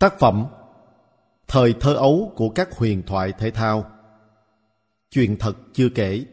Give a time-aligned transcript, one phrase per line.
[0.00, 0.46] Tác phẩm
[1.48, 3.90] Thời thơ ấu của các huyền thoại thể thao.
[5.10, 6.24] Chuyện thật chưa kể.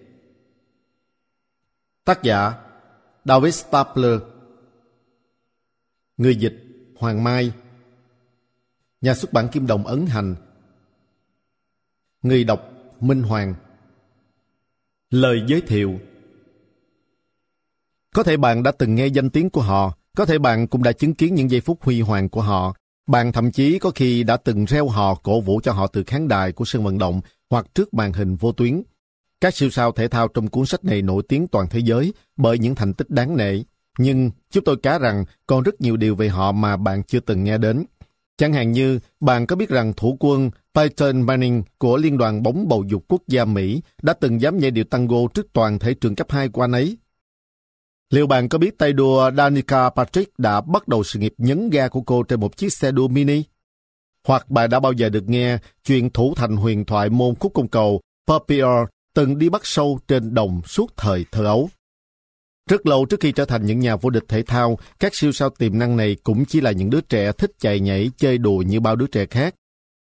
[2.05, 2.53] Tác giả
[3.25, 4.21] David Stapler.
[6.17, 6.53] Người dịch
[6.95, 7.51] Hoàng Mai.
[9.01, 10.35] Nhà xuất bản Kim Đồng ấn hành.
[12.21, 13.53] Người đọc Minh Hoàng.
[15.09, 15.99] Lời giới thiệu.
[18.15, 20.91] Có thể bạn đã từng nghe danh tiếng của họ, Có thể bạn cũng đã
[20.91, 22.73] chứng kiến những giây phút huy hoàng của họ
[23.07, 26.27] bạn thậm chí có khi đã từng reo hò cổ vũ cho họ từ khán
[26.27, 28.81] đài của sân vận động hoặc trước màn hình vô tuyến.
[29.41, 32.59] Các siêu sao thể thao trong cuốn sách này nổi tiếng toàn thế giới bởi
[32.59, 33.63] những thành tích đáng nể.
[33.99, 37.43] Nhưng chúng tôi cá rằng còn rất nhiều điều về họ mà bạn chưa từng
[37.43, 37.85] nghe đến.
[38.37, 42.67] Chẳng hạn như, bạn có biết rằng thủ quân Peyton Manning của Liên đoàn bóng
[42.67, 46.15] bầu dục quốc gia Mỹ đã từng dám nhảy điệu tango trước toàn thể trường
[46.15, 46.97] cấp 2 của anh ấy?
[48.09, 51.87] Liệu bạn có biết tay đua Danica Patrick đã bắt đầu sự nghiệp nhấn ga
[51.87, 53.43] của cô trên một chiếc xe đua mini?
[54.27, 57.67] Hoặc bạn đã bao giờ được nghe chuyện thủ thành huyền thoại môn khúc cung
[57.67, 61.69] cầu Papier từng đi bắt sâu trên đồng suốt thời thơ ấu?
[62.69, 65.49] Rất lâu trước khi trở thành những nhà vô địch thể thao, các siêu sao
[65.49, 68.79] tiềm năng này cũng chỉ là những đứa trẻ thích chạy nhảy, chơi đùa như
[68.79, 69.55] bao đứa trẻ khác.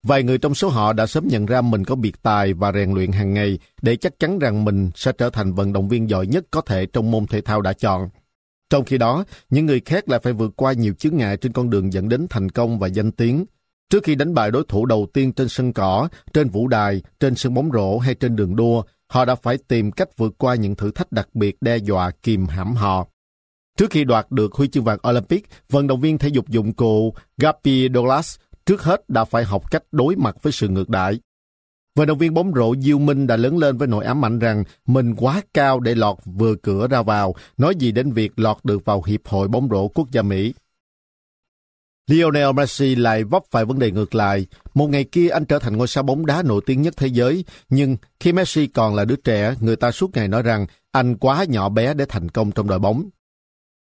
[0.05, 2.93] Vài người trong số họ đã sớm nhận ra mình có biệt tài và rèn
[2.95, 6.27] luyện hàng ngày để chắc chắn rằng mình sẽ trở thành vận động viên giỏi
[6.27, 8.09] nhất có thể trong môn thể thao đã chọn.
[8.71, 11.71] Trong khi đó, những người khác lại phải vượt qua nhiều chướng ngại trên con
[11.71, 13.45] đường dẫn đến thành công và danh tiếng.
[13.91, 17.35] Trước khi đánh bại đối thủ đầu tiên trên sân cỏ, trên vũ đài, trên
[17.35, 20.75] sân bóng rổ hay trên đường đua, họ đã phải tìm cách vượt qua những
[20.75, 23.07] thử thách đặc biệt đe dọa kìm hãm họ.
[23.79, 27.15] Trước khi đoạt được huy chương vàng Olympic, vận động viên thể dục dụng cụ
[27.39, 31.21] Gabby Douglas trước hết đã phải học cách đối mặt với sự ngược đại.
[31.97, 34.65] Vận động viên bóng rổ Diêu Minh đã lớn lên với nỗi ám ảnh rằng
[34.87, 38.85] mình quá cao để lọt vừa cửa ra vào, nói gì đến việc lọt được
[38.85, 40.55] vào Hiệp hội bóng rổ quốc gia Mỹ.
[42.11, 44.47] Lionel Messi lại vấp phải vấn đề ngược lại.
[44.75, 47.45] Một ngày kia anh trở thành ngôi sao bóng đá nổi tiếng nhất thế giới,
[47.69, 51.45] nhưng khi Messi còn là đứa trẻ, người ta suốt ngày nói rằng anh quá
[51.49, 53.09] nhỏ bé để thành công trong đội bóng.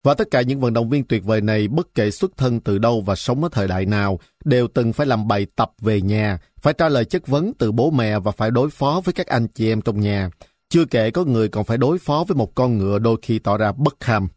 [0.07, 2.77] Và tất cả những vận động viên tuyệt vời này bất kể xuất thân từ
[2.77, 6.39] đâu và sống ở thời đại nào, đều từng phải làm bài tập về nhà,
[6.61, 9.47] phải trả lời chất vấn từ bố mẹ và phải đối phó với các anh
[9.47, 10.29] chị em trong nhà.
[10.69, 13.57] Chưa kể có người còn phải đối phó với một con ngựa đôi khi tỏ
[13.57, 14.27] ra bất ham.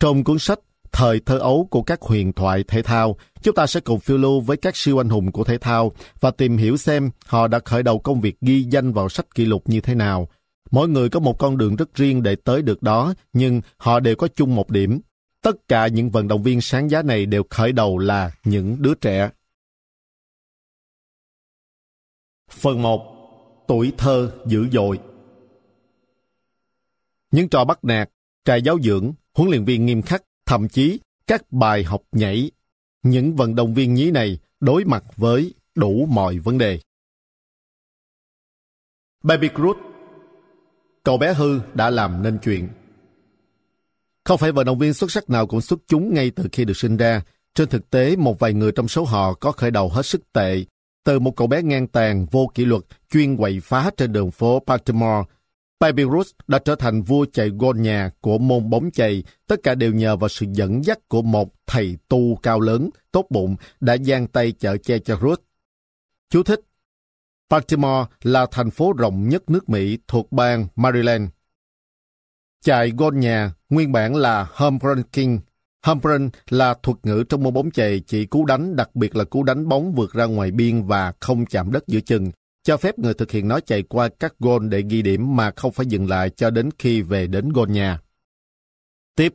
[0.00, 0.58] Trong cuốn sách
[0.92, 4.40] Thời thơ ấu của các huyền thoại thể thao, chúng ta sẽ cùng phiêu lưu
[4.40, 7.82] với các siêu anh hùng của thể thao và tìm hiểu xem họ đã khởi
[7.82, 10.28] đầu công việc ghi danh vào sách kỷ lục như thế nào–
[10.70, 14.16] Mỗi người có một con đường rất riêng để tới được đó, nhưng họ đều
[14.16, 15.00] có chung một điểm.
[15.40, 18.94] Tất cả những vận động viên sáng giá này đều khởi đầu là những đứa
[18.94, 19.30] trẻ.
[22.50, 23.08] Phần 1.
[23.68, 25.00] Tuổi thơ dữ dội
[27.30, 28.10] Những trò bắt nạt,
[28.44, 32.50] trại giáo dưỡng, huấn luyện viên nghiêm khắc, thậm chí các bài học nhảy.
[33.02, 36.80] Những vận động viên nhí này đối mặt với đủ mọi vấn đề.
[39.22, 39.76] Baby Groot
[41.02, 42.68] cậu bé hư đã làm nên chuyện.
[44.24, 46.76] Không phải vận động viên xuất sắc nào cũng xuất chúng ngay từ khi được
[46.76, 47.22] sinh ra.
[47.54, 50.64] Trên thực tế, một vài người trong số họ có khởi đầu hết sức tệ.
[51.04, 54.62] Từ một cậu bé ngang tàn, vô kỷ luật, chuyên quậy phá trên đường phố
[54.66, 55.24] Baltimore,
[55.82, 59.74] Baby Ruth đã trở thành vua chạy gôn nhà của môn bóng chày, tất cả
[59.74, 63.96] đều nhờ vào sự dẫn dắt của một thầy tu cao lớn, tốt bụng, đã
[63.96, 65.40] giang tay chở che cho Ruth.
[66.30, 66.60] Chú thích
[67.52, 71.28] Baltimore là thành phố rộng nhất nước Mỹ thuộc bang Maryland.
[72.64, 75.38] Chạy gôn nhà nguyên bản là home run king.
[75.82, 79.24] Home run là thuật ngữ trong môn bóng chày chỉ cú đánh, đặc biệt là
[79.24, 82.30] cú đánh bóng vượt ra ngoài biên và không chạm đất giữa chân,
[82.62, 85.72] cho phép người thực hiện nó chạy qua các gôn để ghi điểm mà không
[85.72, 88.00] phải dừng lại cho đến khi về đến gôn nhà.
[89.16, 89.34] Tiếp,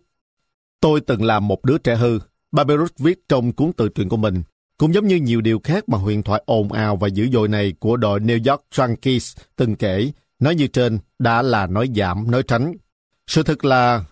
[0.79, 2.19] tôi từng là một đứa trẻ hư.
[2.51, 4.43] Barberousse viết trong cuốn tự truyện của mình.
[4.77, 7.73] Cũng giống như nhiều điều khác mà huyền thoại ồn ào và dữ dội này
[7.79, 12.43] của đội New York Yankees từng kể, nói như trên đã là nói giảm, nói
[12.43, 12.73] tránh.
[13.27, 14.03] Sự thật là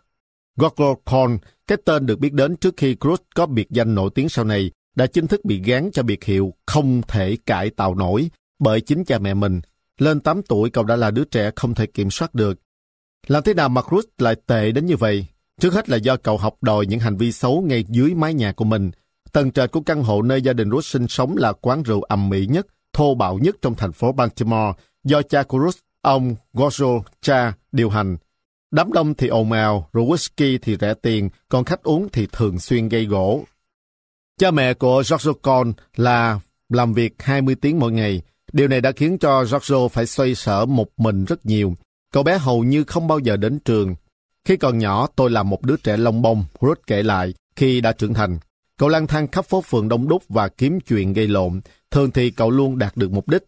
[0.58, 1.38] Gogol Korn,
[1.68, 4.72] cái tên được biết đến trước khi Cruz có biệt danh nổi tiếng sau này,
[4.96, 8.30] đã chính thức bị gán cho biệt hiệu không thể cải tạo nổi
[8.60, 9.62] bởi chính cha mẹ mình.
[9.98, 12.60] Lên 8 tuổi cậu đã là đứa trẻ không thể kiểm soát được.
[13.28, 15.26] Làm thế nào mà Cruz lại tệ đến như vậy?
[15.62, 18.52] Trước hết là do cậu học đòi những hành vi xấu ngay dưới mái nhà
[18.52, 18.92] của mình,
[19.36, 22.30] Tầng trệt của căn hộ nơi gia đình Ruth sinh sống là quán rượu ầm
[22.30, 24.74] mỹ nhất, thô bạo nhất trong thành phố Baltimore,
[25.04, 28.18] do cha của Ruth, ông Gozo Cha, điều hành.
[28.72, 32.60] Đám đông thì ồn ào, rượu whisky thì rẻ tiền, còn khách uống thì thường
[32.60, 33.44] xuyên gây gỗ.
[34.40, 36.40] Cha mẹ của Giorgio Con là
[36.70, 38.22] làm việc 20 tiếng mỗi ngày.
[38.54, 41.76] Điều này đã khiến cho Giorgio phải xoay sở một mình rất nhiều.
[42.14, 43.96] Cậu bé hầu như không bao giờ đến trường.
[44.46, 47.92] Khi còn nhỏ, tôi là một đứa trẻ lông bông, Ruth kể lại, khi đã
[47.92, 48.40] trưởng thành.
[48.78, 51.62] Cậu lang thang khắp phố phường đông đúc và kiếm chuyện gây lộn.
[51.92, 53.44] Thường thì cậu luôn đạt được mục đích.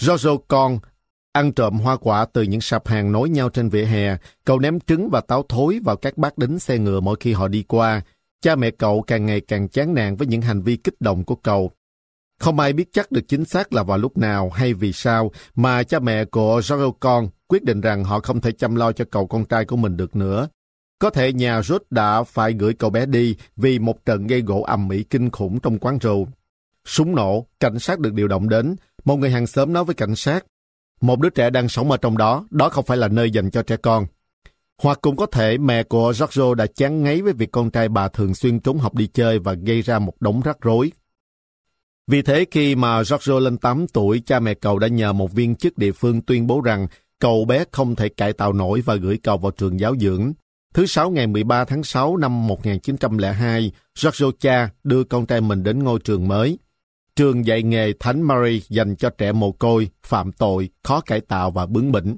[0.00, 0.78] Giorgio con
[1.32, 4.16] ăn trộm hoa quả từ những sạp hàng nối nhau trên vỉa hè.
[4.44, 7.48] Cậu ném trứng và táo thối vào các bác đính xe ngựa mỗi khi họ
[7.48, 8.02] đi qua.
[8.42, 11.34] Cha mẹ cậu càng ngày càng chán nản với những hành vi kích động của
[11.36, 11.70] cậu.
[12.40, 15.82] Không ai biết chắc được chính xác là vào lúc nào hay vì sao mà
[15.82, 19.26] cha mẹ của Giorgio con quyết định rằng họ không thể chăm lo cho cậu
[19.26, 20.48] con trai của mình được nữa.
[21.00, 24.62] Có thể nhà rút đã phải gửi cậu bé đi vì một trận gây gỗ
[24.62, 26.28] ầm ĩ kinh khủng trong quán rượu.
[26.84, 28.76] Súng nổ, cảnh sát được điều động đến.
[29.04, 30.44] Một người hàng xóm nói với cảnh sát,
[31.00, 33.62] một đứa trẻ đang sống ở trong đó, đó không phải là nơi dành cho
[33.62, 34.06] trẻ con.
[34.82, 38.08] Hoặc cũng có thể mẹ của Giorgio đã chán ngấy với việc con trai bà
[38.08, 40.92] thường xuyên trốn học đi chơi và gây ra một đống rắc rối.
[42.06, 45.56] Vì thế khi mà Giorgio lên 8 tuổi, cha mẹ cậu đã nhờ một viên
[45.56, 46.86] chức địa phương tuyên bố rằng
[47.18, 50.32] cậu bé không thể cải tạo nổi và gửi cậu vào trường giáo dưỡng.
[50.74, 55.84] Thứ Sáu ngày 13 tháng 6 năm 1902, Giorgio cha đưa con trai mình đến
[55.84, 56.58] ngôi trường mới.
[57.16, 61.50] Trường dạy nghề Thánh Mary dành cho trẻ mồ côi, phạm tội, khó cải tạo
[61.50, 62.16] và bướng bỉnh.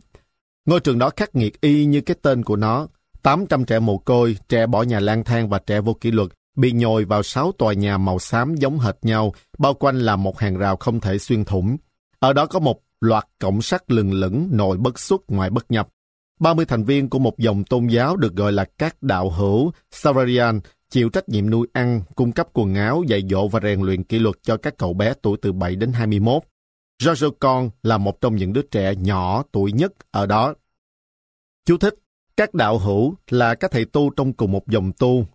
[0.66, 2.86] Ngôi trường đó khắc nghiệt y như cái tên của nó.
[3.22, 6.72] 800 trẻ mồ côi, trẻ bỏ nhà lang thang và trẻ vô kỷ luật bị
[6.72, 10.56] nhồi vào sáu tòa nhà màu xám giống hệt nhau, bao quanh là một hàng
[10.56, 11.76] rào không thể xuyên thủng.
[12.18, 15.88] Ở đó có một loạt cổng sắt lừng lửng, nội bất xuất, ngoài bất nhập.
[16.42, 20.60] 30 thành viên của một dòng tôn giáo được gọi là các đạo hữu Savarian
[20.90, 24.18] chịu trách nhiệm nuôi ăn, cung cấp quần áo, dạy dỗ và rèn luyện kỷ
[24.18, 26.42] luật cho các cậu bé tuổi từ 7 đến 21.
[27.02, 30.54] Giorgio Con là một trong những đứa trẻ nhỏ tuổi nhất ở đó.
[31.64, 31.94] Chú thích,
[32.36, 35.26] các đạo hữu là các thầy tu trong cùng một dòng tu.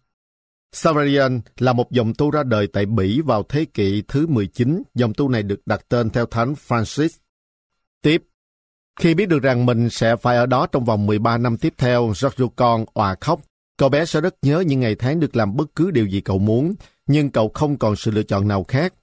[0.71, 4.83] Savarian là một dòng tu ra đời tại Bỉ vào thế kỷ thứ 19.
[4.95, 7.17] Dòng tu này được đặt tên theo Thánh Francis.
[8.01, 8.23] Tiếp,
[8.97, 12.13] khi biết được rằng mình sẽ phải ở đó trong vòng 13 năm tiếp theo,
[12.15, 13.41] Giorgio Con òa khóc.
[13.77, 16.39] Cậu bé sẽ rất nhớ những ngày tháng được làm bất cứ điều gì cậu
[16.39, 16.73] muốn,
[17.07, 18.93] nhưng cậu không còn sự lựa chọn nào khác.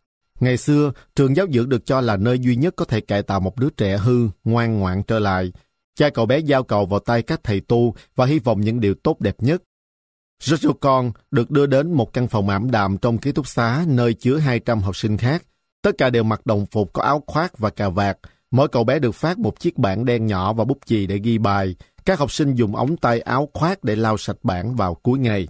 [0.41, 3.41] Ngày xưa, trường giáo dưỡng được cho là nơi duy nhất có thể cải tạo
[3.41, 5.53] một đứa trẻ hư, ngoan ngoãn trở lại.
[5.95, 8.95] Cha cậu bé giao cậu vào tay các thầy tu và hy vọng những điều
[8.95, 9.63] tốt đẹp nhất.
[10.43, 14.15] Giorgio Con được đưa đến một căn phòng ảm đạm trong ký túc xá nơi
[14.15, 15.43] chứa 200 học sinh khác.
[15.83, 18.19] Tất cả đều mặc đồng phục có áo khoác và cà vạt,
[18.55, 21.39] Mỗi cậu bé được phát một chiếc bảng đen nhỏ và bút chì để ghi
[21.39, 21.77] bài.
[22.05, 25.49] Các học sinh dùng ống tay áo khoác để lau sạch bảng vào cuối ngày.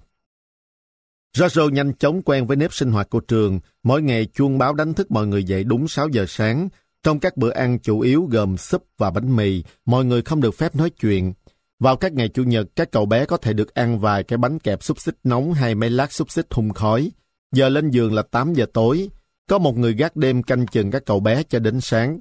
[1.37, 3.61] Giorgio nhanh chóng quen với nếp sinh hoạt của trường.
[3.83, 6.69] Mỗi ngày chuông báo đánh thức mọi người dậy đúng 6 giờ sáng.
[7.03, 10.55] Trong các bữa ăn chủ yếu gồm súp và bánh mì, mọi người không được
[10.55, 11.33] phép nói chuyện.
[11.79, 14.59] Vào các ngày Chủ nhật, các cậu bé có thể được ăn vài cái bánh
[14.59, 17.11] kẹp xúc xích nóng hay mấy lát xúc xích hung khói.
[17.53, 19.09] Giờ lên giường là 8 giờ tối.
[19.49, 22.19] Có một người gác đêm canh chừng các cậu bé cho đến sáng.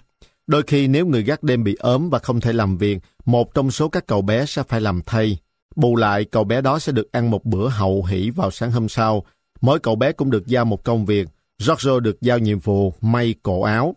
[0.47, 3.71] Đôi khi nếu người gác đêm bị ốm và không thể làm việc, một trong
[3.71, 5.37] số các cậu bé sẽ phải làm thay.
[5.75, 8.89] Bù lại, cậu bé đó sẽ được ăn một bữa hậu hỷ vào sáng hôm
[8.89, 9.25] sau.
[9.61, 11.27] Mỗi cậu bé cũng được giao một công việc.
[11.59, 13.95] Giorgio được giao nhiệm vụ may cổ áo.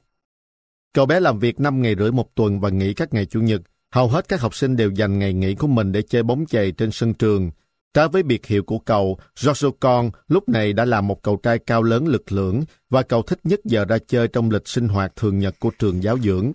[0.94, 3.62] Cậu bé làm việc 5 ngày rưỡi một tuần và nghỉ các ngày Chủ nhật.
[3.92, 6.72] Hầu hết các học sinh đều dành ngày nghỉ của mình để chơi bóng chày
[6.72, 7.50] trên sân trường.
[7.96, 11.82] Trái với biệt hiệu của cậu, Joshua lúc này đã là một cậu trai cao
[11.82, 15.38] lớn lực lưỡng và cậu thích nhất giờ ra chơi trong lịch sinh hoạt thường
[15.38, 16.52] nhật của trường giáo dưỡng.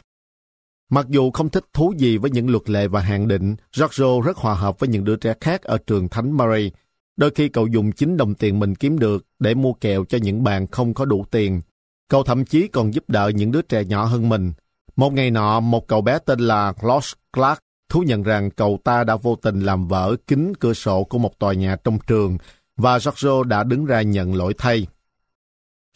[0.89, 4.38] Mặc dù không thích thú gì với những luật lệ và hạn định, Giorgio rất
[4.38, 6.71] hòa hợp với những đứa trẻ khác ở trường Thánh Mary.
[7.17, 10.44] Đôi khi cậu dùng chính đồng tiền mình kiếm được để mua kẹo cho những
[10.44, 11.61] bạn không có đủ tiền.
[12.09, 14.54] Cậu thậm chí còn giúp đỡ những đứa trẻ nhỏ hơn mình.
[14.95, 17.59] Một ngày nọ, một cậu bé tên là Klaus Clark
[17.92, 21.40] thú nhận rằng cậu ta đã vô tình làm vỡ kính cửa sổ của một
[21.40, 22.38] tòa nhà trong trường
[22.78, 24.88] và Giorgio đã đứng ra nhận lỗi thay.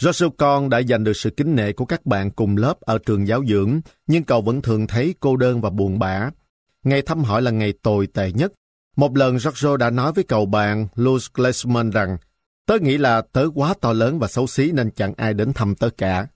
[0.01, 3.27] Giorgio con đã giành được sự kính nể của các bạn cùng lớp ở trường
[3.27, 6.29] giáo dưỡng, nhưng cậu vẫn thường thấy cô đơn và buồn bã.
[6.83, 8.53] Ngày thăm hỏi là ngày tồi tệ nhất.
[8.95, 12.17] Một lần Giorgio đã nói với cậu bạn Luz Glesman rằng
[12.67, 15.75] Tớ nghĩ là tớ quá to lớn và xấu xí nên chẳng ai đến thăm
[15.75, 16.27] tớ cả.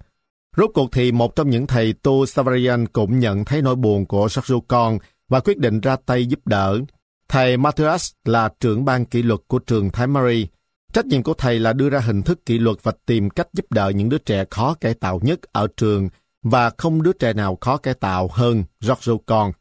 [0.57, 4.27] Rốt cuộc thì một trong những thầy tu Savarian cũng nhận thấy nỗi buồn của
[4.29, 6.79] Giorgio con và quyết định ra tay giúp đỡ.
[7.27, 10.47] Thầy Matthias là trưởng ban kỷ luật của trường Thái Mary.
[10.93, 13.65] Trách nhiệm của thầy là đưa ra hình thức kỷ luật và tìm cách giúp
[13.71, 16.09] đỡ những đứa trẻ khó cải tạo nhất ở trường
[16.43, 19.51] và không đứa trẻ nào khó cải tạo hơn Giorgio con.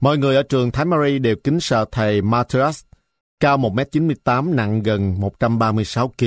[0.00, 2.84] Mọi người ở trường Thái Mary đều kính sợ thầy Matthias,
[3.40, 6.24] cao 1m98 nặng gần 136 kg.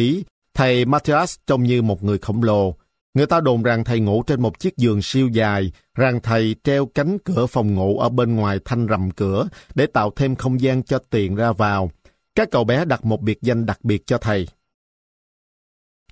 [0.54, 2.76] Thầy Matthias trông như một người khổng lồ,
[3.14, 6.86] Người ta đồn rằng thầy ngủ trên một chiếc giường siêu dài, rằng thầy treo
[6.86, 10.84] cánh cửa phòng ngủ ở bên ngoài thanh rầm cửa để tạo thêm không gian
[10.84, 11.92] cho tiện ra vào.
[12.36, 14.48] Các cậu bé đặt một biệt danh đặc biệt cho thầy.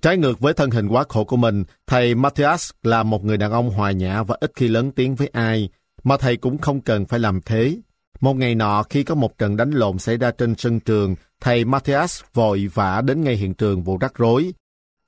[0.02, 3.52] Trái ngược với thân hình quá khổ của mình, thầy Matthias là một người đàn
[3.52, 5.68] ông hòa nhã và ít khi lớn tiếng với ai,
[6.02, 7.76] mà thầy cũng không cần phải làm thế.
[8.20, 11.64] Một ngày nọ khi có một trận đánh lộn xảy ra trên sân trường, thầy
[11.64, 14.52] Matthias vội vã đến ngay hiện trường vụ rắc rối.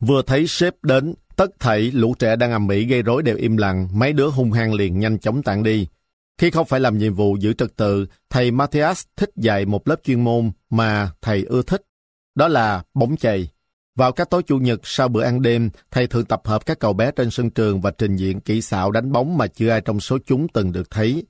[0.01, 3.57] Vừa thấy sếp đến, tất thảy lũ trẻ đang ầm ĩ gây rối đều im
[3.57, 5.87] lặng, mấy đứa hung hăng liền nhanh chóng tản đi.
[6.39, 9.97] Khi không phải làm nhiệm vụ giữ trật tự, thầy Matthias thích dạy một lớp
[10.05, 11.83] chuyên môn mà thầy ưa thích.
[12.35, 13.49] Đó là bóng chày.
[13.97, 16.93] Vào các tối chủ nhật sau bữa ăn đêm, thầy thường tập hợp các cậu
[16.93, 20.01] bé trên sân trường và trình diễn kỹ xảo đánh bóng mà chưa ai trong
[20.01, 21.25] số chúng từng được thấy.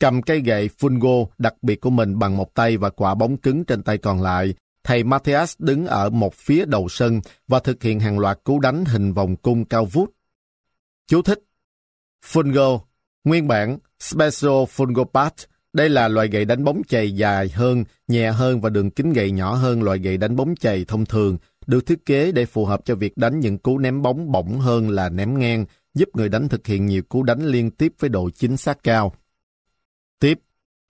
[0.00, 3.64] Cầm cây gậy fungo đặc biệt của mình bằng một tay và quả bóng cứng
[3.64, 4.54] trên tay còn lại,
[4.86, 8.84] thầy Matthias đứng ở một phía đầu sân và thực hiện hàng loạt cú đánh
[8.84, 10.10] hình vòng cung cao vút.
[11.06, 11.38] Chú thích
[12.24, 12.80] Fungo,
[13.24, 15.34] nguyên bản Special Fungo Pat,
[15.72, 19.30] đây là loại gậy đánh bóng chày dài hơn, nhẹ hơn và đường kính gậy
[19.30, 22.80] nhỏ hơn loại gậy đánh bóng chày thông thường, được thiết kế để phù hợp
[22.84, 25.64] cho việc đánh những cú ném bóng bổng hơn là ném ngang,
[25.94, 29.14] giúp người đánh thực hiện nhiều cú đánh liên tiếp với độ chính xác cao.
[30.20, 30.40] Tiếp,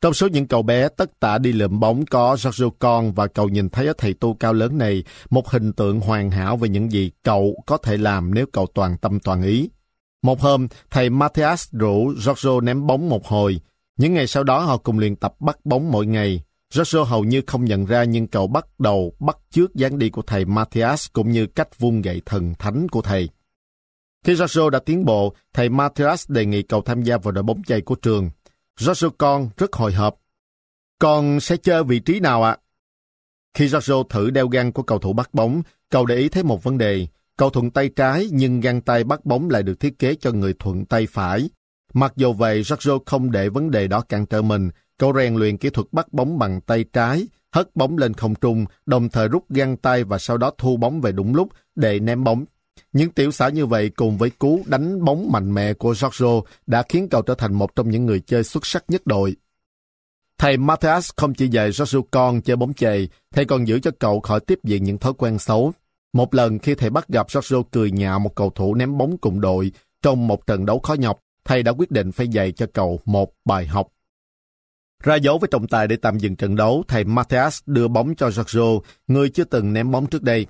[0.01, 3.49] trong số những cậu bé tất tả đi lượm bóng có Giorgio Con và cậu
[3.49, 6.93] nhìn thấy ở thầy tu cao lớn này một hình tượng hoàn hảo về những
[6.93, 9.69] gì cậu có thể làm nếu cậu toàn tâm toàn ý.
[10.23, 13.61] Một hôm, thầy Matthias rủ Giorgio ném bóng một hồi.
[13.97, 16.43] Những ngày sau đó họ cùng luyện tập bắt bóng mỗi ngày.
[16.75, 20.23] Giorgio hầu như không nhận ra nhưng cậu bắt đầu bắt trước dáng đi của
[20.23, 23.29] thầy Matthias cũng như cách vung gậy thần thánh của thầy.
[24.25, 27.63] Khi Giorgio đã tiến bộ, thầy Matthias đề nghị cậu tham gia vào đội bóng
[27.63, 28.31] chày của trường.
[28.79, 30.17] Giorgio con rất hồi hộp.
[30.99, 32.57] Con sẽ chơi vị trí nào ạ?
[33.55, 36.65] Khi Giorgio thử đeo găng của cầu thủ bắt bóng, cậu để ý thấy một
[36.65, 37.07] vấn đề.
[37.37, 40.55] Cậu thuận tay trái nhưng găng tay bắt bóng lại được thiết kế cho người
[40.59, 41.51] thuận tay phải.
[41.95, 44.71] Mặc dù vậy, Giorgio không để vấn đề đó cản trở mình.
[44.99, 48.65] Cậu rèn luyện kỹ thuật bắt bóng bằng tay trái, hất bóng lên không trung,
[48.87, 52.25] đồng thời rút găng tay và sau đó thu bóng về đúng lúc để ném
[52.25, 52.45] bóng.
[52.93, 56.83] Những tiểu xảo như vậy cùng với cú đánh bóng mạnh mẽ của Giorgio đã
[56.89, 59.37] khiến cậu trở thành một trong những người chơi xuất sắc nhất đội.
[60.39, 64.21] Thầy Matthias không chỉ dạy Giorgio con chơi bóng chày, thầy còn giữ cho cậu
[64.21, 65.73] khỏi tiếp diện những thói quen xấu.
[66.13, 69.41] Một lần khi thầy bắt gặp Giorgio cười nhạo một cầu thủ ném bóng cùng
[69.41, 73.01] đội trong một trận đấu khó nhọc, thầy đã quyết định phải dạy cho cậu
[73.05, 73.89] một bài học.
[75.03, 78.31] Ra dấu với trọng tài để tạm dừng trận đấu, thầy Matthias đưa bóng cho
[78.31, 80.47] Giorgio, người chưa từng ném bóng trước đây.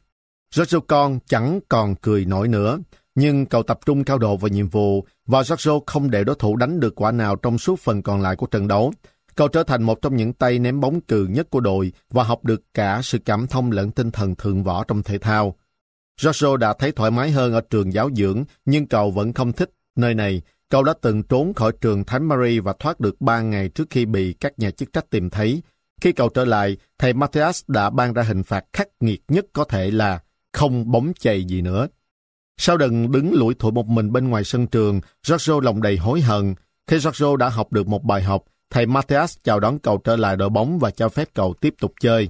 [0.54, 2.78] Giorgio con chẳng còn cười nổi nữa,
[3.14, 6.56] nhưng cậu tập trung cao độ vào nhiệm vụ và Giorgio không để đối thủ
[6.56, 8.92] đánh được quả nào trong suốt phần còn lại của trận đấu.
[9.34, 12.44] Cậu trở thành một trong những tay ném bóng cừ nhất của đội và học
[12.44, 15.56] được cả sự cảm thông lẫn tinh thần thượng võ trong thể thao.
[16.20, 19.70] Giorgio đã thấy thoải mái hơn ở trường giáo dưỡng, nhưng cậu vẫn không thích
[19.96, 20.42] nơi này.
[20.70, 24.04] Cậu đã từng trốn khỏi trường Thánh Mary và thoát được ba ngày trước khi
[24.04, 25.62] bị các nhà chức trách tìm thấy.
[26.00, 29.64] Khi cậu trở lại, thầy Matthias đã ban ra hình phạt khắc nghiệt nhất có
[29.64, 30.20] thể là
[30.56, 31.88] không bóng chày gì nữa.
[32.58, 36.20] Sau đừng đứng lủi thủi một mình bên ngoài sân trường, Giorgio lòng đầy hối
[36.20, 36.54] hận.
[36.86, 40.36] Khi Giorgio đã học được một bài học, thầy Matthias chào đón cậu trở lại
[40.36, 42.28] đội bóng và cho phép cậu tiếp tục chơi.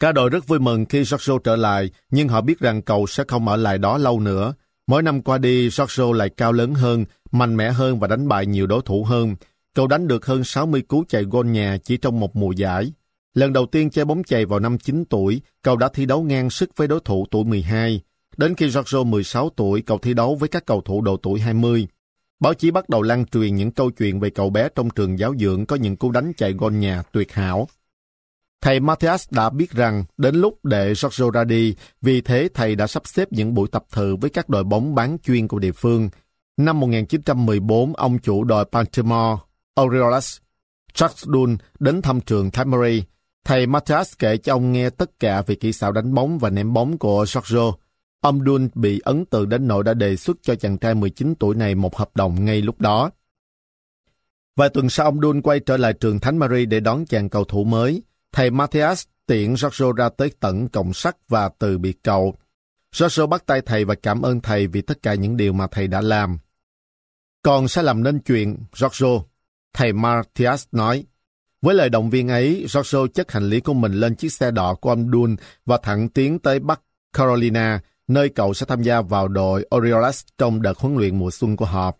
[0.00, 3.24] Cả đội rất vui mừng khi Giorgio trở lại, nhưng họ biết rằng cậu sẽ
[3.28, 4.54] không ở lại đó lâu nữa.
[4.86, 8.46] Mỗi năm qua đi, Giorgio lại cao lớn hơn, mạnh mẽ hơn và đánh bại
[8.46, 9.36] nhiều đối thủ hơn.
[9.74, 12.92] Cậu đánh được hơn 60 cú chạy gôn nhà chỉ trong một mùa giải.
[13.34, 16.50] Lần đầu tiên chơi bóng chày vào năm 9 tuổi, cậu đã thi đấu ngang
[16.50, 18.00] sức với đối thủ tuổi 12.
[18.36, 21.88] Đến khi Giorgio 16 tuổi, cậu thi đấu với các cầu thủ độ tuổi 20.
[22.40, 25.34] Báo chí bắt đầu lan truyền những câu chuyện về cậu bé trong trường giáo
[25.38, 27.68] dưỡng có những cú đánh chạy gôn nhà tuyệt hảo.
[28.60, 32.86] Thầy Matthias đã biết rằng đến lúc để Giorgio ra đi, vì thế thầy đã
[32.86, 36.10] sắp xếp những buổi tập thử với các đội bóng bán chuyên của địa phương.
[36.56, 39.42] Năm 1914, ông chủ đội Baltimore,
[39.80, 40.36] Orioles,
[40.94, 43.02] Chuck Dunn đến thăm trường Tamari.
[43.44, 46.72] Thầy Matthias kể cho ông nghe tất cả về kỹ xảo đánh bóng và ném
[46.72, 47.72] bóng của Giorgio.
[48.20, 51.54] Ông Dun bị ấn tượng đến nỗi đã đề xuất cho chàng trai 19 tuổi
[51.54, 53.10] này một hợp đồng ngay lúc đó.
[54.56, 57.44] Vài tuần sau ông Dun quay trở lại trường Thánh Marie để đón chàng cầu
[57.44, 58.02] thủ mới.
[58.32, 62.34] Thầy Matthias tiện Giorgio ra tới tận cổng sắt và từ biệt cậu.
[62.92, 65.88] Giorgio bắt tay thầy và cảm ơn thầy vì tất cả những điều mà thầy
[65.88, 66.38] đã làm.
[67.42, 69.08] Còn sẽ làm nên chuyện, Giorgio.
[69.72, 71.04] Thầy Matthias nói.
[71.62, 74.74] Với lời động viên ấy, Giorgio chất hành lý của mình lên chiếc xe đỏ
[74.74, 76.80] của ông Dun và thẳng tiến tới Bắc
[77.12, 81.56] Carolina, nơi cậu sẽ tham gia vào đội Orioles trong đợt huấn luyện mùa xuân
[81.56, 81.92] của họ.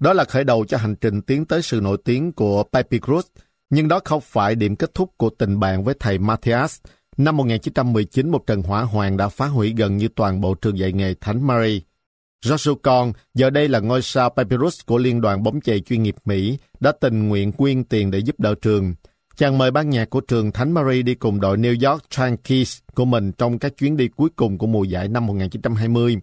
[0.00, 3.22] Đó là khởi đầu cho hành trình tiến tới sự nổi tiếng của Pepe Cruz,
[3.70, 6.78] nhưng đó không phải điểm kết thúc của tình bạn với thầy Matthias.
[7.16, 10.92] Năm 1919, một trận hỏa hoạn đã phá hủy gần như toàn bộ trường dạy
[10.92, 11.82] nghề Thánh Mary.
[12.42, 16.14] Joshua Con, giờ đây là ngôi sao Papyrus của Liên đoàn bóng chày chuyên nghiệp
[16.24, 18.94] Mỹ, đã tình nguyện quyên tiền để giúp đỡ trường.
[19.36, 23.04] Chàng mời ban nhạc của trường Thánh Mary đi cùng đội New York Yankees của
[23.04, 26.16] mình trong các chuyến đi cuối cùng của mùa giải năm 1920.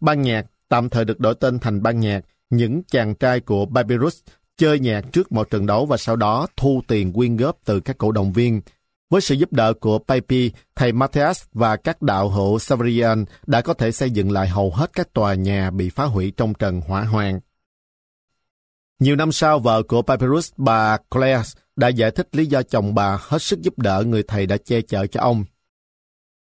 [0.00, 4.20] Ban nhạc tạm thời được đổi tên thành ban nhạc Những chàng trai của Papyrus
[4.56, 7.98] chơi nhạc trước mọi trận đấu và sau đó thu tiền quyên góp từ các
[7.98, 8.60] cổ động viên.
[9.12, 13.74] Với sự giúp đỡ của Papi, thầy Matthias và các đạo hữu Savarian đã có
[13.74, 17.04] thể xây dựng lại hầu hết các tòa nhà bị phá hủy trong trận hỏa
[17.04, 17.40] hoạn.
[18.98, 23.18] Nhiều năm sau, vợ của Papyrus, bà Claire, đã giải thích lý do chồng bà
[23.20, 25.44] hết sức giúp đỡ người thầy đã che chở cho ông.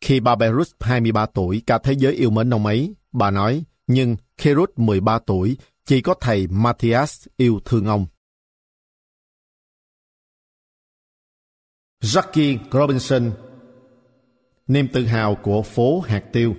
[0.01, 4.15] Khi bà Papyrus 23 tuổi, cả thế giới yêu mến ông ấy, bà nói, nhưng
[4.37, 8.05] khi Ruth 13 tuổi, chỉ có thầy Matthias yêu thương ông.
[12.01, 13.31] Jackie Robinson
[14.67, 16.55] Niềm tự hào của phố hạt tiêu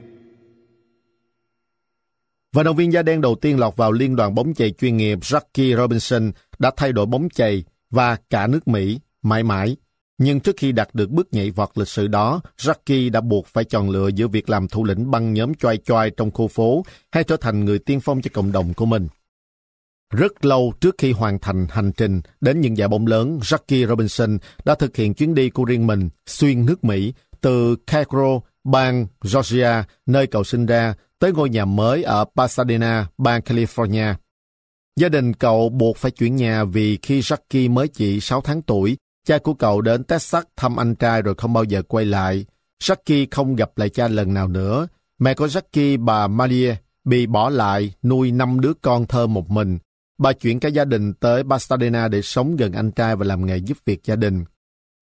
[2.52, 5.18] Vận động viên da đen đầu tiên lọt vào liên đoàn bóng chày chuyên nghiệp
[5.18, 9.76] Jackie Robinson đã thay đổi bóng chày và cả nước Mỹ mãi mãi.
[10.18, 13.64] Nhưng trước khi đạt được bước nhảy vọt lịch sử đó, Jackie đã buộc phải
[13.64, 17.25] chọn lựa giữa việc làm thủ lĩnh băng nhóm choai choai trong khu phố hay
[17.25, 19.09] trở thành người tiên phong cho cộng đồng của mình.
[20.10, 24.38] Rất lâu trước khi hoàn thành hành trình đến những giải bóng lớn, Jackie Robinson
[24.64, 29.84] đã thực hiện chuyến đi của riêng mình xuyên nước Mỹ từ Cairo, bang Georgia,
[30.06, 34.14] nơi cậu sinh ra, tới ngôi nhà mới ở Pasadena, bang California.
[34.96, 38.96] Gia đình cậu buộc phải chuyển nhà vì khi Jackie mới chỉ 6 tháng tuổi,
[39.26, 42.46] cha của cậu đến Texas thăm anh trai rồi không bao giờ quay lại.
[42.82, 44.88] Jackie không gặp lại cha lần nào nữa.
[45.18, 46.74] Mẹ của Jackie, bà Maria,
[47.04, 49.78] bị bỏ lại nuôi năm đứa con thơ một mình.
[50.18, 53.56] Bà chuyển cả gia đình tới Pasadena để sống gần anh trai và làm nghề
[53.56, 54.44] giúp việc gia đình.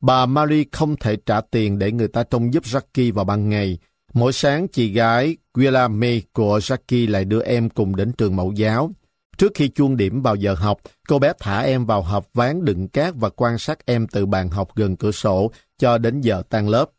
[0.01, 3.79] Bà Marie không thể trả tiền để người ta trông giúp Jackie vào ban ngày.
[4.13, 8.53] Mỗi sáng, chị gái Willa May của Jackie lại đưa em cùng đến trường mẫu
[8.53, 8.91] giáo.
[9.39, 12.89] Trước khi chuông điểm vào giờ học, cô bé thả em vào hộp ván đựng
[12.89, 16.69] cát và quan sát em từ bàn học gần cửa sổ cho đến giờ tan
[16.69, 16.91] lớp.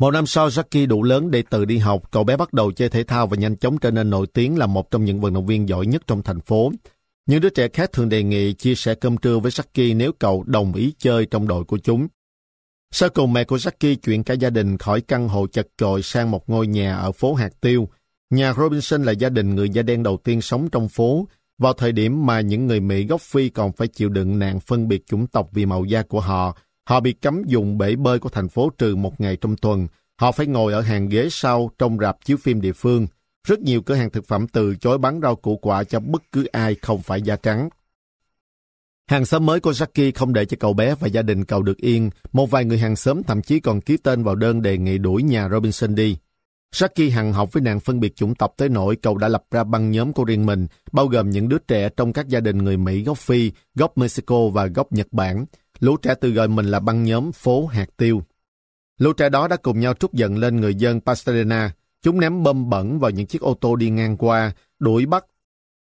[0.00, 2.88] Một năm sau, Jackie đủ lớn để tự đi học, cậu bé bắt đầu chơi
[2.88, 5.46] thể thao và nhanh chóng trở nên nổi tiếng là một trong những vận động
[5.46, 6.72] viên giỏi nhất trong thành phố.
[7.26, 10.44] Những đứa trẻ khác thường đề nghị chia sẻ cơm trưa với Jackie nếu cậu
[10.46, 12.08] đồng ý chơi trong đội của chúng.
[12.90, 16.30] Sau cùng mẹ của Jackie chuyển cả gia đình khỏi căn hộ chật chội sang
[16.30, 17.88] một ngôi nhà ở phố Hạt Tiêu.
[18.30, 21.28] Nhà Robinson là gia đình người da đen đầu tiên sống trong phố,
[21.58, 24.88] vào thời điểm mà những người Mỹ gốc Phi còn phải chịu đựng nạn phân
[24.88, 26.56] biệt chủng tộc vì màu da của họ.
[26.90, 29.88] Họ bị cấm dùng bể bơi của thành phố trừ một ngày trong tuần.
[30.16, 33.06] Họ phải ngồi ở hàng ghế sau trong rạp chiếu phim địa phương.
[33.48, 36.44] Rất nhiều cửa hàng thực phẩm từ chối bán rau củ quả cho bất cứ
[36.44, 37.68] ai không phải da trắng.
[39.08, 41.76] Hàng xóm mới của Jackie không để cho cậu bé và gia đình cậu được
[41.76, 42.10] yên.
[42.32, 45.22] Một vài người hàng xóm thậm chí còn ký tên vào đơn đề nghị đuổi
[45.22, 46.16] nhà Robinson đi.
[46.74, 49.64] Jackie hằng học với nạn phân biệt chủng tộc tới nỗi cậu đã lập ra
[49.64, 52.76] băng nhóm của riêng mình, bao gồm những đứa trẻ trong các gia đình người
[52.76, 55.44] Mỹ gốc Phi, gốc Mexico và gốc Nhật Bản.
[55.80, 58.22] Lũ trẻ tự gọi mình là băng nhóm phố hạt tiêu.
[58.98, 61.72] Lũ trẻ đó đã cùng nhau trút giận lên người dân Pasadena.
[62.02, 65.24] Chúng ném bơm bẩn vào những chiếc ô tô đi ngang qua, đuổi bắt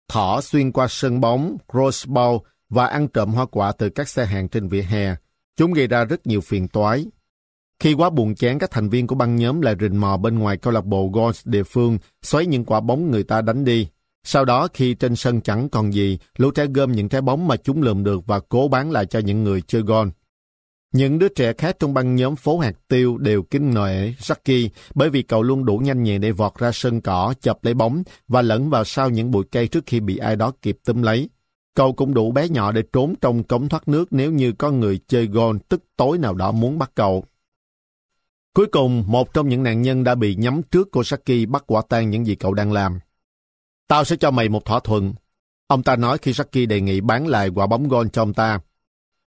[0.08, 4.48] thỏ xuyên qua sân bóng, crossbow và ăn trộm hoa quả từ các xe hàng
[4.48, 5.14] trên vỉa hè.
[5.56, 7.06] Chúng gây ra rất nhiều phiền toái.
[7.80, 10.56] Khi quá buồn chán, các thành viên của băng nhóm lại rình mò bên ngoài
[10.56, 13.88] câu lạc bộ golf địa phương, xoáy những quả bóng người ta đánh đi.
[14.24, 17.56] Sau đó, khi trên sân chẳng còn gì, lũ trẻ gom những trái bóng mà
[17.56, 20.10] chúng lượm được và cố bán lại cho những người chơi gôn.
[20.92, 25.10] Những đứa trẻ khác trong băng nhóm phố hạt tiêu đều kính nệ Jackie bởi
[25.10, 28.42] vì cậu luôn đủ nhanh nhẹn để vọt ra sân cỏ, chập lấy bóng và
[28.42, 31.28] lẫn vào sau những bụi cây trước khi bị ai đó kịp túm lấy.
[31.74, 35.00] Cậu cũng đủ bé nhỏ để trốn trong cống thoát nước nếu như có người
[35.08, 37.24] chơi gôn tức tối nào đó muốn bắt cậu.
[38.54, 41.82] Cuối cùng, một trong những nạn nhân đã bị nhắm trước cô Saki bắt quả
[41.88, 42.98] tang những gì cậu đang làm.
[43.88, 45.14] Tao sẽ cho mày một thỏa thuận.
[45.66, 48.60] Ông ta nói khi Saki đề nghị bán lại quả bóng gôn cho ông ta.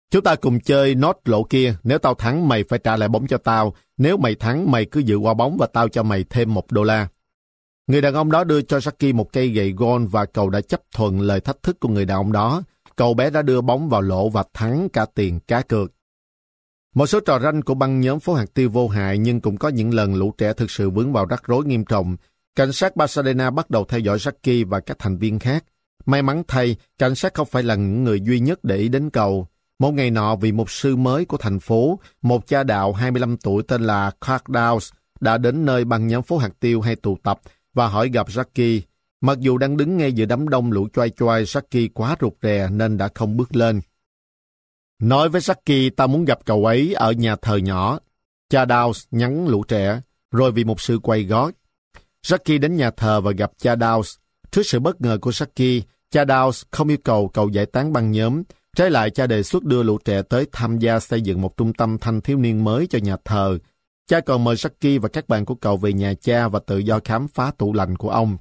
[0.10, 3.28] Chúng ta cùng chơi nốt lộ kia, nếu tao thắng mày phải trả lại bóng
[3.28, 6.54] cho tao, nếu mày thắng mày cứ giữ quả bóng và tao cho mày thêm
[6.54, 7.08] một đô la.
[7.88, 10.82] Người đàn ông đó đưa cho Saki một cây gậy gôn và cậu đã chấp
[10.92, 12.64] thuận lời thách thức của người đàn ông đó.
[12.96, 15.92] Cậu bé đã đưa bóng vào lỗ và thắng cả tiền cá cược.
[16.96, 19.70] Một số trò ranh của băng nhóm phố hạt tiêu vô hại nhưng cũng có
[19.70, 22.18] những lần lũ trẻ thực sự vướng vào rắc rối nghiêm trọng.
[22.56, 25.66] Cảnh sát Pasadena bắt đầu theo dõi Jackie và các thành viên khác.
[26.06, 29.10] May mắn thay, cảnh sát không phải là những người duy nhất để ý đến
[29.10, 29.48] cầu.
[29.80, 33.64] Một ngày nọ, vị mục sư mới của thành phố, một cha đạo 25 tuổi
[33.68, 37.40] tên là Clark Downs, đã đến nơi bằng nhóm phố hạt tiêu hay tụ tập
[37.74, 38.82] và hỏi gặp Jackie.
[39.22, 42.70] Mặc dù đang đứng ngay giữa đám đông lũ choai choai, Jackie quá rụt rè
[42.72, 43.82] nên đã không bước lên.
[45.00, 48.00] Nói với Jackie ta muốn gặp cậu ấy ở nhà thờ nhỏ.
[48.50, 51.52] Cha Downs nhắn lũ trẻ, rồi vì một sự quay gót.
[52.26, 54.18] Jackie đến nhà thờ và gặp cha Dawes.
[54.52, 58.12] Trước sự bất ngờ của Jackie, cha Dawes không yêu cầu cậu giải tán băng
[58.12, 58.44] nhóm.
[58.78, 61.74] Trái lại, cha đề xuất đưa lũ trẻ tới tham gia xây dựng một trung
[61.74, 63.58] tâm thanh thiếu niên mới cho nhà thờ.
[64.08, 67.00] Cha còn mời Jackie và các bạn của cậu về nhà cha và tự do
[67.04, 68.38] khám phá tủ lạnh của ông.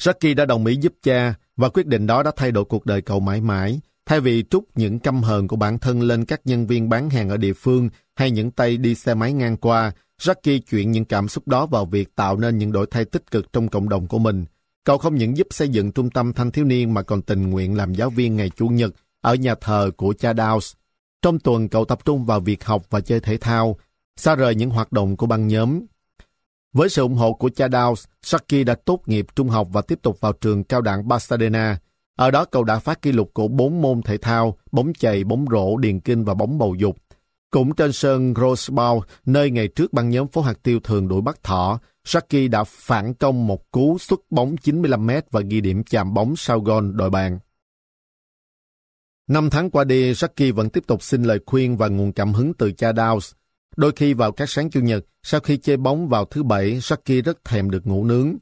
[0.00, 3.02] Jackie đã đồng ý giúp cha và quyết định đó đã thay đổi cuộc đời
[3.02, 3.80] cậu mãi mãi.
[4.06, 7.28] Thay vì trút những căm hờn của bản thân lên các nhân viên bán hàng
[7.28, 11.28] ở địa phương hay những tay đi xe máy ngang qua, Jackie chuyển những cảm
[11.28, 14.18] xúc đó vào việc tạo nên những đổi thay tích cực trong cộng đồng của
[14.18, 14.44] mình.
[14.84, 17.76] Cậu không những giúp xây dựng trung tâm thanh thiếu niên mà còn tình nguyện
[17.76, 20.74] làm giáo viên ngày Chủ nhật ở nhà thờ của cha Downs.
[21.22, 23.76] Trong tuần, cậu tập trung vào việc học và chơi thể thao,
[24.16, 25.80] xa rời những hoạt động của băng nhóm.
[26.72, 29.98] Với sự ủng hộ của cha Downs, Saki đã tốt nghiệp trung học và tiếp
[30.02, 31.78] tục vào trường cao đẳng Pasadena.
[32.16, 35.44] Ở đó cậu đã phát kỷ lục của bốn môn thể thao, bóng chày, bóng
[35.50, 36.96] rổ, điền kinh và bóng bầu dục.
[37.52, 41.22] Cũng trên sân Rose Bowl, nơi ngày trước băng nhóm phố hạt tiêu thường đuổi
[41.22, 46.14] bắt thỏ, Saki đã phản công một cú xuất bóng 95m và ghi điểm chạm
[46.14, 47.38] bóng sau gôn đội bàn.
[49.28, 52.54] Năm tháng qua đi, Saki vẫn tiếp tục xin lời khuyên và nguồn cảm hứng
[52.54, 53.32] từ cha Downs.
[53.76, 57.24] Đôi khi vào các sáng Chủ nhật, sau khi chơi bóng vào thứ bảy, Saki
[57.24, 58.36] rất thèm được ngủ nướng.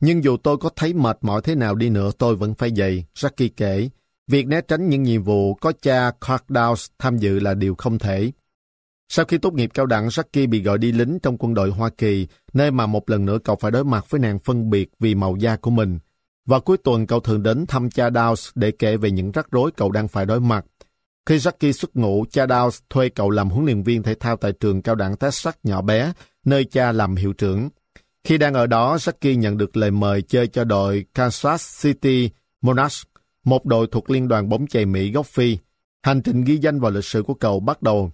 [0.00, 3.04] Nhưng dù tôi có thấy mệt mỏi thế nào đi nữa, tôi vẫn phải dậy,
[3.14, 3.88] Saki kể.
[4.28, 7.98] Việc né tránh những nhiệm vụ có cha Clark Downs tham dự là điều không
[7.98, 8.32] thể.
[9.08, 11.90] Sau khi tốt nghiệp cao đẳng, Jackie bị gọi đi lính trong quân đội Hoa
[11.98, 15.14] Kỳ, nơi mà một lần nữa cậu phải đối mặt với nạn phân biệt vì
[15.14, 15.98] màu da của mình.
[16.46, 19.70] Và cuối tuần cậu thường đến thăm cha Downs để kể về những rắc rối
[19.76, 20.64] cậu đang phải đối mặt.
[21.26, 24.52] Khi Jackie xuất ngũ, cha Downs thuê cậu làm huấn luyện viên thể thao tại
[24.52, 26.12] trường cao đẳng Texas nhỏ bé,
[26.44, 27.68] nơi cha làm hiệu trưởng.
[28.24, 32.30] Khi đang ở đó, Jackie nhận được lời mời chơi cho đội Kansas City
[32.62, 33.02] Monarchs,
[33.44, 35.58] một đội thuộc Liên đoàn bóng chày Mỹ gốc Phi.
[36.02, 38.12] Hành trình ghi danh vào lịch sử của cậu bắt đầu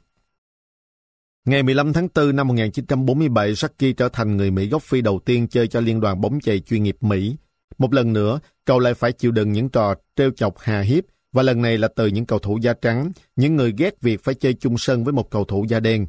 [1.45, 5.49] Ngày 15 tháng 4 năm 1947, Jackie trở thành người Mỹ gốc Phi đầu tiên
[5.49, 7.37] chơi cho Liên đoàn bóng chày chuyên nghiệp Mỹ.
[7.79, 11.43] Một lần nữa, cậu lại phải chịu đựng những trò trêu chọc hà hiếp, và
[11.43, 14.55] lần này là từ những cầu thủ da trắng, những người ghét việc phải chơi
[14.55, 16.07] chung sân với một cầu thủ da đen.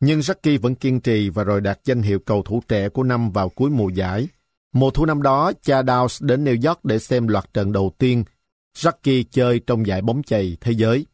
[0.00, 3.30] Nhưng Jackie vẫn kiên trì và rồi đạt danh hiệu cầu thủ trẻ của năm
[3.30, 4.28] vào cuối mùa giải.
[4.72, 8.24] Mùa thu năm đó, cha Downs đến New York để xem loạt trận đầu tiên
[8.78, 11.06] Jackie chơi trong giải bóng chày thế giới.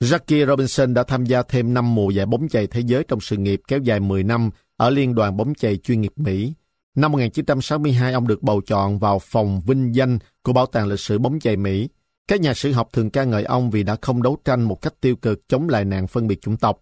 [0.00, 3.36] Jackie Robinson đã tham gia thêm 5 mùa giải bóng chày thế giới trong sự
[3.36, 6.52] nghiệp kéo dài 10 năm ở Liên đoàn bóng chày chuyên nghiệp Mỹ.
[6.94, 11.18] Năm 1962, ông được bầu chọn vào phòng vinh danh của Bảo tàng lịch sử
[11.18, 11.88] bóng chày Mỹ.
[12.28, 14.94] Các nhà sử học thường ca ngợi ông vì đã không đấu tranh một cách
[15.00, 16.80] tiêu cực chống lại nạn phân biệt chủng tộc.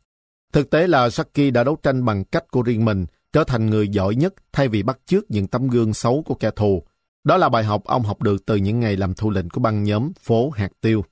[0.53, 3.88] Thực tế là Jackie đã đấu tranh bằng cách của riêng mình, trở thành người
[3.88, 6.83] giỏi nhất thay vì bắt chước những tấm gương xấu của kẻ thù.
[7.25, 9.85] Đó là bài học ông học được từ những ngày làm thủ lĩnh của băng
[9.85, 11.05] nhóm phố Hạt Tiêu.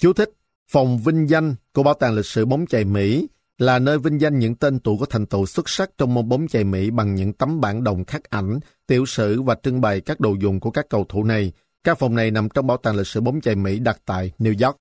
[0.00, 0.30] Chú thích
[0.68, 4.38] Phòng vinh danh của Bảo tàng lịch sử bóng chày Mỹ là nơi vinh danh
[4.38, 7.32] những tên tuổi có thành tựu xuất sắc trong môn bóng chày Mỹ bằng những
[7.32, 10.86] tấm bản đồng khắc ảnh, tiểu sử và trưng bày các đồ dùng của các
[10.88, 11.52] cầu thủ này.
[11.84, 14.66] Các phòng này nằm trong Bảo tàng lịch sử bóng chày Mỹ đặt tại New
[14.66, 14.76] York.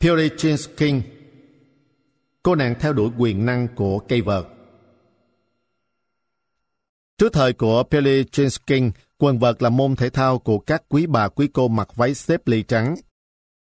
[0.00, 1.02] Purity Jeans King
[2.42, 4.44] Cô nàng theo đuổi quyền năng của cây vợt
[7.18, 8.90] Trước thời của Purity Jeans King,
[9.24, 12.48] Quần vợt là môn thể thao của các quý bà quý cô mặc váy xếp
[12.48, 12.94] ly trắng.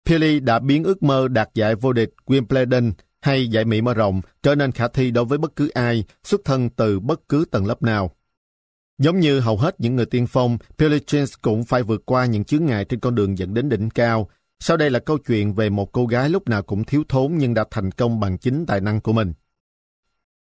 [0.05, 2.91] Pili đã biến ước mơ đạt giải vô địch Wimbledon
[3.21, 6.41] hay giải Mỹ mở rộng trở nên khả thi đối với bất cứ ai xuất
[6.45, 8.11] thân từ bất cứ tầng lớp nào.
[8.97, 12.43] Giống như hầu hết những người tiên phong, Pili Jeans cũng phải vượt qua những
[12.43, 14.29] chướng ngại trên con đường dẫn đến đỉnh cao.
[14.59, 17.53] Sau đây là câu chuyện về một cô gái lúc nào cũng thiếu thốn nhưng
[17.53, 19.33] đã thành công bằng chính tài năng của mình.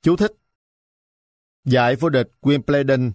[0.03, 0.31] Chú thích
[1.65, 3.11] Giải vô địch Wimbledon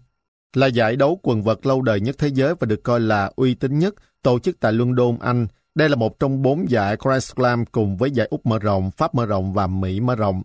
[0.57, 3.55] là giải đấu quần vợt lâu đời nhất thế giới và được coi là uy
[3.55, 5.47] tín nhất, tổ chức tại London, Anh.
[5.75, 9.15] Đây là một trong bốn giải Grand Slam cùng với giải Úc mở rộng, Pháp
[9.15, 10.43] mở rộng và Mỹ mở rộng.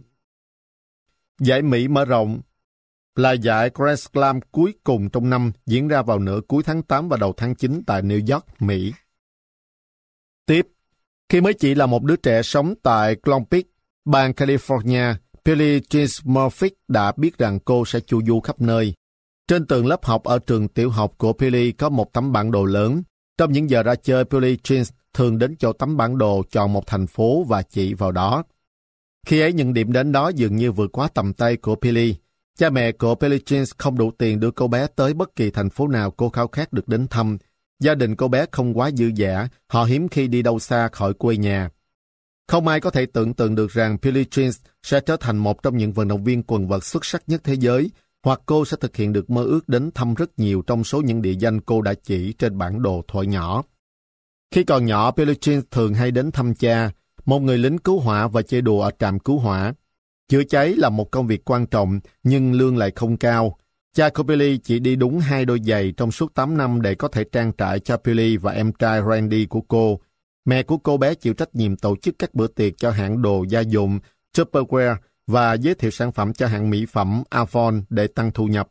[1.40, 2.42] Giải Mỹ mở rộng
[3.16, 7.10] là giải Grand Slam cuối cùng trong năm diễn ra vào nửa cuối tháng 8
[7.10, 8.94] và đầu tháng 9 tại New York, Mỹ.
[10.46, 10.68] Tiếp,
[11.30, 13.66] khi mới chỉ là một đứa trẻ sống tại Long Beach,
[14.06, 15.14] bang California,
[15.46, 18.94] Billie Jean Murphy đã biết rằng cô sẽ chu du khắp nơi.
[19.48, 22.66] Trên tường lớp học ở trường tiểu học của Pili có một tấm bản đồ
[22.66, 23.04] lớn.
[23.38, 26.88] Trong những giờ ra chơi, Pili Jeans thường đến chỗ tấm bản đồ chọn một
[26.88, 28.44] thành phố và chỉ vào đó.
[29.28, 32.16] Khi ấy những điểm đến đó dường như vượt quá tầm tay của Pili
[32.58, 35.70] Cha mẹ của Pili Jeans không đủ tiền đưa cô bé tới bất kỳ thành
[35.70, 37.38] phố nào cô khao khát được đến thăm.
[37.80, 41.14] Gia đình cô bé không quá dư dả, họ hiếm khi đi đâu xa khỏi
[41.14, 41.70] quê nhà.
[42.48, 45.78] Không ai có thể tưởng tượng được rằng Pili Jeans sẽ trở thành một trong
[45.78, 47.92] những vận động viên quần vợt xuất sắc nhất thế giới,
[48.24, 51.22] hoặc cô sẽ thực hiện được mơ ước đến thăm rất nhiều trong số những
[51.22, 53.64] địa danh cô đã chỉ trên bản đồ thuở nhỏ.
[54.52, 56.92] Khi còn nhỏ, Peluchin thường hay đến thăm cha,
[57.26, 59.74] một người lính cứu hỏa và chơi đùa ở trạm cứu hỏa.
[60.30, 63.58] Chữa cháy là một công việc quan trọng, nhưng lương lại không cao.
[63.94, 67.08] Cha của Billy chỉ đi đúng hai đôi giày trong suốt 8 năm để có
[67.08, 70.00] thể trang trải cho Billy và em trai Randy của cô.
[70.46, 73.46] Mẹ của cô bé chịu trách nhiệm tổ chức các bữa tiệc cho hãng đồ
[73.50, 74.00] gia dụng
[74.38, 74.96] Tupperware
[75.28, 78.70] và giới thiệu sản phẩm cho hãng mỹ phẩm Avon để tăng thu nhập.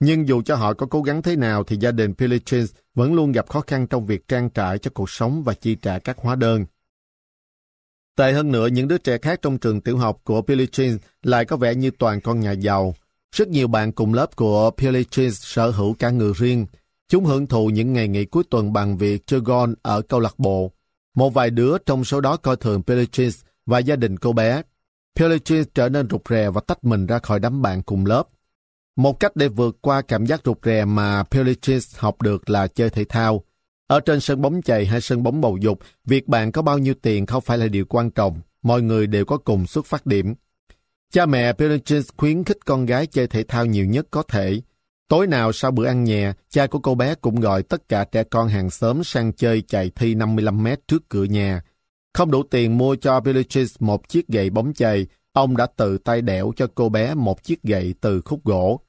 [0.00, 3.32] Nhưng dù cho họ có cố gắng thế nào thì gia đình Pilichins vẫn luôn
[3.32, 6.34] gặp khó khăn trong việc trang trải cho cuộc sống và chi trả các hóa
[6.34, 6.64] đơn.
[8.16, 11.56] Tệ hơn nữa, những đứa trẻ khác trong trường tiểu học của Pilichins lại có
[11.56, 12.94] vẻ như toàn con nhà giàu.
[13.32, 16.66] Rất nhiều bạn cùng lớp của Pilichins sở hữu cả người riêng.
[17.08, 20.38] Chúng hưởng thụ những ngày nghỉ cuối tuần bằng việc chơi golf ở câu lạc
[20.38, 20.72] bộ.
[21.14, 24.62] Một vài đứa trong số đó coi thường Pilichins và gia đình cô bé.
[25.18, 28.22] Pilichins trở nên rụt rè và tách mình ra khỏi đám bạn cùng lớp.
[28.96, 32.90] Một cách để vượt qua cảm giác rụt rè mà Pilichins học được là chơi
[32.90, 33.44] thể thao.
[33.86, 36.94] Ở trên sân bóng chày hay sân bóng bầu dục, việc bạn có bao nhiêu
[37.02, 38.40] tiền không phải là điều quan trọng.
[38.62, 40.34] Mọi người đều có cùng xuất phát điểm.
[41.12, 44.60] Cha mẹ Pilichins khuyến khích con gái chơi thể thao nhiều nhất có thể.
[45.08, 48.24] Tối nào sau bữa ăn nhẹ, cha của cô bé cũng gọi tất cả trẻ
[48.24, 51.62] con hàng xóm sang chơi chạy thi 55 mét trước cửa nhà.
[52.14, 56.22] Không đủ tiền mua cho Pilichins một chiếc gậy bóng chày, ông đã tự tay
[56.22, 58.80] đẽo cho cô bé một chiếc gậy từ khúc gỗ.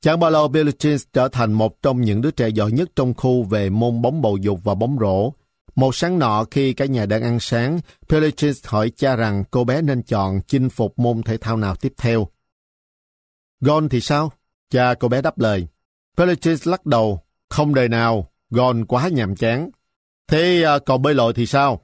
[0.00, 3.42] Chẳng bao lâu Pilichins trở thành một trong những đứa trẻ giỏi nhất trong khu
[3.42, 5.32] về môn bóng bầu dục và bóng rổ.
[5.74, 9.82] Một sáng nọ khi cả nhà đang ăn sáng, Pilichins hỏi cha rằng cô bé
[9.82, 12.28] nên chọn chinh phục môn thể thao nào tiếp theo.
[13.60, 14.32] Gôn thì sao?
[14.70, 15.66] Cha cô bé đáp lời.
[16.16, 17.20] Pelichis lắc đầu.
[17.48, 19.70] Không đời nào, Gon quá nhàm chán.
[20.28, 21.80] Thế à, còn bơi lội thì sao?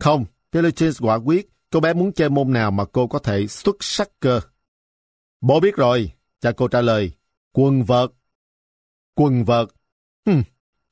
[0.00, 1.48] Không, Philippines quả quyết.
[1.70, 4.40] Cô bé muốn chơi môn nào mà cô có thể xuất sắc cơ.
[5.40, 7.12] Bố biết rồi, cha cô trả lời.
[7.52, 8.10] Quần vợt.
[9.14, 9.68] Quần vợt.
[10.26, 10.42] Hmm.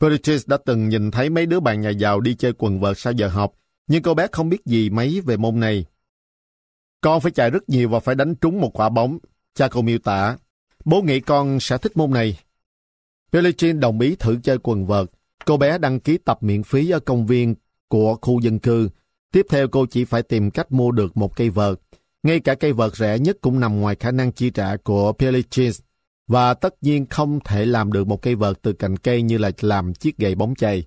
[0.00, 3.12] Philippines đã từng nhìn thấy mấy đứa bạn nhà giàu đi chơi quần vợt sau
[3.12, 3.52] giờ học,
[3.86, 5.84] nhưng cô bé không biết gì mấy về môn này.
[7.00, 9.18] Con phải chạy rất nhiều và phải đánh trúng một quả bóng.
[9.54, 10.36] Cha cô miêu tả.
[10.84, 12.38] Bố nghĩ con sẽ thích môn này.
[13.32, 15.10] Philippines đồng ý thử chơi quần vợt.
[15.44, 17.54] Cô bé đăng ký tập miễn phí ở công viên
[17.88, 18.88] của khu dân cư.
[19.32, 21.80] Tiếp theo cô chỉ phải tìm cách mua được một cây vợt.
[22.22, 25.72] Ngay cả cây vợt rẻ nhất cũng nằm ngoài khả năng chi trả của Pelichin.
[26.26, 29.50] Và tất nhiên không thể làm được một cây vợt từ cành cây như là
[29.60, 30.86] làm chiếc gậy bóng chày.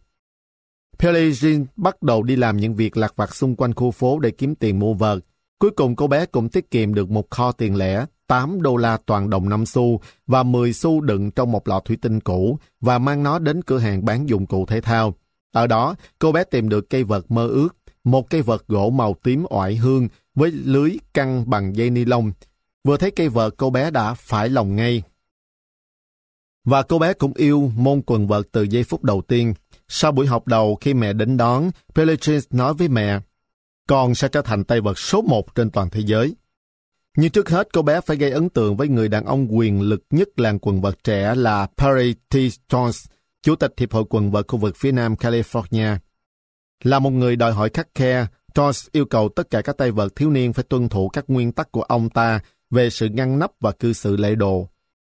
[0.99, 4.55] Pelichin bắt đầu đi làm những việc lạc vặt xung quanh khu phố để kiếm
[4.55, 5.17] tiền mua vợt.
[5.59, 8.97] Cuối cùng cô bé cũng tiết kiệm được một kho tiền lẻ 8 đô la
[9.05, 12.99] toàn đồng 5 xu và 10 xu đựng trong một lọ thủy tinh cũ và
[12.99, 15.13] mang nó đến cửa hàng bán dụng cụ thể thao.
[15.51, 19.15] Ở đó, cô bé tìm được cây vợt mơ ước, một cây vợt gỗ màu
[19.23, 22.31] tím oải hương với lưới căng bằng dây ni lông.
[22.83, 25.03] Vừa thấy cây vợt cô bé đã phải lòng ngay.
[26.65, 29.53] Và cô bé cũng yêu môn quần vợt từ giây phút đầu tiên.
[29.87, 33.19] Sau buổi học đầu khi mẹ đến đón, Pellegrins nói với mẹ,
[33.87, 36.35] con sẽ trở thành tay vợt số một trên toàn thế giới.
[37.17, 40.03] Nhưng trước hết cô bé phải gây ấn tượng với người đàn ông quyền lực
[40.09, 42.35] nhất làng quần vợt trẻ là Perry T.
[42.69, 43.05] Jones,
[43.41, 45.97] Chủ tịch Hiệp hội quần vợt khu vực phía Nam California.
[46.83, 50.15] Là một người đòi hỏi khắc khe, Charles yêu cầu tất cả các tay vợt
[50.15, 52.39] thiếu niên phải tuân thủ các nguyên tắc của ông ta
[52.69, 54.67] về sự ngăn nắp và cư xử lễ độ.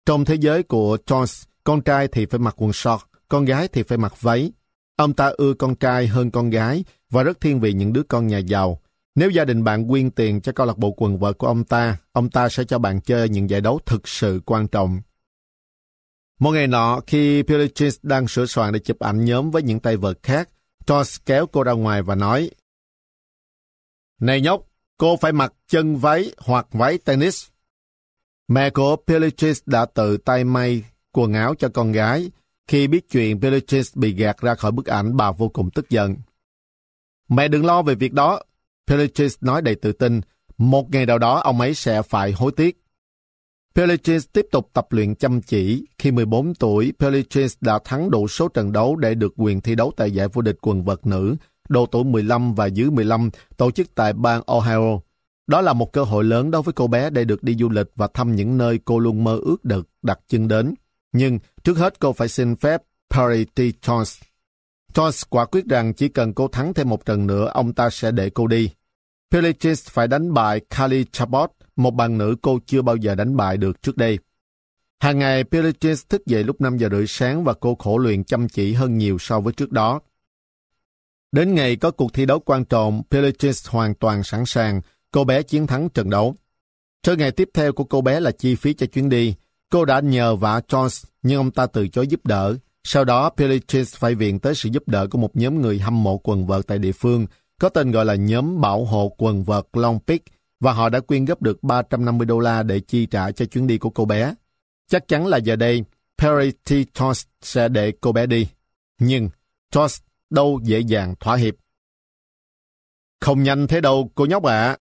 [0.06, 3.82] Trong thế giới của Charles, con trai thì phải mặc quần short, con gái thì
[3.82, 4.52] phải mặc váy.
[4.96, 8.26] Ông ta ưa con trai hơn con gái và rất thiên vị những đứa con
[8.26, 8.80] nhà giàu.
[9.14, 11.96] Nếu gia đình bạn quyên tiền cho câu lạc bộ quần vợt của ông ta,
[12.12, 15.00] ông ta sẽ cho bạn chơi những giải đấu thực sự quan trọng.
[16.38, 19.96] Một ngày nọ, khi Pilichins đang sửa soạn để chụp ảnh nhóm với những tay
[19.96, 20.48] vợt khác,
[20.88, 22.50] Toss kéo cô ra ngoài và nói
[24.20, 24.62] Này nhóc,
[24.98, 27.46] cô phải mặc chân váy hoặc váy tennis.
[28.48, 32.30] Mẹ của Pilichis đã tự tay may quần áo cho con gái.
[32.66, 36.16] Khi biết chuyện Pilichis bị gạt ra khỏi bức ảnh, bà vô cùng tức giận.
[37.28, 38.42] Mẹ đừng lo về việc đó,
[38.86, 40.20] Pelichis nói đầy tự tin,
[40.58, 42.82] một ngày nào đó ông ấy sẽ phải hối tiếc.
[43.74, 45.84] Pelicans tiếp tục tập luyện chăm chỉ.
[45.98, 49.92] Khi 14 tuổi, Pelicans đã thắng đủ số trận đấu để được quyền thi đấu
[49.96, 51.36] tại giải vô địch quần vợt nữ,
[51.68, 55.00] độ tuổi 15 và dưới 15, tổ chức tại bang Ohio.
[55.46, 57.86] Đó là một cơ hội lớn đối với cô bé để được đi du lịch
[57.96, 60.74] và thăm những nơi cô luôn mơ ước được đặt chân đến.
[61.12, 63.58] Nhưng trước hết cô phải xin phép Perry T.
[63.58, 64.22] Jones.
[64.94, 68.10] Jones quả quyết rằng chỉ cần cô thắng thêm một trận nữa, ông ta sẽ
[68.10, 68.70] để cô đi.
[69.30, 73.56] Pelicans phải đánh bại Kali Chabot, một bạn nữ cô chưa bao giờ đánh bại
[73.56, 74.18] được trước đây.
[75.00, 78.48] Hàng ngày, Pelichis thức dậy lúc 5 giờ rưỡi sáng và cô khổ luyện chăm
[78.48, 80.00] chỉ hơn nhiều so với trước đó.
[81.32, 85.42] Đến ngày có cuộc thi đấu quan trọng, Pelichis hoàn toàn sẵn sàng, cô bé
[85.42, 86.34] chiến thắng trận đấu.
[87.02, 89.34] Trở ngày tiếp theo của cô bé là chi phí cho chuyến đi.
[89.70, 92.56] Cô đã nhờ vả Jones, nhưng ông ta từ chối giúp đỡ.
[92.84, 96.18] Sau đó, Pelichis phải viện tới sự giúp đỡ của một nhóm người hâm mộ
[96.18, 97.26] quần vợt tại địa phương,
[97.60, 100.20] có tên gọi là nhóm bảo hộ quần vợt Long Peak
[100.60, 103.78] và họ đã quyên góp được 350 đô la để chi trả cho chuyến đi
[103.78, 104.34] của cô bé.
[104.88, 105.84] Chắc chắn là giờ đây,
[106.18, 106.98] Perry T.
[106.98, 108.48] Toss sẽ để cô bé đi.
[108.98, 109.28] Nhưng
[109.72, 111.54] Toss đâu dễ dàng thỏa hiệp.
[113.20, 114.76] Không nhanh thế đâu, cô nhóc ạ.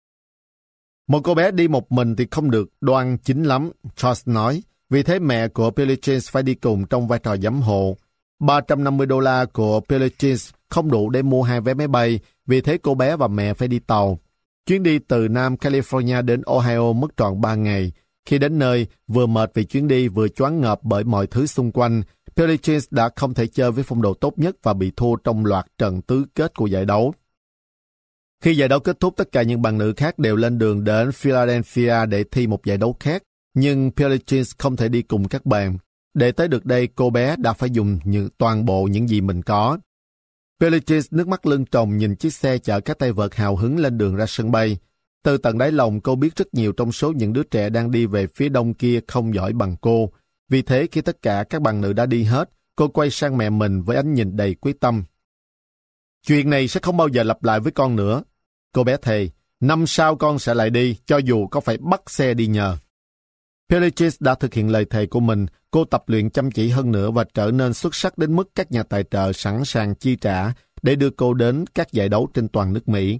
[1.07, 4.63] Một cô bé đi một mình thì không được đoan chính lắm, Charles nói.
[4.89, 7.97] vì thế mẹ của Billy Jean phải đi cùng trong vai trò giám hộ.
[8.39, 12.61] 350 đô la của Billy Jean không đủ để mua hai vé máy bay, vì
[12.61, 14.19] thế cô bé và mẹ phải đi tàu.
[14.67, 17.91] Chuyến đi từ Nam California đến Ohio mất trọn 3 ngày.
[18.25, 21.71] Khi đến nơi, vừa mệt vì chuyến đi vừa choáng ngợp bởi mọi thứ xung
[21.71, 22.03] quanh,
[22.35, 25.65] Pelicans đã không thể chơi với phong độ tốt nhất và bị thua trong loạt
[25.77, 27.13] trận tứ kết của giải đấu.
[28.43, 31.11] Khi giải đấu kết thúc, tất cả những bạn nữ khác đều lên đường đến
[31.11, 35.77] Philadelphia để thi một giải đấu khác, nhưng Pelicans không thể đi cùng các bạn.
[36.13, 39.41] Để tới được đây, cô bé đã phải dùng những, toàn bộ những gì mình
[39.41, 39.77] có.
[40.59, 43.97] Billie nước mắt lưng tròng nhìn chiếc xe chở các tay vợt hào hứng lên
[43.97, 44.77] đường ra sân bay.
[45.23, 48.05] Từ tận đáy lòng cô biết rất nhiều trong số những đứa trẻ đang đi
[48.05, 50.11] về phía đông kia không giỏi bằng cô.
[50.49, 53.49] Vì thế khi tất cả các bạn nữ đã đi hết, cô quay sang mẹ
[53.49, 55.03] mình với ánh nhìn đầy quyết tâm.
[56.27, 58.23] Chuyện này sẽ không bao giờ lặp lại với con nữa.
[58.73, 62.33] Cô bé thề, năm sau con sẽ lại đi, cho dù có phải bắt xe
[62.33, 62.77] đi nhờ.
[63.69, 67.11] Pericles đã thực hiện lời thề của mình, cô tập luyện chăm chỉ hơn nữa
[67.11, 70.53] và trở nên xuất sắc đến mức các nhà tài trợ sẵn sàng chi trả
[70.81, 73.19] để đưa cô đến các giải đấu trên toàn nước Mỹ.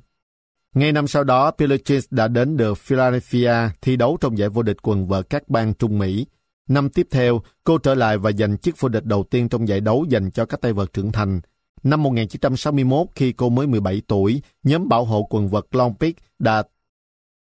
[0.73, 4.77] Ngay năm sau đó, Pericles đã đến được Philadelphia thi đấu trong giải vô địch
[4.81, 6.25] quần vợt các bang Trung Mỹ.
[6.67, 9.81] Năm tiếp theo, cô trở lại và giành chiếc vô địch đầu tiên trong giải
[9.81, 11.41] đấu dành cho các tay vợt trưởng thành.
[11.83, 16.63] Năm 1961, khi cô mới 17 tuổi, nhóm bảo hộ quần vợt Long Peak đã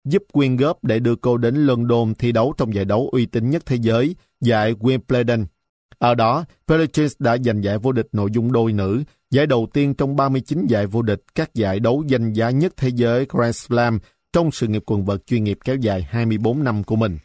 [0.06, 3.50] giúp quyên góp để đưa cô đến London thi đấu trong giải đấu uy tín
[3.50, 5.46] nhất thế giới, giải Wimbledon.
[5.98, 9.94] Ở đó, Pericles đã giành giải vô địch nội dung đôi nữ, giải đầu tiên
[9.94, 14.00] trong 39 giải vô địch các giải đấu danh giá nhất thế giới Grand Slam
[14.34, 17.18] trong sự nghiệp quần vợt chuyên nghiệp kéo dài 24 năm của mình.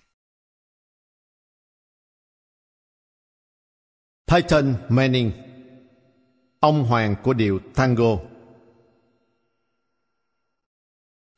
[4.27, 5.33] Peyton Manning
[6.61, 8.17] Ông hoàng của điệu tango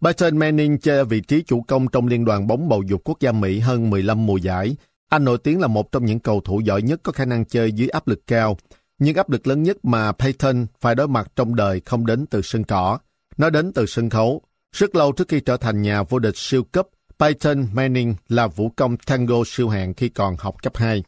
[0.03, 3.33] Peyton Manning chơi vị trí chủ công trong Liên đoàn bóng bầu dục quốc gia
[3.33, 4.77] Mỹ hơn 15 mùa giải.
[5.09, 7.73] Anh nổi tiếng là một trong những cầu thủ giỏi nhất có khả năng chơi
[7.73, 8.57] dưới áp lực cao.
[8.99, 12.43] Nhưng áp lực lớn nhất mà Peyton phải đối mặt trong đời không đến từ
[12.43, 12.99] sân cỏ.
[13.37, 14.43] Nó đến từ sân khấu.
[14.77, 16.87] Rất lâu trước khi trở thành nhà vô địch siêu cấp,
[17.19, 21.03] Peyton Manning là vũ công tango siêu hạng khi còn học cấp 2.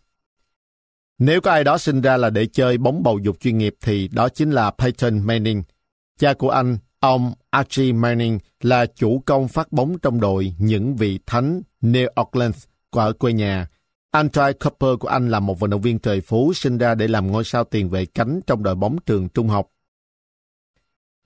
[1.18, 4.08] Nếu có ai đó sinh ra là để chơi bóng bầu dục chuyên nghiệp thì
[4.08, 5.62] đó chính là Peyton Manning.
[6.18, 11.18] Cha của anh, ông Archie Manning, là chủ công phát bóng trong đội những vị
[11.26, 13.68] thánh New Orleans ở quê nhà.
[14.10, 17.08] Anh trai Cooper của anh là một vận động viên trời phú sinh ra để
[17.08, 19.70] làm ngôi sao tiền vệ cánh trong đội bóng trường trung học.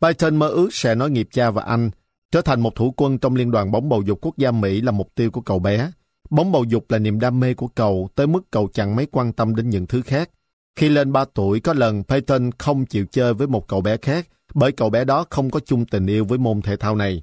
[0.01, 1.91] Peyton mơ ước sẽ nói nghiệp cha và anh,
[2.31, 4.93] trở thành một thủ quân trong Liên đoàn bóng bầu dục quốc gia Mỹ là
[4.93, 5.91] mục tiêu của cậu bé.
[6.31, 9.33] Bóng bầu dục là niềm đam mê của cậu, tới mức cậu chẳng mấy quan
[9.33, 10.31] tâm đến những thứ khác.
[10.77, 14.29] Khi lên 3 tuổi, có lần Peyton không chịu chơi với một cậu bé khác,
[14.55, 17.23] bởi cậu bé đó không có chung tình yêu với môn thể thao này.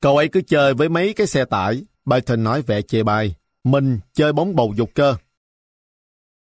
[0.00, 3.34] Cậu ấy cứ chơi với mấy cái xe tải, Peyton nói vẻ chê bai.
[3.64, 5.14] Mình chơi bóng bầu dục cơ.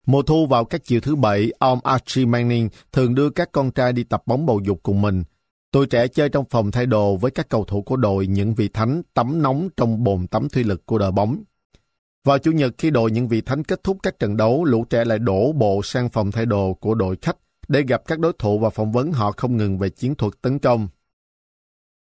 [0.06, 3.92] Mùa thu vào các chiều thứ bảy, ông Archie Manning thường đưa các con trai
[3.92, 5.24] đi tập bóng bầu dục cùng mình.
[5.72, 8.68] Tuổi trẻ chơi trong phòng thay đồ với các cầu thủ của đội những vị
[8.68, 11.42] thánh tắm nóng trong bồn tắm thủy lực của đội bóng.
[12.24, 15.04] Vào Chủ nhật khi đội những vị thánh kết thúc các trận đấu, lũ trẻ
[15.04, 17.36] lại đổ bộ sang phòng thay đồ của đội khách
[17.72, 20.58] để gặp các đối thủ và phỏng vấn họ không ngừng về chiến thuật tấn
[20.58, 20.88] công.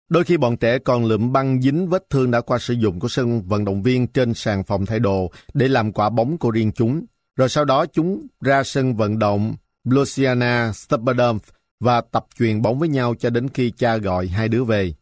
[0.08, 3.08] Đôi khi bọn trẻ còn lượm băng dính vết thương đã qua sử dụng của
[3.08, 6.72] sân vận động viên trên sàn phòng thay đồ để làm quả bóng của riêng
[6.72, 7.04] chúng.
[7.36, 9.54] Rồi sau đó chúng ra sân vận động
[9.84, 11.38] Luciana Superdome
[11.80, 14.94] và tập chuyền bóng với nhau cho đến khi cha gọi hai đứa về.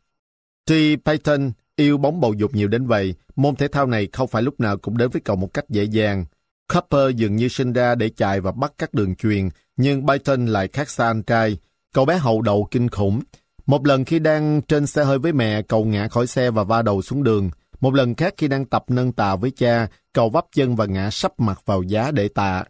[0.67, 4.43] Tuy Payton yêu bóng bầu dục nhiều đến vậy, môn thể thao này không phải
[4.43, 6.25] lúc nào cũng đến với cậu một cách dễ dàng.
[6.73, 9.49] Cooper dường như sinh ra để chạy và bắt các đường chuyền,
[9.79, 11.59] nhưng Peyton lại khác xa anh trai.
[11.95, 13.21] Cậu bé hậu đầu kinh khủng.
[13.67, 16.83] Một lần khi đang trên xe hơi với mẹ, cậu ngã khỏi xe và va
[16.83, 17.51] đầu xuống đường.
[17.81, 21.11] Một lần khác khi đang tập nâng tạ với cha, cậu vấp chân và ngã
[21.11, 22.65] sắp mặt vào giá để tạ.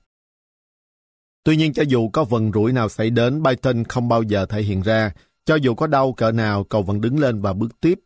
[1.45, 4.63] Tuy nhiên cho dù có vần rủi nào xảy đến, Python không bao giờ thể
[4.63, 5.13] hiện ra.
[5.45, 7.99] Cho dù có đau cỡ nào, cậu vẫn đứng lên và bước tiếp.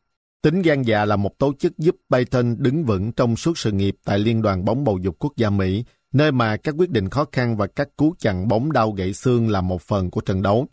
[0.42, 3.96] Tính gan dạ là một tố chất giúp Python đứng vững trong suốt sự nghiệp
[4.04, 7.24] tại Liên đoàn bóng bầu dục quốc gia Mỹ, nơi mà các quyết định khó
[7.32, 10.66] khăn và các cú chặn bóng đau gãy xương là một phần của trận đấu.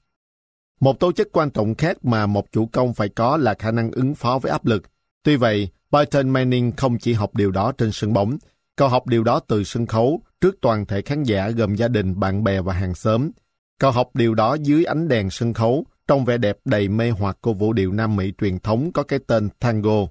[0.80, 3.92] Một tố chất quan trọng khác mà một chủ công phải có là khả năng
[3.92, 4.84] ứng phó với áp lực.
[5.24, 8.38] Tuy vậy, Python Manning không chỉ học điều đó trên sân bóng,
[8.80, 12.20] Cậu học điều đó từ sân khấu, trước toàn thể khán giả gồm gia đình,
[12.20, 13.32] bạn bè và hàng xóm.
[13.80, 17.38] Cậu học điều đó dưới ánh đèn sân khấu, trong vẻ đẹp đầy mê hoặc
[17.42, 20.08] của vũ điệu Nam Mỹ truyền thống có cái tên tango.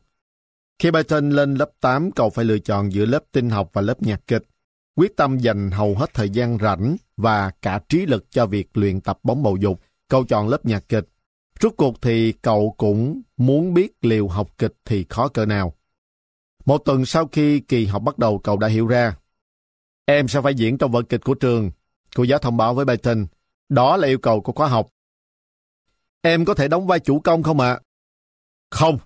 [0.78, 4.02] Khi Python lên lớp 8, cậu phải lựa chọn giữa lớp tinh học và lớp
[4.02, 4.42] nhạc kịch.
[4.98, 9.00] Quyết tâm dành hầu hết thời gian rảnh và cả trí lực cho việc luyện
[9.00, 11.08] tập bóng bầu dục, cậu chọn lớp nhạc kịch.
[11.60, 15.74] Rốt cuộc thì cậu cũng muốn biết liều học kịch thì khó cỡ nào.
[16.64, 19.16] Một tuần sau khi kỳ học bắt đầu cậu đã hiểu ra,
[20.04, 21.70] Em sẽ phải diễn trong vở kịch của trường.
[22.16, 23.26] Cô giáo thông báo với Peyton.
[23.68, 24.88] Đó là yêu cầu của khóa học.
[26.22, 27.80] Em có thể đóng vai chủ công không ạ?
[28.70, 28.98] Không.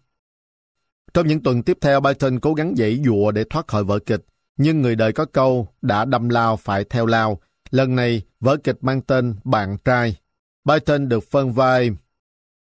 [1.15, 4.21] Trong những tuần tiếp theo, Peyton cố gắng dãy dụa để thoát khỏi vở kịch.
[4.63, 7.41] Nhưng người đời có câu, đã đâm lao phải theo lao.
[7.71, 10.17] Lần này, vở kịch mang tên Bạn trai.
[10.69, 11.91] Peyton được phân vai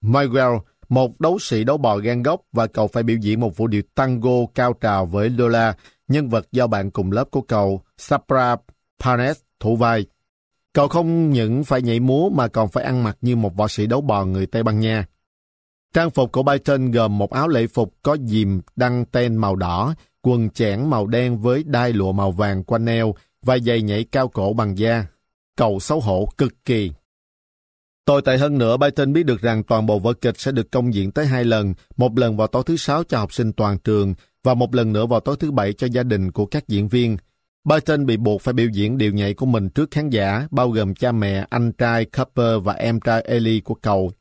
[0.02, 0.52] Miguel,
[0.90, 3.82] một đấu sĩ đấu bò gan gốc và cậu phải biểu diễn một vũ điệu
[3.96, 5.74] tango cao trào với Lola,
[6.08, 8.56] nhân vật do bạn cùng lớp của cậu, Sapra
[9.00, 10.06] Panes, thủ vai.
[10.74, 13.86] Cậu không những phải nhảy múa mà còn phải ăn mặc như một võ sĩ
[13.86, 15.06] đấu bò người Tây Ban Nha.
[15.94, 19.96] Trang phục của Byton gồm một áo lễ phục có dìm đăng tên màu đỏ,
[20.26, 24.28] quần chẽn màu đen với đai lụa màu vàng quanh eo và giày nhảy cao
[24.28, 25.06] cổ bằng da.
[25.58, 26.92] Cậu xấu hổ cực kỳ.
[28.06, 30.94] Tồi tệ hơn nữa, Byton biết được rằng toàn bộ vở kịch sẽ được công
[30.94, 34.14] diễn tới hai lần, một lần vào tối thứ sáu cho học sinh toàn trường
[34.44, 37.18] và một lần nữa vào tối thứ bảy cho gia đình của các diễn viên.
[37.64, 40.96] Byton bị buộc phải biểu diễn điều nhảy của mình trước khán giả, bao gồm
[40.96, 44.12] cha mẹ, anh trai Cooper và em trai Ellie của cậu.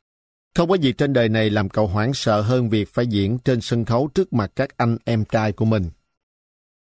[0.54, 3.60] Không có gì trên đời này làm cậu hoảng sợ hơn việc phải diễn trên
[3.60, 5.90] sân khấu trước mặt các anh em trai của mình.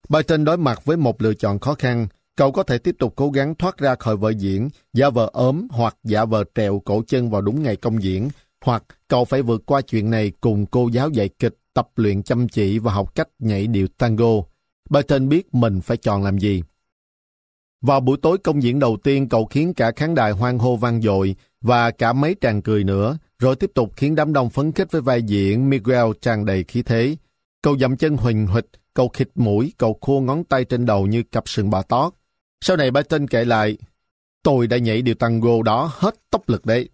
[0.08, 2.06] Barton đối mặt với một lựa chọn khó khăn,
[2.36, 5.66] cậu có thể tiếp tục cố gắng thoát ra khỏi vở diễn, giả vờ ốm
[5.70, 8.28] hoặc giả vờ trèo cổ chân vào đúng ngày công diễn,
[8.64, 12.48] hoặc cậu phải vượt qua chuyện này cùng cô giáo dạy kịch, tập luyện chăm
[12.48, 14.42] chỉ và học cách nhảy điệu tango.
[14.90, 16.62] Barton biết mình phải chọn làm gì.
[17.80, 21.02] Vào buổi tối công diễn đầu tiên, cậu khiến cả khán đài hoan hô vang
[21.02, 24.92] dội và cả mấy tràng cười nữa, rồi tiếp tục khiến đám đông phấn khích
[24.92, 27.16] với vai diễn Miguel tràn đầy khí thế.
[27.62, 31.22] Cậu dậm chân huỳnh huỵch, cậu khịt mũi, cậu khô ngón tay trên đầu như
[31.22, 32.14] cặp sừng bò tót.
[32.60, 33.78] Sau này Barton kể lại,
[34.42, 36.88] tôi đã nhảy điều tango đó hết tốc lực đấy.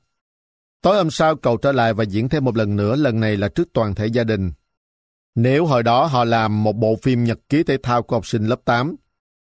[0.82, 3.48] Tối hôm sau cậu trở lại và diễn thêm một lần nữa, lần này là
[3.48, 4.52] trước toàn thể gia đình.
[5.34, 8.46] Nếu hồi đó họ làm một bộ phim nhật ký thể thao của học sinh
[8.46, 8.96] lớp 8,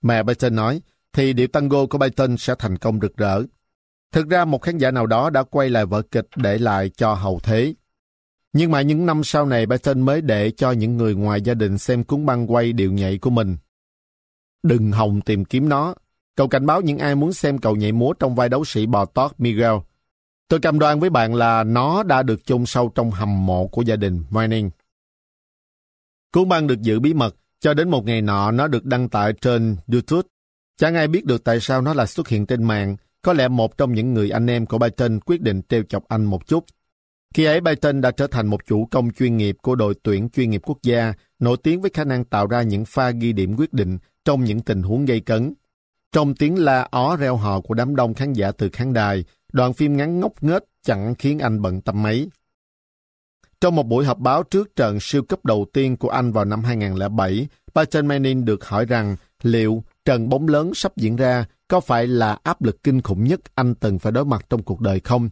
[0.03, 0.80] mẹ Barton nói,
[1.12, 3.42] thì điệu tango của Barton sẽ thành công rực rỡ.
[4.12, 7.14] Thực ra một khán giả nào đó đã quay lại vở kịch để lại cho
[7.14, 7.74] hậu thế.
[8.52, 11.78] Nhưng mà những năm sau này Barton mới để cho những người ngoài gia đình
[11.78, 13.57] xem cuốn băng quay điệu nhảy của mình.
[14.62, 15.94] Đừng hòng tìm kiếm nó,
[16.36, 19.04] Cậu cảnh báo những ai muốn xem cậu nhảy múa trong vai đấu sĩ bò
[19.04, 19.72] tót Miguel.
[20.48, 23.82] Tôi cam đoan với bạn là nó đã được chôn sâu trong hầm mộ của
[23.82, 24.70] gia đình Manning.
[26.32, 29.32] Cuốn băng được giữ bí mật, cho đến một ngày nọ nó được đăng tải
[29.32, 30.28] trên YouTube.
[30.76, 32.96] Chẳng ai biết được tại sao nó lại xuất hiện trên mạng.
[33.27, 36.24] Có lẽ một trong những người anh em của Brighton quyết định treo chọc anh
[36.24, 36.64] một chút.
[37.35, 40.51] Khi ấy Brighton đã trở thành một chủ công chuyên nghiệp của đội tuyển chuyên
[40.51, 43.72] nghiệp quốc gia, nổi tiếng với khả năng tạo ra những pha ghi điểm quyết
[43.72, 45.55] định trong những tình huống gây cấn.
[46.12, 49.72] Trong tiếng la ó reo hò của đám đông khán giả từ khán đài, đoạn
[49.72, 52.29] phim ngắn ngốc nghếch chẳng khiến anh bận tâm mấy.
[53.61, 56.64] Trong một buổi họp báo trước trận siêu cấp đầu tiên của Anh vào năm
[56.64, 62.07] 2007, Peyton Manning được hỏi rằng liệu trận bóng lớn sắp diễn ra có phải
[62.07, 65.28] là áp lực kinh khủng nhất anh từng phải đối mặt trong cuộc đời không?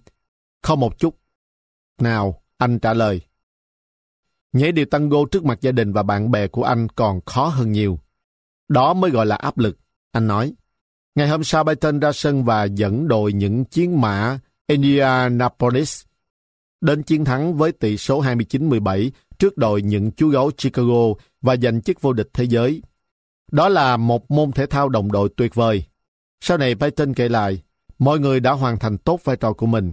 [0.63, 1.19] Không một chút.
[2.01, 3.21] Nào, anh trả lời.
[4.53, 7.73] Nhảy điều tango trước mặt gia đình và bạn bè của anh còn khó hơn
[7.73, 7.99] nhiều.
[8.69, 9.79] Đó mới gọi là áp lực,
[10.13, 10.55] anh nói.
[11.15, 16.03] Ngày hôm sau, Brighton ra sân và dẫn đội những chiến mã Indianapolis
[16.81, 21.83] đến chiến thắng với tỷ số 29-17 trước đội những chú gấu Chicago và giành
[21.83, 22.83] chức vô địch thế giới.
[23.53, 25.85] Đó là một môn thể thao đồng đội tuyệt vời.
[26.41, 27.63] Sau này Peyton kể lại,
[27.99, 29.93] mọi người đã hoàn thành tốt vai trò của mình.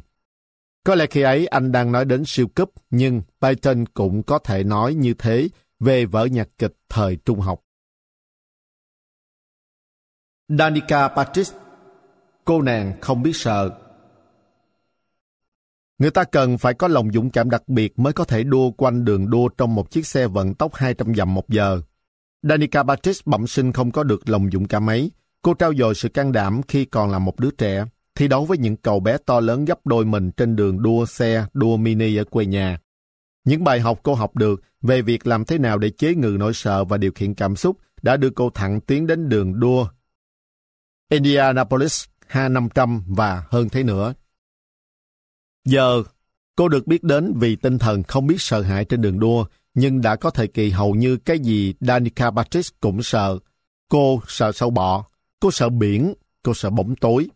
[0.83, 4.63] Có lẽ khi ấy anh đang nói đến siêu cúp, nhưng Peyton cũng có thể
[4.63, 5.49] nói như thế
[5.79, 7.61] về vở nhạc kịch thời trung học.
[10.47, 11.57] Danica Patrice
[12.45, 13.69] Cô nàng không biết sợ
[15.97, 19.05] Người ta cần phải có lòng dũng cảm đặc biệt mới có thể đua quanh
[19.05, 21.81] đường đua trong một chiếc xe vận tốc 200 dặm một giờ.
[22.43, 25.11] Danica Patrice bẩm sinh không có được lòng dũng cảm ấy.
[25.41, 27.85] Cô trao dồi sự can đảm khi còn là một đứa trẻ,
[28.15, 31.45] thi đấu với những cậu bé to lớn gấp đôi mình trên đường đua xe,
[31.53, 32.79] đua mini ở quê nhà.
[33.43, 36.53] Những bài học cô học được về việc làm thế nào để chế ngự nỗi
[36.53, 39.87] sợ và điều khiển cảm xúc đã đưa cô thẳng tiến đến đường đua
[41.09, 44.13] Indianapolis H500 và hơn thế nữa.
[45.65, 46.03] Giờ,
[46.55, 50.01] cô được biết đến vì tinh thần không biết sợ hãi trên đường đua, nhưng
[50.01, 53.39] đã có thời kỳ hầu như cái gì Danica Patrick cũng sợ.
[53.89, 55.05] Cô sợ sâu bọ,
[55.39, 56.13] cô sợ biển,
[56.43, 57.27] cô sợ bóng tối.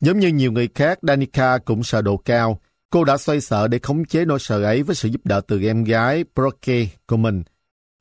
[0.00, 2.60] Giống như nhiều người khác, Danica cũng sợ độ cao.
[2.90, 5.62] Cô đã xoay sợ để khống chế nỗi sợ ấy với sự giúp đỡ từ
[5.62, 7.42] em gái Brooke của mình–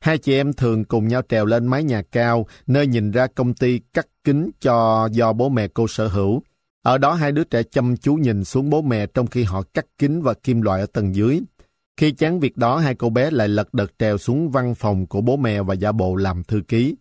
[0.05, 3.53] Hai chị em thường cùng nhau trèo lên mái nhà cao, nơi nhìn ra công
[3.53, 6.41] ty cắt kính cho do bố mẹ cô sở hữu.
[6.81, 9.85] Ở đó hai đứa trẻ chăm chú nhìn xuống bố mẹ trong khi họ cắt
[9.97, 11.41] kính và kim loại ở tầng dưới.
[11.97, 15.21] Khi chán việc đó, hai cô bé lại lật đật trèo xuống văn phòng của
[15.21, 16.95] bố mẹ và giả bộ làm thư ký.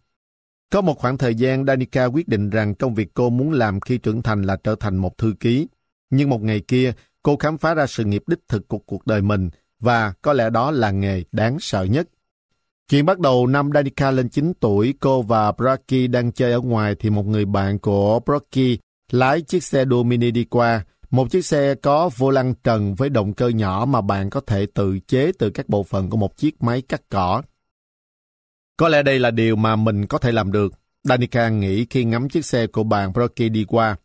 [0.70, 3.98] Có một khoảng thời gian Danica quyết định rằng công việc cô muốn làm khi
[3.98, 5.66] trưởng thành là trở thành một thư ký.
[6.10, 6.92] Nhưng một ngày kia,
[7.22, 10.50] cô khám phá ra sự nghiệp đích thực của cuộc đời mình và có lẽ
[10.50, 12.08] đó là nghề đáng sợ nhất.
[12.88, 16.94] Chuyện bắt đầu năm Danica lên 9 tuổi, cô và Brocky đang chơi ở ngoài
[16.98, 18.78] thì một người bạn của Brocky
[19.10, 20.84] lái chiếc xe đua mini đi qua.
[21.14, 24.66] Một chiếc xe có vô lăng trần với động cơ nhỏ mà bạn có thể
[24.74, 27.42] tự chế từ các bộ phận của một chiếc máy cắt cỏ.
[28.76, 30.72] Có lẽ đây là điều mà mình có thể làm được.
[31.04, 33.96] Danica nghĩ khi ngắm chiếc xe của bạn Brocky đi qua.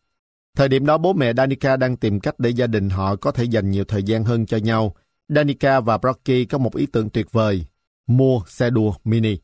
[0.58, 3.44] Thời điểm đó bố mẹ Danica đang tìm cách để gia đình họ có thể
[3.44, 4.96] dành nhiều thời gian hơn cho nhau.
[5.30, 7.66] Danica và Brocky có một ý tưởng tuyệt vời,
[8.08, 9.38] mua xe đua mini.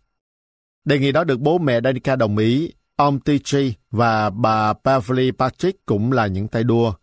[0.86, 2.72] Đề nghị đó được bố mẹ Danica đồng ý.
[2.96, 6.94] Ông TJ và bà Beverly Patrick cũng là những tay đua.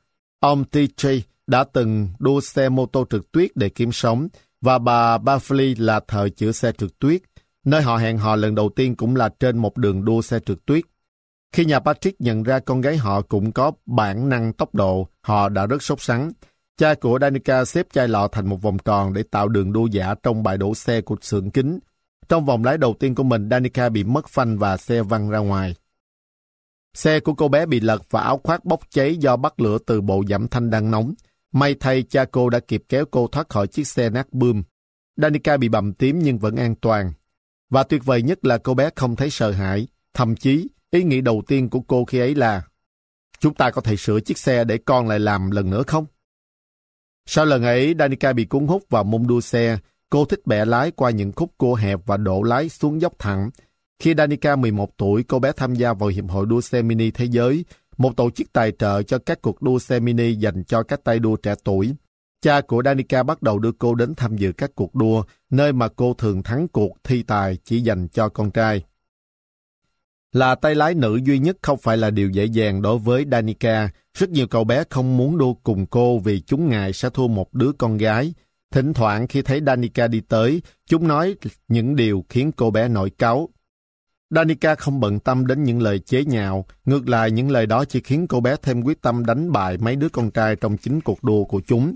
[0.42, 4.28] Ông TJ đã từng đua xe mô tô trượt tuyết để kiếm sống
[4.60, 7.22] và bà Buffley là thợ chữa xe trượt tuyết.
[7.64, 10.58] Nơi họ hẹn hò lần đầu tiên cũng là trên một đường đua xe trượt
[10.66, 10.84] tuyết.
[11.52, 15.48] Khi nhà Patrick nhận ra con gái họ cũng có bản năng tốc độ, họ
[15.48, 16.32] đã rất sốt sắng.
[16.78, 20.14] Cha của Danica xếp chai lọ thành một vòng tròn để tạo đường đua giả
[20.22, 21.78] trong bãi đổ xe của xưởng kính.
[22.28, 25.38] Trong vòng lái đầu tiên của mình, Danica bị mất phanh và xe văng ra
[25.38, 25.74] ngoài.
[26.94, 30.00] Xe của cô bé bị lật và áo khoác bốc cháy do bắt lửa từ
[30.00, 31.14] bộ giảm thanh đang nóng.
[31.52, 34.62] May thay cha cô đã kịp kéo cô thoát khỏi chiếc xe nát bươm.
[35.16, 37.12] Danica bị bầm tím nhưng vẫn an toàn.
[37.70, 39.86] Và tuyệt vời nhất là cô bé không thấy sợ hãi.
[40.14, 42.62] Thậm chí, ý nghĩ đầu tiên của cô khi ấy là
[43.42, 46.06] Chúng ta có thể sửa chiếc xe để con lại làm lần nữa không?
[47.26, 49.78] Sau lần ấy, Danica bị cuốn hút vào môn đua xe.
[50.10, 53.50] Cô thích bẻ lái qua những khúc cua hẹp và đổ lái xuống dốc thẳng.
[54.02, 57.24] Khi Danica 11 tuổi, cô bé tham gia vào Hiệp hội đua xe mini thế
[57.24, 57.64] giới,
[57.96, 61.18] một tổ chức tài trợ cho các cuộc đua xe mini dành cho các tay
[61.18, 61.94] đua trẻ tuổi.
[62.40, 65.88] Cha của Danica bắt đầu đưa cô đến tham dự các cuộc đua, nơi mà
[65.88, 68.84] cô thường thắng cuộc thi tài chỉ dành cho con trai.
[70.32, 73.90] Là tay lái nữ duy nhất không phải là điều dễ dàng đối với Danica.
[74.18, 77.54] Rất nhiều cậu bé không muốn đua cùng cô vì chúng ngại sẽ thua một
[77.54, 78.34] đứa con gái.
[78.70, 81.34] Thỉnh thoảng khi thấy Danica đi tới, chúng nói
[81.68, 83.48] những điều khiến cô bé nổi cáu.
[84.34, 88.00] Danica không bận tâm đến những lời chế nhạo, ngược lại những lời đó chỉ
[88.00, 91.24] khiến cô bé thêm quyết tâm đánh bại mấy đứa con trai trong chính cuộc
[91.24, 91.94] đua của chúng.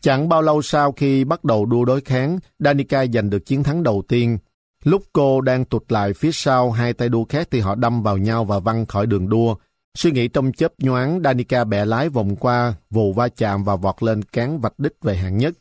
[0.00, 3.82] Chẳng bao lâu sau khi bắt đầu đua đối kháng, Danica giành được chiến thắng
[3.82, 4.38] đầu tiên.
[4.84, 8.18] Lúc cô đang tụt lại phía sau hai tay đua khác thì họ đâm vào
[8.18, 9.54] nhau và văng khỏi đường đua.
[9.98, 14.02] Suy nghĩ trong chớp nhoáng, Danica bẻ lái vòng qua, vù va chạm và vọt
[14.02, 15.54] lên cán vạch đích về hạng nhất.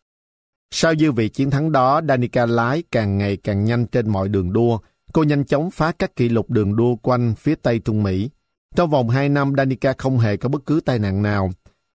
[0.72, 4.54] Sau dư vị chiến thắng đó, Danica lái càng ngày càng nhanh trên mọi đường
[4.54, 4.80] đua.
[5.14, 8.30] Cô nhanh chóng phá các kỷ lục đường đua quanh phía Tây Trung Mỹ.
[8.76, 11.52] Trong vòng 2 năm, Danica không hề có bất cứ tai nạn nào.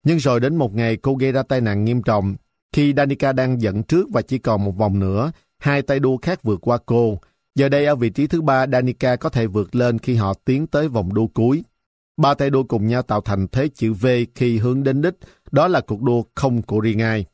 [0.03, 2.35] Nhưng rồi đến một ngày cô gây ra tai nạn nghiêm trọng.
[2.75, 6.43] Khi Danica đang dẫn trước và chỉ còn một vòng nữa, hai tay đua khác
[6.43, 7.19] vượt qua cô.
[7.55, 10.67] Giờ đây ở vị trí thứ ba, Danica có thể vượt lên khi họ tiến
[10.67, 11.63] tới vòng đua cuối.
[12.17, 15.15] Ba tay đua cùng nhau tạo thành thế chữ V khi hướng đến đích.
[15.51, 17.25] Đó là cuộc đua không của riêng ai.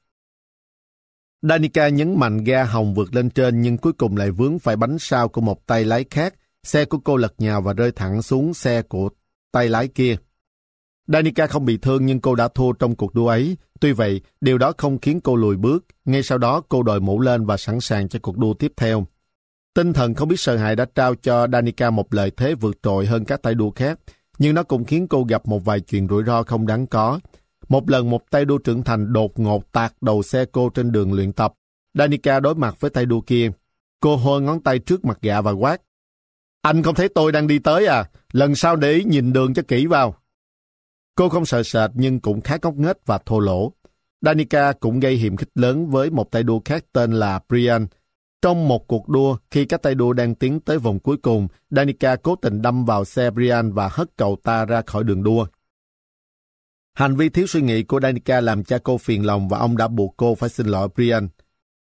[1.49, 4.99] Danica nhấn mạnh ga hồng vượt lên trên nhưng cuối cùng lại vướng phải bánh
[4.99, 6.33] sau của một tay lái khác.
[6.63, 9.09] Xe của cô lật nhào và rơi thẳng xuống xe của
[9.51, 10.15] tay lái kia.
[11.07, 13.57] Danica không bị thương nhưng cô đã thua trong cuộc đua ấy.
[13.79, 15.85] Tuy vậy, điều đó không khiến cô lùi bước.
[16.05, 19.07] Ngay sau đó, cô đội mũ lên và sẵn sàng cho cuộc đua tiếp theo.
[19.73, 23.05] Tinh thần không biết sợ hãi đã trao cho Danica một lợi thế vượt trội
[23.05, 23.99] hơn các tay đua khác,
[24.37, 27.19] nhưng nó cũng khiến cô gặp một vài chuyện rủi ro không đáng có.
[27.69, 31.13] Một lần một tay đua trưởng thành đột ngột tạt đầu xe cô trên đường
[31.13, 31.53] luyện tập.
[31.93, 33.51] Danica đối mặt với tay đua kia.
[33.99, 35.81] Cô hôi ngón tay trước mặt gạ và quát.
[36.61, 38.09] Anh không thấy tôi đang đi tới à?
[38.31, 40.15] Lần sau để ý nhìn đường cho kỹ vào.
[41.15, 43.71] Cô không sợ sệt nhưng cũng khá ngốc nghếch và thô lỗ.
[44.21, 47.87] Danica cũng gây hiểm khích lớn với một tay đua khác tên là Brian.
[48.41, 52.15] Trong một cuộc đua, khi các tay đua đang tiến tới vòng cuối cùng, Danica
[52.15, 55.45] cố tình đâm vào xe Brian và hất cậu ta ra khỏi đường đua.
[56.97, 59.87] Hành vi thiếu suy nghĩ của Danica làm cha cô phiền lòng và ông đã
[59.87, 61.27] buộc cô phải xin lỗi Brian.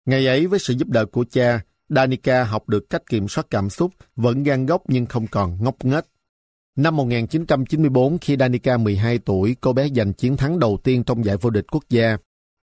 [0.06, 3.70] Ngày ấy, với sự giúp đỡ của cha, Danica học được cách kiểm soát cảm
[3.70, 6.04] xúc, vẫn gan gốc nhưng không còn ngốc nghếch.
[6.76, 11.36] Năm 1994, khi Danica 12 tuổi, cô bé giành chiến thắng đầu tiên trong giải
[11.36, 12.16] vô địch quốc gia.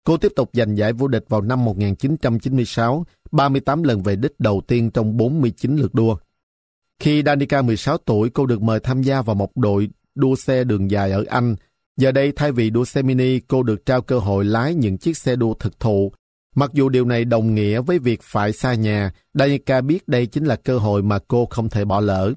[0.04, 4.62] Cô tiếp tục giành giải vô địch vào năm 1996, 38 lần về đích đầu
[4.68, 6.18] tiên trong 49 lượt đua.
[7.00, 10.92] Khi Danica 16 tuổi, cô được mời tham gia vào một đội đua xe đường
[10.92, 11.56] dài ở Anh.
[11.98, 15.18] Giờ đây, thay vì đua xe mini, cô được trao cơ hội lái những chiếc
[15.18, 16.12] xe đua thực thụ.
[16.56, 20.46] Mặc dù điều này đồng nghĩa với việc phải xa nhà, Danica biết đây chính
[20.46, 22.34] là cơ hội mà cô không thể bỏ lỡ.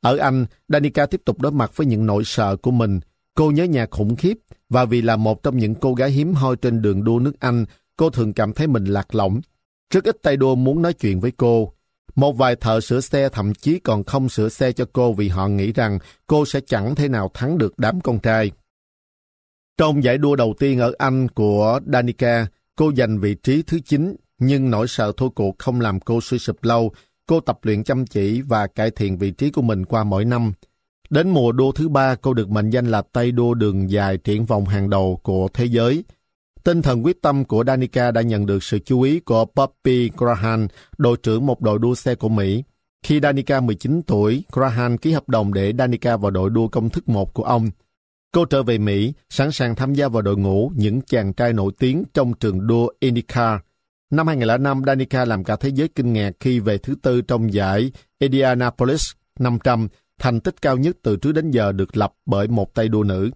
[0.00, 3.00] Ở Anh, Danica tiếp tục đối mặt với những nỗi sợ của mình.
[3.34, 4.38] Cô nhớ nhà khủng khiếp,
[4.68, 7.64] và vì là một trong những cô gái hiếm hoi trên đường đua nước Anh,
[7.96, 9.40] cô thường cảm thấy mình lạc lõng.
[9.94, 11.72] Rất ít tay đua muốn nói chuyện với cô.
[12.14, 15.48] Một vài thợ sửa xe thậm chí còn không sửa xe cho cô vì họ
[15.48, 18.50] nghĩ rằng cô sẽ chẳng thể nào thắng được đám con trai.
[19.78, 22.46] Trong giải đua đầu tiên ở Anh của Danica,
[22.76, 26.38] cô giành vị trí thứ 9, nhưng nỗi sợ thua cuộc không làm cô suy
[26.38, 26.92] sụp lâu.
[27.26, 30.52] Cô tập luyện chăm chỉ và cải thiện vị trí của mình qua mỗi năm.
[31.10, 34.44] Đến mùa đua thứ ba, cô được mệnh danh là tay đua đường dài triển
[34.44, 36.04] vọng hàng đầu của thế giới.
[36.64, 40.68] Tinh thần quyết tâm của Danica đã nhận được sự chú ý của Bobby Graham,
[40.98, 42.62] đội trưởng một đội đua xe của Mỹ.
[43.02, 47.08] Khi Danica 19 tuổi, Graham ký hợp đồng để Danica vào đội đua công thức
[47.08, 47.70] 1 của ông.
[48.32, 51.72] Cô trở về Mỹ, sẵn sàng tham gia vào đội ngũ những chàng trai nổi
[51.78, 53.60] tiếng trong trường đua IndyCar.
[54.10, 57.92] Năm 2005, Danica làm cả thế giới kinh ngạc khi về thứ tư trong giải
[58.18, 62.88] Indianapolis 500, thành tích cao nhất từ trước đến giờ được lập bởi một tay
[62.88, 63.30] đua nữ.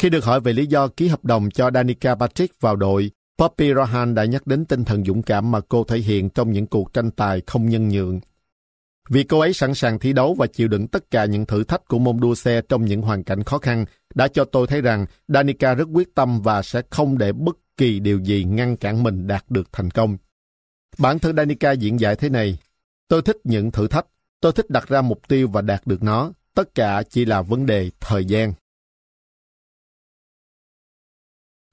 [0.00, 3.74] Khi được hỏi về lý do ký hợp đồng cho Danica Patrick vào đội, Poppy
[3.74, 6.92] Rohan đã nhắc đến tinh thần dũng cảm mà cô thể hiện trong những cuộc
[6.92, 8.20] tranh tài không nhân nhượng.
[9.10, 11.88] Vì cô ấy sẵn sàng thi đấu và chịu đựng tất cả những thử thách
[11.88, 13.84] của môn đua xe trong những hoàn cảnh khó khăn,
[14.14, 18.00] đã cho tôi thấy rằng Danica rất quyết tâm và sẽ không để bất kỳ
[18.00, 20.16] điều gì ngăn cản mình đạt được thành công.
[20.98, 22.58] Bản thân Danica diễn giải thế này,
[23.08, 24.06] tôi thích những thử thách,
[24.40, 27.66] tôi thích đặt ra mục tiêu và đạt được nó, tất cả chỉ là vấn
[27.66, 28.52] đề thời gian.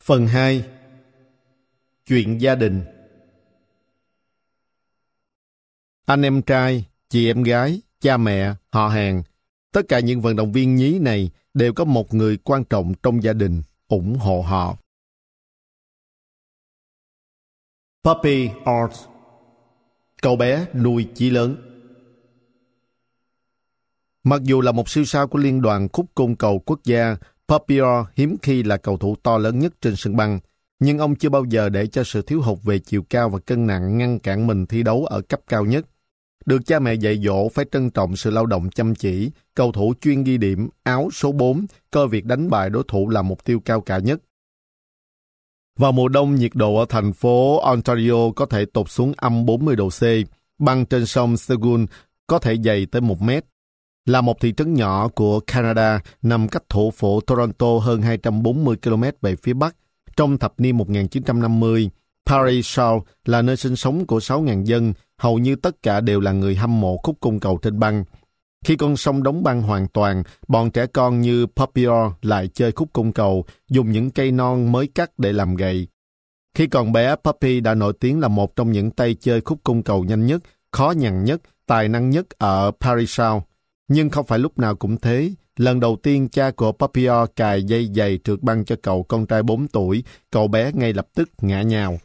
[0.03, 0.69] Phần 2
[2.05, 2.83] Chuyện gia đình
[6.05, 9.23] Anh em trai, chị em gái, cha mẹ, họ hàng,
[9.71, 13.23] tất cả những vận động viên nhí này đều có một người quan trọng trong
[13.23, 14.77] gia đình ủng hộ họ.
[18.03, 18.93] Puppy Art
[20.21, 21.55] Cậu bé nuôi chí lớn
[24.23, 27.15] Mặc dù là một siêu sao của Liên đoàn Khúc Cung Cầu Quốc gia,
[27.47, 30.39] Papior hiếm khi là cầu thủ to lớn nhất trên sân băng,
[30.79, 33.67] nhưng ông chưa bao giờ để cho sự thiếu hụt về chiều cao và cân
[33.67, 35.85] nặng ngăn cản mình thi đấu ở cấp cao nhất.
[36.45, 39.93] Được cha mẹ dạy dỗ phải trân trọng sự lao động chăm chỉ, cầu thủ
[40.01, 43.59] chuyên ghi điểm, áo số 4, coi việc đánh bại đối thủ là mục tiêu
[43.59, 44.21] cao cả nhất.
[45.77, 49.75] Vào mùa đông, nhiệt độ ở thành phố Ontario có thể tụt xuống âm 40
[49.75, 50.01] độ C.
[50.59, 51.85] Băng trên sông Saguin
[52.27, 53.45] có thể dày tới 1 mét
[54.09, 59.03] là một thị trấn nhỏ của Canada nằm cách thủ phủ Toronto hơn 240 km
[59.21, 59.75] về phía bắc.
[60.15, 61.89] Trong thập niên 1950,
[62.25, 66.31] Paris South là nơi sinh sống của 6.000 dân, hầu như tất cả đều là
[66.31, 68.03] người hâm mộ khúc cung cầu trên băng.
[68.65, 72.93] Khi con sông đóng băng hoàn toàn, bọn trẻ con như Papior lại chơi khúc
[72.93, 75.87] cung cầu, dùng những cây non mới cắt để làm gậy.
[76.55, 79.83] Khi còn bé, Puppy đã nổi tiếng là một trong những tay chơi khúc cung
[79.83, 80.41] cầu nhanh nhất,
[80.71, 83.43] khó nhằn nhất, tài năng nhất ở Paris South.
[83.87, 85.31] Nhưng không phải lúc nào cũng thế.
[85.57, 89.43] Lần đầu tiên cha của Papio cài dây giày trượt băng cho cậu con trai
[89.43, 91.99] 4 tuổi, cậu bé ngay lập tức ngã nhào.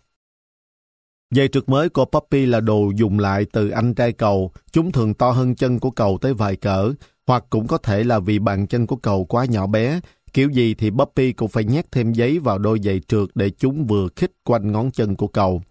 [1.35, 4.53] Dây trượt mới của Poppy là đồ dùng lại từ anh trai cầu.
[4.72, 6.93] Chúng thường to hơn chân của cầu tới vài cỡ,
[7.26, 10.01] hoặc cũng có thể là vì bàn chân của cầu quá nhỏ bé.
[10.32, 13.87] Kiểu gì thì Poppy cũng phải nhét thêm giấy vào đôi giày trượt để chúng
[13.87, 15.62] vừa khít quanh ngón chân của cầu.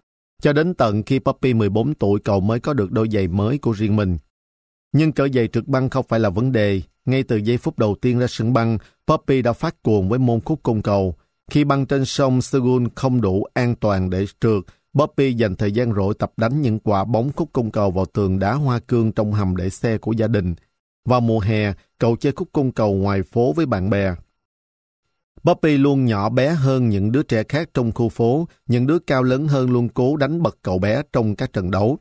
[0.42, 3.72] Cho đến tận khi Poppy 14 tuổi cậu mới có được đôi giày mới của
[3.72, 4.18] riêng mình.
[4.92, 6.80] Nhưng cỡ giày trượt băng không phải là vấn đề.
[7.04, 10.40] Ngay từ giây phút đầu tiên ra sân băng, Poppy đã phát cuồng với môn
[10.40, 11.14] khúc cung cầu.
[11.50, 14.62] Khi băng trên sông Seoul không đủ an toàn để trượt,
[14.94, 18.38] Bobby dành thời gian rỗi tập đánh những quả bóng khúc cung cầu vào tường
[18.38, 20.54] đá hoa cương trong hầm để xe của gia đình.
[21.04, 24.14] Vào mùa hè, cậu chơi khúc cung cầu ngoài phố với bạn bè.
[25.42, 29.22] Bobby luôn nhỏ bé hơn những đứa trẻ khác trong khu phố, những đứa cao
[29.22, 31.98] lớn hơn luôn cố đánh bật cậu bé trong các trận đấu.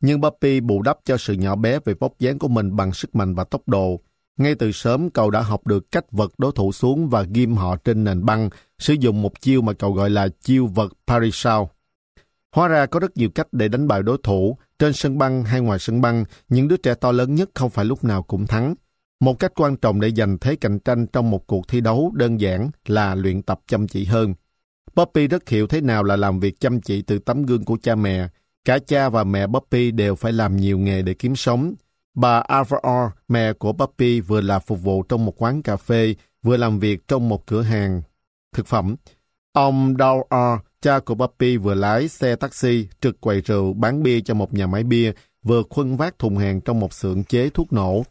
[0.00, 3.14] Nhưng Bobby bù đắp cho sự nhỏ bé về vóc dáng của mình bằng sức
[3.14, 4.00] mạnh và tốc độ.
[4.36, 7.76] Ngay từ sớm, cậu đã học được cách vật đối thủ xuống và ghim họ
[7.76, 11.70] trên nền băng, sử dụng một chiêu mà cậu gọi là chiêu vật Parisao.
[12.52, 15.60] Hóa ra có rất nhiều cách để đánh bại đối thủ, trên sân băng hay
[15.60, 18.74] ngoài sân băng, những đứa trẻ to lớn nhất không phải lúc nào cũng thắng.
[19.20, 22.40] Một cách quan trọng để giành thế cạnh tranh trong một cuộc thi đấu đơn
[22.40, 24.34] giản là luyện tập chăm chỉ hơn.
[24.96, 27.94] Poppy rất hiểu thế nào là làm việc chăm chỉ từ tấm gương của cha
[27.94, 28.28] mẹ,
[28.64, 31.74] Cả cha và mẹ Poppy đều phải làm nhiều nghề để kiếm sống.
[32.14, 36.56] Bà Alvar, mẹ của Poppy vừa là phục vụ trong một quán cà phê, vừa
[36.56, 38.02] làm việc trong một cửa hàng
[38.52, 38.96] thực phẩm.
[39.52, 44.34] Ông Dow cha của Poppy vừa lái xe taxi, trực quầy rượu, bán bia cho
[44.34, 48.02] một nhà máy bia, vừa khuân vác thùng hàng trong một xưởng chế thuốc nổ.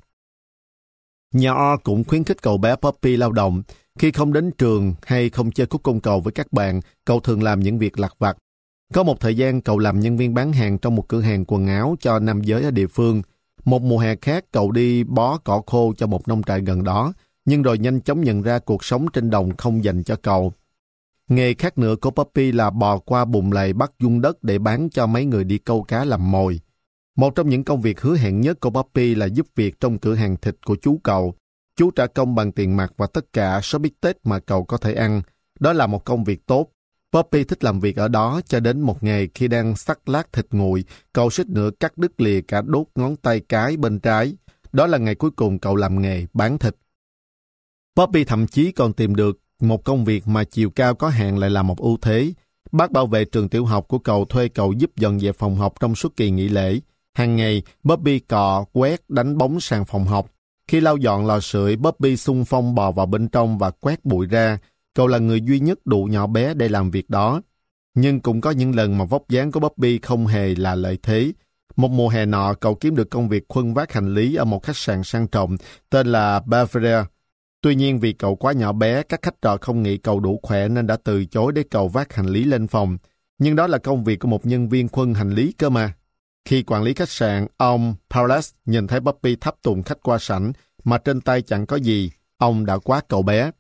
[1.34, 3.64] Nhà R cũng khuyến khích cậu bé Poppy lao động.
[4.00, 7.44] Khi không đến trường hay không chơi khúc công cầu với các bạn, cậu thường
[7.44, 8.38] làm những việc lặt vặt
[8.94, 11.68] có một thời gian cậu làm nhân viên bán hàng trong một cửa hàng quần
[11.68, 13.22] áo cho nam giới ở địa phương.
[13.66, 17.14] Một mùa hè khác cậu đi bó cỏ khô cho một nông trại gần đó,
[17.46, 20.54] nhưng rồi nhanh chóng nhận ra cuộc sống trên đồng không dành cho cậu.
[21.32, 24.90] Nghề khác nữa của Poppy là bò qua bùn lầy bắt dung đất để bán
[24.90, 26.60] cho mấy người đi câu cá làm mồi.
[27.16, 30.16] Một trong những công việc hứa hẹn nhất của Poppy là giúp việc trong cửa
[30.16, 31.34] hàng thịt của chú cậu.
[31.76, 34.78] Chú trả công bằng tiền mặt và tất cả số bít tết mà cậu có
[34.78, 35.22] thể ăn.
[35.60, 36.68] Đó là một công việc tốt.
[37.12, 40.46] Poppy thích làm việc ở đó cho đến một ngày khi đang sắc lát thịt
[40.52, 44.34] nguội, cậu suýt nữa cắt đứt lìa cả đốt ngón tay cái bên trái.
[44.72, 46.76] Đó là ngày cuối cùng cậu làm nghề bán thịt.
[47.96, 51.50] Poppy thậm chí còn tìm được một công việc mà chiều cao có hạn lại
[51.50, 52.34] là một ưu thế.
[52.72, 55.74] Bác bảo vệ trường tiểu học của cậu thuê cậu giúp dọn dẹp phòng học
[55.80, 56.80] trong suốt kỳ nghỉ lễ.
[57.14, 60.28] Hàng ngày, Bobby cọ, quét, đánh bóng sàn phòng học.
[60.68, 64.28] Khi lau dọn lò sưởi, Bobby xung phong bò vào bên trong và quét bụi
[64.28, 64.60] ra.
[64.96, 67.42] Cậu là người duy nhất đủ nhỏ bé để làm việc đó.
[67.96, 71.32] Nhưng cũng có những lần mà vóc dáng của Bobby không hề là lợi thế.
[71.76, 74.64] Một mùa hè nọ, cậu kiếm được công việc khuân vác hành lý ở một
[74.64, 75.58] khách sạn sang trọng
[75.90, 76.98] tên là Bavaria.
[77.62, 80.68] Tuy nhiên vì cậu quá nhỏ bé, các khách trọ không nghĩ cậu đủ khỏe
[80.68, 82.98] nên đã từ chối để cậu vác hành lý lên phòng.
[83.40, 85.94] Nhưng đó là công việc của một nhân viên khuân hành lý cơ mà.
[86.46, 90.54] Khi quản lý khách sạn, ông Paulus nhìn thấy Bobby thắp tùng khách qua sảnh
[90.84, 93.52] mà trên tay chẳng có gì, ông đã quá cậu bé.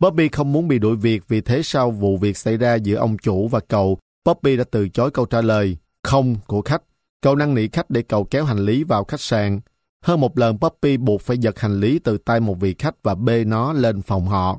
[0.00, 3.16] Bobby không muốn bị đuổi việc vì thế sau vụ việc xảy ra giữa ông
[3.18, 6.82] chủ và cậu, Bobby đã từ chối câu trả lời không của khách.
[7.22, 9.60] Cậu năn nỉ khách để cậu kéo hành lý vào khách sạn.
[10.04, 13.14] Hơn một lần Poppy buộc phải giật hành lý từ tay một vị khách và
[13.14, 14.58] bê nó lên phòng họ.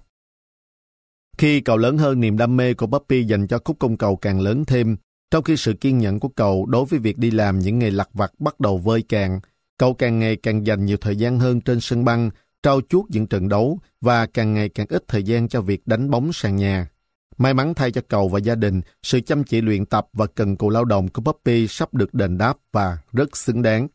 [1.38, 4.42] Khi cậu lớn hơn, niềm đam mê của Poppy dành cho khúc công cầu càng
[4.42, 4.98] lớn thêm.
[5.32, 8.10] Trong khi sự kiên nhẫn của cậu đối với việc đi làm những nghề lặt
[8.14, 9.40] vặt bắt đầu vơi càng,
[9.78, 12.30] cậu càng ngày càng dành nhiều thời gian hơn trên sân băng,
[12.64, 16.10] trao chuốt những trận đấu và càng ngày càng ít thời gian cho việc đánh
[16.10, 16.88] bóng sàn nhà.
[17.38, 20.58] May mắn thay cho cậu và gia đình, sự chăm chỉ luyện tập và cần
[20.58, 23.88] cù lao động của Poppy sắp được đền đáp và rất xứng đáng.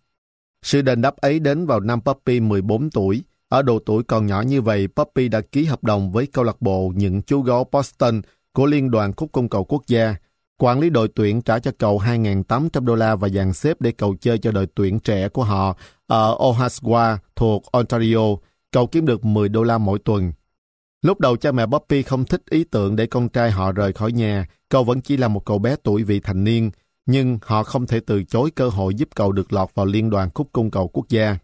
[0.63, 3.23] Sự đền đáp ấy đến vào năm Poppy 14 tuổi.
[3.49, 6.57] Ở độ tuổi còn nhỏ như vậy, Poppy đã ký hợp đồng với câu lạc
[6.61, 8.21] bộ những chú gấu Boston
[8.53, 10.15] của Liên đoàn Khúc Công cầu Quốc gia.
[10.59, 14.17] Quản lý đội tuyển trả cho cậu 2.800 đô la và dàn xếp để cậu
[14.21, 18.37] chơi cho đội tuyển trẻ của họ ở Ohaswa thuộc Ontario.
[18.73, 20.33] Cậu kiếm được 10 đô la mỗi tuần.
[21.03, 24.13] Lúc đầu cha mẹ Poppy không thích ý tưởng để con trai họ rời khỏi
[24.13, 26.71] nhà, cậu vẫn chỉ là một cậu bé tuổi vị thành niên,
[27.07, 30.31] nhưng họ không thể từ chối cơ hội giúp cậu được lọt vào liên đoàn
[30.35, 31.39] khúc cung cầu quốc gia.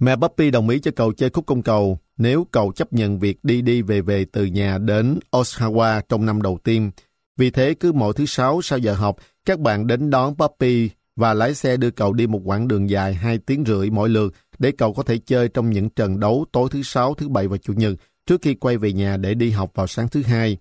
[0.00, 3.44] Mẹ Bobby đồng ý cho cậu chơi khúc cung cầu nếu cậu chấp nhận việc
[3.44, 6.90] đi đi về về từ nhà đến Oshawa trong năm đầu tiên.
[7.36, 11.34] Vì thế cứ mỗi thứ sáu sau giờ học, các bạn đến đón Bobby và
[11.34, 14.72] lái xe đưa cậu đi một quãng đường dài 2 tiếng rưỡi mỗi lượt để
[14.78, 17.72] cậu có thể chơi trong những trận đấu tối thứ sáu, thứ bảy và chủ
[17.72, 17.94] nhật
[18.26, 20.56] trước khi quay về nhà để đi học vào sáng thứ hai.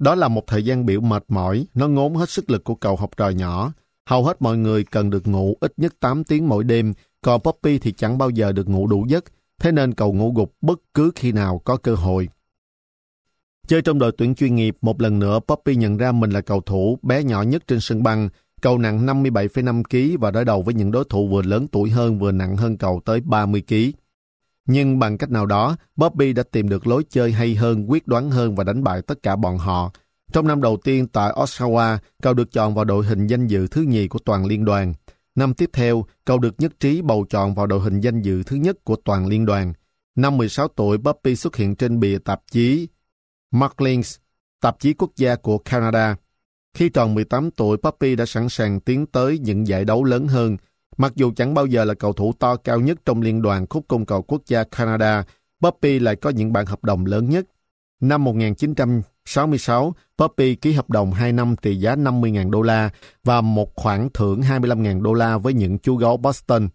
[0.00, 2.96] Đó là một thời gian biểu mệt mỏi, nó ngốn hết sức lực của cậu
[2.96, 3.72] học trò nhỏ.
[4.06, 6.92] Hầu hết mọi người cần được ngủ ít nhất 8 tiếng mỗi đêm,
[7.22, 9.24] còn Poppy thì chẳng bao giờ được ngủ đủ giấc,
[9.60, 12.28] thế nên cậu ngủ gục bất cứ khi nào có cơ hội.
[13.66, 16.60] Chơi trong đội tuyển chuyên nghiệp, một lần nữa Poppy nhận ra mình là cầu
[16.60, 18.28] thủ bé nhỏ nhất trên sân băng.
[18.62, 22.18] Cậu nặng 57,5 kg và đối đầu với những đối thủ vừa lớn tuổi hơn
[22.18, 23.74] vừa nặng hơn cậu tới 30 kg.
[24.72, 28.30] Nhưng bằng cách nào đó, Bobby đã tìm được lối chơi hay hơn, quyết đoán
[28.30, 29.92] hơn và đánh bại tất cả bọn họ.
[30.32, 33.82] Trong năm đầu tiên tại Oshawa, cậu được chọn vào đội hình danh dự thứ
[33.82, 34.94] nhì của toàn liên đoàn.
[35.34, 38.56] Năm tiếp theo, cậu được nhất trí bầu chọn vào đội hình danh dự thứ
[38.56, 39.72] nhất của toàn liên đoàn.
[40.16, 42.88] Năm 16 tuổi, Bobby xuất hiện trên bìa tạp chí
[43.50, 44.16] Marklings,
[44.60, 46.16] tạp chí quốc gia của Canada.
[46.74, 50.56] Khi tròn 18 tuổi, Poppy đã sẵn sàng tiến tới những giải đấu lớn hơn,
[51.00, 53.84] Mặc dù chẳng bao giờ là cầu thủ to cao nhất trong liên đoàn khúc
[53.88, 55.24] côn cầu quốc gia Canada,
[55.62, 57.46] Poppy lại có những bản hợp đồng lớn nhất.
[58.00, 62.90] Năm 1966, Poppy ký hợp đồng 2 năm trị giá 50.000 đô la
[63.24, 66.68] và một khoản thưởng 25.000 đô la với những chú gấu Boston.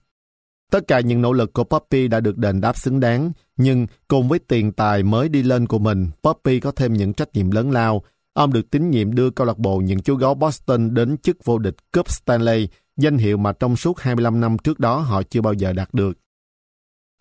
[0.71, 4.27] Tất cả những nỗ lực của Poppy đã được đền đáp xứng đáng, nhưng cùng
[4.27, 7.71] với tiền tài mới đi lên của mình, Poppy có thêm những trách nhiệm lớn
[7.71, 8.03] lao.
[8.33, 11.57] Ông được tín nhiệm đưa câu lạc bộ những chú gấu Boston đến chức vô
[11.57, 12.67] địch Cup Stanley
[12.97, 16.17] danh hiệu mà trong suốt 25 năm trước đó họ chưa bao giờ đạt được.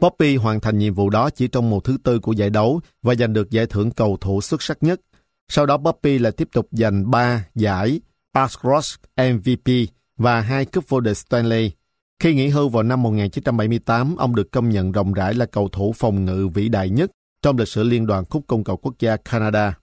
[0.00, 3.14] Poppy hoàn thành nhiệm vụ đó chỉ trong một thứ tư của giải đấu và
[3.14, 5.00] giành được giải thưởng cầu thủ xuất sắc nhất.
[5.48, 8.00] Sau đó Poppy lại tiếp tục giành 3 giải
[8.34, 9.72] Cross MVP
[10.16, 11.70] và hai cúp vô địch Stanley.
[12.18, 15.92] Khi nghỉ hưu vào năm 1978, ông được công nhận rộng rãi là cầu thủ
[15.96, 17.10] phòng ngự vĩ đại nhất
[17.42, 19.78] trong lịch sử Liên đoàn khúc Công cầu Quốc gia Canada.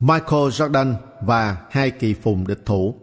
[0.00, 2.94] Michael Jordan và hai kỳ phùng địch thủ.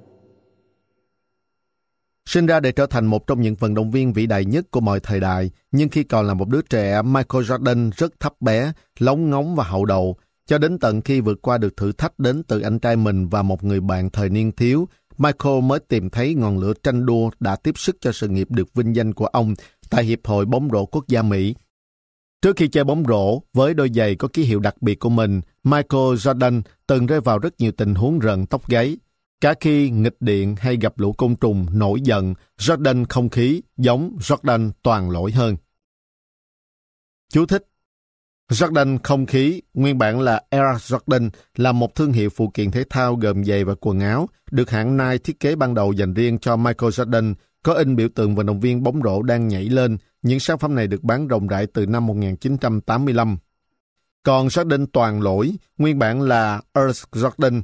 [2.26, 4.80] Sinh ra để trở thành một trong những vận động viên vĩ đại nhất của
[4.80, 8.72] mọi thời đại, nhưng khi còn là một đứa trẻ, Michael Jordan rất thấp bé,
[9.00, 10.16] lóng ngóng và hậu đầu.
[10.48, 13.42] Cho đến tận khi vượt qua được thử thách đến từ anh trai mình và
[13.42, 14.88] một người bạn thời niên thiếu,
[15.18, 18.74] Michael mới tìm thấy ngọn lửa tranh đua đã tiếp sức cho sự nghiệp được
[18.74, 19.54] vinh danh của ông
[19.90, 21.56] tại Hiệp hội bóng rổ quốc gia Mỹ.
[22.46, 25.42] Trước khi chơi bóng rổ, với đôi giày có ký hiệu đặc biệt của mình,
[25.64, 28.98] Michael Jordan từng rơi vào rất nhiều tình huống rợn tóc gáy.
[29.42, 34.18] Cả khi nghịch điện hay gặp lũ côn trùng nổi giận, Jordan không khí giống
[34.20, 35.58] Jordan toàn lỗi hơn.
[37.34, 37.64] Chú thích
[38.52, 42.84] Jordan không khí, nguyên bản là Air Jordan, là một thương hiệu phụ kiện thể
[42.90, 46.40] thao gồm giày và quần áo, được hãng Nike thiết kế ban đầu dành riêng
[46.40, 47.34] cho Michael Jordan,
[47.64, 49.98] có in biểu tượng vận động viên bóng rổ đang nhảy lên.
[50.26, 53.38] Những sản phẩm này được bán rộng rãi từ năm 1985.
[54.24, 57.62] Còn Jordan toàn lỗi, nguyên bản là Earth Jordan.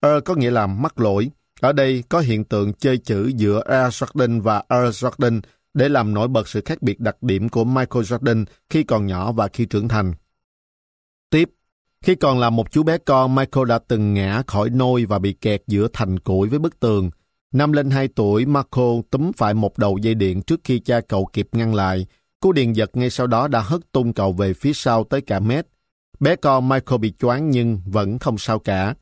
[0.00, 1.30] Earth có nghĩa là mắc lỗi.
[1.60, 5.40] Ở đây có hiện tượng chơi chữ giữa Air Jordan và Earth Jordan
[5.74, 9.32] để làm nổi bật sự khác biệt đặc điểm của Michael Jordan khi còn nhỏ
[9.32, 10.12] và khi trưởng thành.
[11.30, 11.50] Tiếp,
[12.02, 15.32] khi còn là một chú bé con, Michael đã từng ngã khỏi nôi và bị
[15.32, 17.10] kẹt giữa thành củi với bức tường.
[17.54, 21.26] Năm lên 2 tuổi, Marco túm phải một đầu dây điện trước khi cha cậu
[21.32, 22.06] kịp ngăn lại.
[22.40, 25.40] Cú điện giật ngay sau đó đã hất tung cậu về phía sau tới cả
[25.40, 25.66] mét.
[26.20, 28.94] Bé con Michael bị choáng nhưng vẫn không sao cả.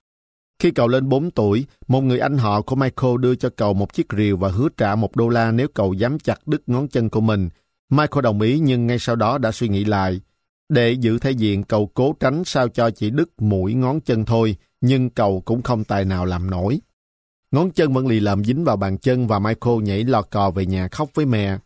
[0.59, 3.93] Khi cậu lên 4 tuổi, một người anh họ của Michael đưa cho cậu một
[3.93, 7.11] chiếc rìu và hứa trả một đô la nếu cậu dám chặt đứt ngón chân
[7.11, 7.49] của mình.
[7.91, 10.21] Michael đồng ý nhưng ngay sau đó đã suy nghĩ lại.
[10.69, 14.57] Để giữ thể diện, cậu cố tránh sao cho chỉ đứt mũi ngón chân thôi,
[14.81, 16.81] nhưng cậu cũng không tài nào làm nổi.
[17.53, 20.67] Ngón chân vẫn lì lợm dính vào bàn chân và Michael nhảy lò cò về
[20.67, 21.59] nhà khóc với mẹ.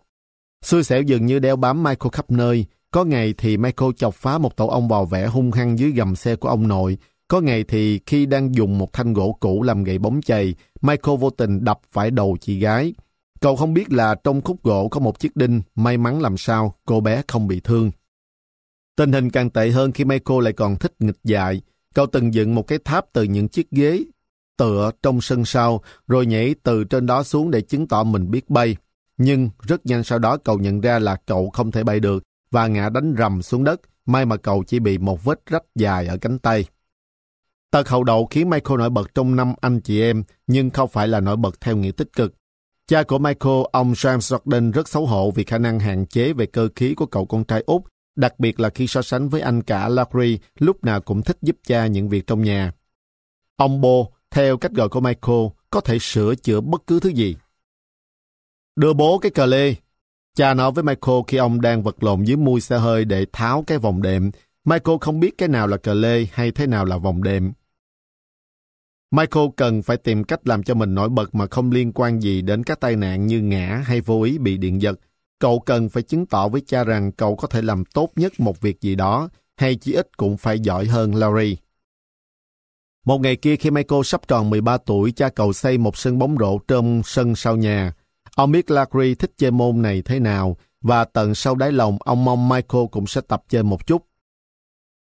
[0.64, 2.66] Xui xẻo dường như đeo bám Michael khắp nơi.
[2.91, 6.16] Có ngày thì Michael chọc phá một tổ ong bò vẽ hung hăng dưới gầm
[6.16, 6.99] xe của ông nội.
[7.28, 11.16] Có ngày thì khi đang dùng một thanh gỗ cũ làm gậy bóng chày, Michael
[11.18, 12.95] vô tình đập phải đầu chị gái.
[13.41, 16.74] Cậu không biết là trong khúc gỗ có một chiếc đinh, may mắn làm sao
[16.87, 17.91] cô bé không bị thương.
[18.97, 21.61] Tình hình càng tệ hơn khi Michael lại còn thích nghịch dại.
[21.95, 24.05] Cậu từng dựng một cái tháp từ những chiếc ghế
[24.57, 28.50] tựa trong sân sau, rồi nhảy từ trên đó xuống để chứng tỏ mình biết
[28.50, 28.76] bay.
[29.16, 32.66] Nhưng rất nhanh sau đó cậu nhận ra là cậu không thể bay được và
[32.66, 33.80] ngã đánh rầm xuống đất.
[34.07, 36.64] May mà cậu chỉ bị một vết rách dài ở cánh tay.
[37.70, 41.09] Tật hậu đậu khiến Michael nổi bật trong năm anh chị em, nhưng không phải
[41.09, 42.34] là nổi bật theo nghĩa tích cực.
[42.86, 46.46] Cha của Michael, ông James Jordan rất xấu hổ vì khả năng hạn chế về
[46.46, 47.82] cơ khí của cậu con trai út,
[48.16, 51.57] đặc biệt là khi so sánh với anh cả Larry lúc nào cũng thích giúp
[51.66, 52.72] cha những việc trong nhà.
[53.57, 57.36] Ông Bo, theo cách gọi của Michael, có thể sửa chữa bất cứ thứ gì.
[58.76, 59.74] Đưa bố cái cờ lê.
[60.34, 63.64] Cha nói với Michael khi ông đang vật lộn dưới mui xe hơi để tháo
[63.66, 64.30] cái vòng đệm.
[64.64, 67.52] Michael không biết cái nào là cờ lê hay thế nào là vòng đệm.
[69.10, 72.42] Michael cần phải tìm cách làm cho mình nổi bật mà không liên quan gì
[72.42, 75.00] đến các tai nạn như ngã hay vô ý bị điện giật.
[75.38, 78.60] Cậu cần phải chứng tỏ với cha rằng cậu có thể làm tốt nhất một
[78.60, 81.56] việc gì đó, hay chỉ ít cũng phải giỏi hơn Larry.
[83.07, 86.36] Một ngày kia khi Michael sắp tròn 13 tuổi, cha cậu xây một sân bóng
[86.38, 87.92] rổ trong sân sau nhà.
[88.34, 92.24] Ông biết Larry thích chơi môn này thế nào, và tận sâu đáy lòng ông
[92.24, 94.07] mong Michael cũng sẽ tập chơi một chút.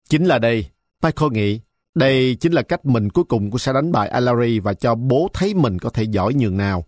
[0.10, 0.66] Chính là đây,
[1.04, 1.60] Michael nghĩ,
[1.96, 5.28] đây chính là cách mình cuối cùng cũng sẽ đánh bại Alary và cho bố
[5.34, 6.86] thấy mình có thể giỏi nhường nào.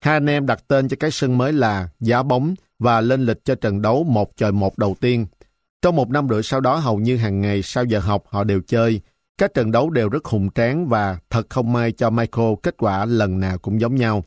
[0.00, 3.44] Hai anh em đặt tên cho cái sân mới là Giá Bóng và lên lịch
[3.44, 5.26] cho trận đấu một trời một đầu tiên.
[5.82, 8.60] Trong một năm rưỡi sau đó hầu như hàng ngày sau giờ học họ đều
[8.66, 9.00] chơi.
[9.38, 13.04] Các trận đấu đều rất hùng tráng và thật không may cho Michael kết quả
[13.04, 14.24] lần nào cũng giống nhau.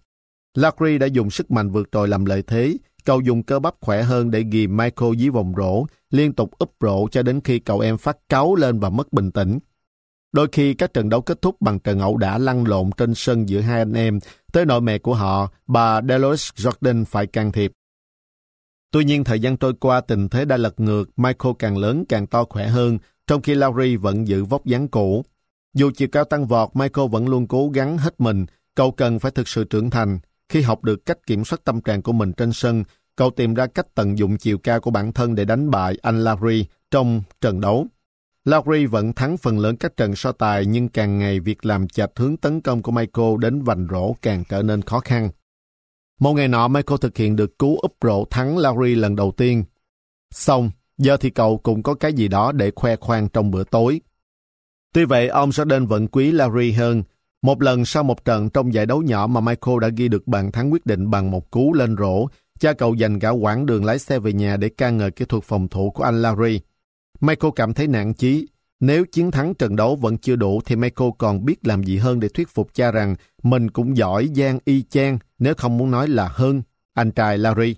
[0.53, 4.03] Larry đã dùng sức mạnh vượt trội làm lợi thế, cậu dùng cơ bắp khỏe
[4.03, 7.79] hơn để ghi Michael dưới vòng rổ, liên tục úp rổ cho đến khi cậu
[7.79, 9.59] em phát cáu lên và mất bình tĩnh.
[10.31, 13.49] Đôi khi các trận đấu kết thúc bằng trận ẩu đả lăn lộn trên sân
[13.49, 14.19] giữa hai anh em,
[14.53, 17.71] tới nội mẹ của họ, bà Dolores Jordan phải can thiệp.
[18.91, 22.27] Tuy nhiên thời gian trôi qua tình thế đã lật ngược, Michael càng lớn càng
[22.27, 22.97] to khỏe hơn,
[23.27, 25.23] trong khi Larry vẫn giữ vóc dáng cũ.
[25.73, 29.31] Dù chiều cao tăng vọt, Michael vẫn luôn cố gắng hết mình, cậu cần phải
[29.31, 30.19] thực sự trưởng thành.
[30.49, 32.83] Khi học được cách kiểm soát tâm trạng của mình trên sân,
[33.15, 36.23] cậu tìm ra cách tận dụng chiều cao của bản thân để đánh bại anh
[36.23, 37.87] Larry trong trận đấu.
[38.45, 42.11] Lowry vẫn thắng phần lớn các trận so tài nhưng càng ngày việc làm chạch
[42.15, 45.29] hướng tấn công của Michael đến vành rổ càng trở nên khó khăn.
[46.19, 49.63] Một ngày nọ Michael thực hiện được cú úp rổ thắng Lowry lần đầu tiên.
[50.31, 54.01] Xong, giờ thì cậu cũng có cái gì đó để khoe khoang trong bữa tối.
[54.93, 57.03] Tuy vậy, ông Jordan vẫn quý Larry hơn.
[57.41, 60.51] Một lần sau một trận trong giải đấu nhỏ mà Michael đã ghi được bàn
[60.51, 62.27] thắng quyết định bằng một cú lên rổ,
[62.59, 65.43] cha cậu dành cả quãng đường lái xe về nhà để ca ngợi kỹ thuật
[65.43, 66.59] phòng thủ của anh Larry.
[67.19, 68.47] Michael cảm thấy nản chí.
[68.79, 72.19] Nếu chiến thắng trận đấu vẫn chưa đủ thì Michael còn biết làm gì hơn
[72.19, 76.07] để thuyết phục cha rằng mình cũng giỏi giang y chang nếu không muốn nói
[76.07, 76.61] là hơn
[76.93, 77.75] anh trai Larry.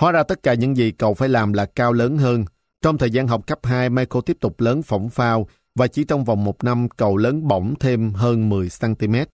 [0.00, 2.44] Hóa ra tất cả những gì cậu phải làm là cao lớn hơn.
[2.82, 6.24] Trong thời gian học cấp 2, Michael tiếp tục lớn phỏng phao và chỉ trong
[6.24, 9.26] vòng một năm cậu lớn bỏng thêm hơn 10cm.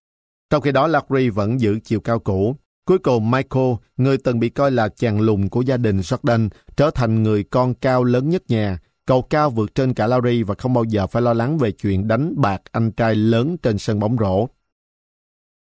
[0.49, 2.55] Trong khi đó Larry vẫn giữ chiều cao cũ.
[2.85, 6.91] Cuối cùng Michael, người từng bị coi là chàng lùn của gia đình Jordan, trở
[6.91, 8.79] thành người con cao lớn nhất nhà,
[9.09, 12.07] Cậu cao vượt trên cả Larry và không bao giờ phải lo lắng về chuyện
[12.07, 14.47] đánh bạc anh trai lớn trên sân bóng rổ.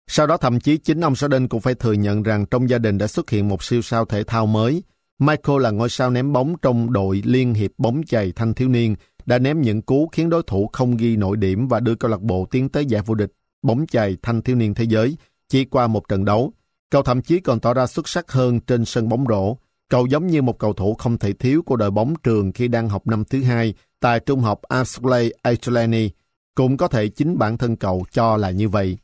[0.06, 2.98] Sau đó thậm chí chính ông Jordan cũng phải thừa nhận rằng trong gia đình
[2.98, 4.82] đã xuất hiện một siêu sao thể thao mới.
[5.18, 8.96] Michael là ngôi sao ném bóng trong đội Liên hiệp bóng chày thanh thiếu niên,
[9.26, 12.20] đã ném những cú khiến đối thủ không ghi nội điểm và đưa câu lạc
[12.20, 13.32] bộ tiến tới giải vô địch
[13.62, 15.16] bóng chày thanh thiếu niên thế giới
[15.48, 16.52] chỉ qua một trận đấu.
[16.90, 19.56] Cậu thậm chí còn tỏ ra xuất sắc hơn trên sân bóng rổ.
[19.88, 22.88] Cậu giống như một cầu thủ không thể thiếu của đội bóng trường khi đang
[22.88, 26.10] học năm thứ hai tại trung học Ashley Atlani.
[26.54, 28.98] Cũng có thể chính bản thân cậu cho là như vậy.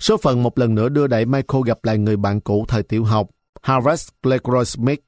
[0.00, 3.04] Số phận một lần nữa đưa đẩy Michael gặp lại người bạn cũ thời tiểu
[3.04, 3.30] học,
[3.62, 5.00] Harris LeCroy Smith.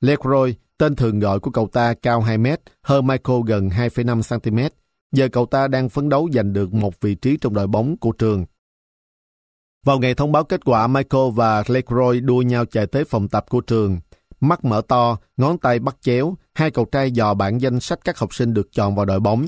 [0.00, 4.58] LeCroy, tên thường gọi của cậu ta cao 2 mét, hơn Michael gần 2,5 cm.
[5.12, 8.12] Giờ cậu ta đang phấn đấu giành được một vị trí trong đội bóng của
[8.12, 8.44] trường.
[9.84, 13.44] Vào ngày thông báo kết quả, Michael và LeCroy đua nhau chạy tới phòng tập
[13.48, 13.98] của trường.
[14.40, 18.18] Mắt mở to, ngón tay bắt chéo, hai cậu trai dò bản danh sách các
[18.18, 19.46] học sinh được chọn vào đội bóng.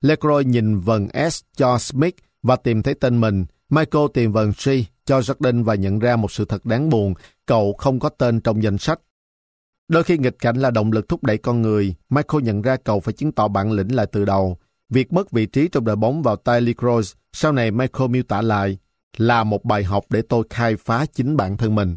[0.00, 3.44] LeCroy nhìn vần S cho Smith và tìm thấy tên mình.
[3.72, 7.14] Michael tìm vần suy cho Jordan và nhận ra một sự thật đáng buồn,
[7.46, 9.00] cậu không có tên trong danh sách.
[9.88, 13.00] Đôi khi nghịch cảnh là động lực thúc đẩy con người, Michael nhận ra cậu
[13.00, 14.56] phải chứng tỏ bản lĩnh lại từ đầu.
[14.88, 18.22] Việc mất vị trí trong đội bóng vào tay Lee Cross sau này Michael miêu
[18.22, 18.78] tả lại,
[19.16, 21.96] là một bài học để tôi khai phá chính bản thân mình.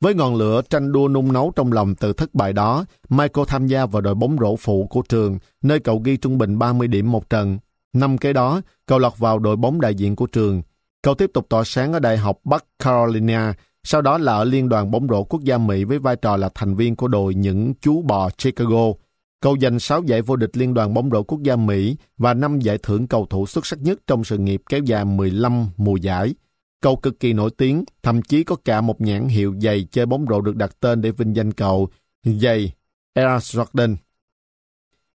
[0.00, 3.66] Với ngọn lửa tranh đua nung nấu trong lòng từ thất bại đó, Michael tham
[3.66, 7.12] gia vào đội bóng rổ phụ của trường, nơi cậu ghi trung bình 30 điểm
[7.12, 7.58] một trận.
[7.92, 10.62] Năm kế đó, cậu lọt vào đội bóng đại diện của trường.
[11.08, 13.54] Cậu tiếp tục tỏa sáng ở Đại học Bắc Carolina,
[13.84, 16.48] sau đó là ở Liên đoàn bóng rổ quốc gia Mỹ với vai trò là
[16.54, 18.92] thành viên của đội những chú bò Chicago.
[19.40, 22.60] Cậu giành 6 giải vô địch Liên đoàn bóng rổ quốc gia Mỹ và 5
[22.60, 26.34] giải thưởng cầu thủ xuất sắc nhất trong sự nghiệp kéo dài 15 mùa giải.
[26.82, 30.26] Cậu cực kỳ nổi tiếng, thậm chí có cả một nhãn hiệu giày chơi bóng
[30.28, 31.88] rổ được đặt tên để vinh danh cậu,
[32.24, 32.72] giày
[33.14, 33.96] Air Jordan.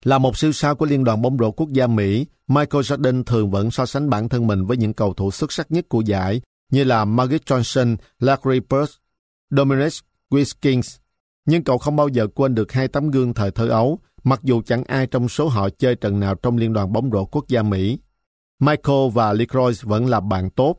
[0.05, 3.51] Là một siêu sao của Liên đoàn bóng rổ quốc gia Mỹ, Michael Jordan thường
[3.51, 6.41] vẫn so sánh bản thân mình với những cầu thủ xuất sắc nhất của giải,
[6.71, 8.91] như là Magic Johnson, Larry Bird,
[9.49, 9.93] Dominic
[10.31, 10.97] Wilkins.
[11.45, 14.61] Nhưng cậu không bao giờ quên được hai tấm gương thời thơ ấu, mặc dù
[14.65, 17.61] chẳng ai trong số họ chơi trận nào trong Liên đoàn bóng rổ quốc gia
[17.61, 17.99] Mỹ.
[18.59, 20.75] Michael và LeCroy vẫn là bạn tốt.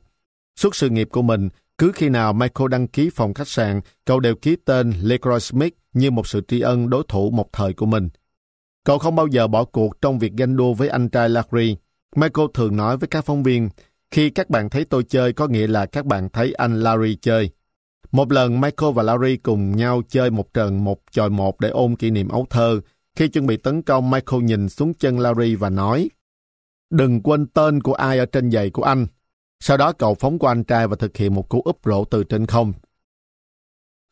[0.57, 1.49] Suốt sự nghiệp của mình,
[1.79, 5.75] cứ khi nào Michael đăng ký phòng khách sạn, cậu đều ký tên LeCroy Smith
[5.93, 8.09] như một sự tri ân đối thủ một thời của mình.
[8.85, 11.77] Cậu không bao giờ bỏ cuộc trong việc ganh đua với anh trai Larry.
[12.17, 13.69] Michael thường nói với các phóng viên,
[14.11, 17.51] khi các bạn thấy tôi chơi có nghĩa là các bạn thấy anh Larry chơi.
[18.13, 21.97] Một lần Michael và Larry cùng nhau chơi một trận một chọi một để ôn
[21.97, 22.81] kỷ niệm ấu thơ.
[23.17, 26.09] Khi chuẩn bị tấn công, Michael nhìn xuống chân Larry và nói
[26.91, 29.07] Đừng quên tên của ai ở trên giày của anh.
[29.61, 32.25] Sau đó cậu phóng qua anh trai và thực hiện một cú úp rổ từ
[32.25, 32.73] trên không.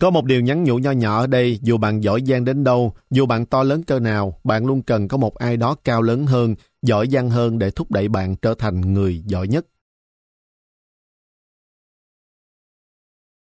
[0.00, 2.94] Có một điều nhắn nhủ nho nhỏ ở đây, dù bạn giỏi giang đến đâu,
[3.10, 6.26] dù bạn to lớn cơ nào, bạn luôn cần có một ai đó cao lớn
[6.26, 9.66] hơn, giỏi giang hơn để thúc đẩy bạn trở thành người giỏi nhất.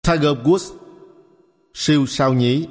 [0.07, 0.77] Tiger Woods
[1.73, 2.67] Siêu sao nhí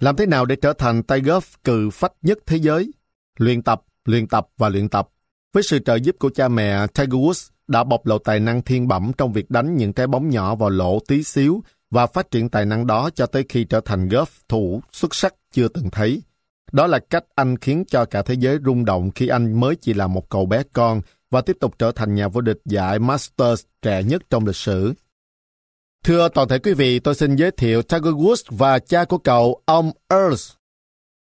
[0.00, 2.92] Làm thế nào để trở thành tay golf cừ phách nhất thế giới?
[3.38, 5.08] Luyện tập, luyện tập và luyện tập.
[5.52, 8.88] Với sự trợ giúp của cha mẹ, Tiger Woods đã bộc lộ tài năng thiên
[8.88, 12.48] bẩm trong việc đánh những trái bóng nhỏ vào lỗ tí xíu và phát triển
[12.48, 16.22] tài năng đó cho tới khi trở thành golf thủ xuất sắc chưa từng thấy.
[16.72, 19.94] Đó là cách anh khiến cho cả thế giới rung động khi anh mới chỉ
[19.94, 21.00] là một cậu bé con
[21.30, 24.94] và tiếp tục trở thành nhà vô địch giải Masters trẻ nhất trong lịch sử.
[26.04, 29.62] Thưa toàn thể quý vị, tôi xin giới thiệu Tiger Woods và cha của cậu,
[29.66, 30.34] ông Earl.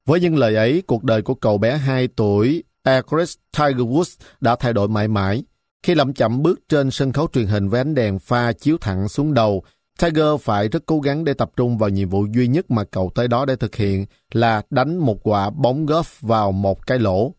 [0.05, 4.55] Với những lời ấy, cuộc đời của cậu bé 2 tuổi, Chris Tiger Woods đã
[4.55, 5.43] thay đổi mãi mãi.
[5.83, 9.09] Khi lậm chậm bước trên sân khấu truyền hình với ánh đèn pha chiếu thẳng
[9.09, 9.63] xuống đầu,
[9.99, 13.11] Tiger phải rất cố gắng để tập trung vào nhiệm vụ duy nhất mà cậu
[13.15, 17.33] tới đó để thực hiện là đánh một quả bóng golf vào một cái lỗ.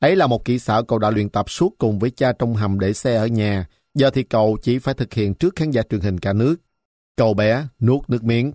[0.00, 2.80] Ấy là một kỹ xảo cậu đã luyện tập suốt cùng với cha trong hầm
[2.80, 3.66] để xe ở nhà.
[3.94, 6.56] Giờ thì cậu chỉ phải thực hiện trước khán giả truyền hình cả nước.
[7.16, 8.52] Cậu bé nuốt nước miếng.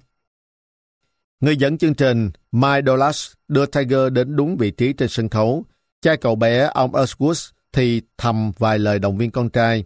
[1.39, 5.65] Người dẫn chương trình Mike Douglas đưa Tiger đến đúng vị trí trên sân khấu.
[6.01, 9.83] Cha cậu bé, ông Earthwood, thì thầm vài lời động viên con trai.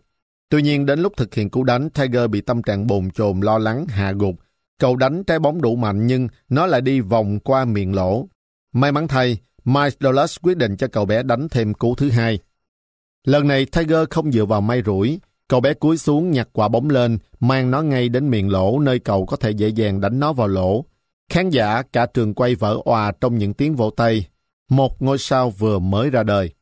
[0.49, 3.57] Tuy nhiên đến lúc thực hiện cú đánh, Tiger bị tâm trạng bồn chồn lo
[3.57, 4.35] lắng hạ gục.
[4.79, 8.27] Cậu đánh trái bóng đủ mạnh nhưng nó lại đi vòng qua miệng lỗ.
[8.73, 12.39] May mắn thay, Mike Douglas quyết định cho cậu bé đánh thêm cú thứ hai.
[13.25, 15.19] Lần này Tiger không dựa vào may rủi.
[15.47, 18.99] Cậu bé cúi xuống nhặt quả bóng lên, mang nó ngay đến miệng lỗ nơi
[18.99, 20.85] cậu có thể dễ dàng đánh nó vào lỗ.
[21.29, 24.27] Khán giả cả trường quay vỡ òa trong những tiếng vỗ tay.
[24.69, 26.53] Một ngôi sao vừa mới ra đời.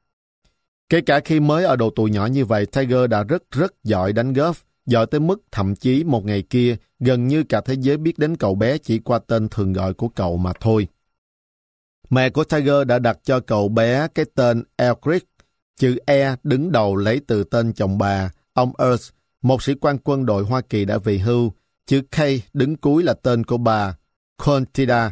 [0.93, 4.13] Kể cả khi mới ở độ tuổi nhỏ như vậy, Tiger đã rất rất giỏi
[4.13, 4.53] đánh golf,
[4.85, 8.35] giỏi tới mức thậm chí một ngày kia gần như cả thế giới biết đến
[8.35, 10.87] cậu bé chỉ qua tên thường gọi của cậu mà thôi.
[12.09, 15.29] Mẹ của Tiger đã đặt cho cậu bé cái tên Elric,
[15.77, 20.25] Chữ E đứng đầu lấy từ tên chồng bà, ông Earth, một sĩ quan quân
[20.25, 21.53] đội Hoa Kỳ đã về hưu.
[21.85, 22.19] Chữ K
[22.53, 23.95] đứng cuối là tên của bà,
[24.37, 25.11] Contida.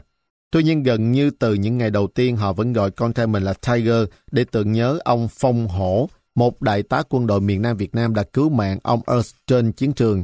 [0.52, 3.44] Tuy nhiên gần như từ những ngày đầu tiên họ vẫn gọi con trai mình
[3.44, 7.78] là Tiger để tưởng nhớ ông Phong Hổ, một đại tá quân đội miền Nam
[7.78, 10.24] Việt Nam đã cứu mạng ông Earth trên chiến trường.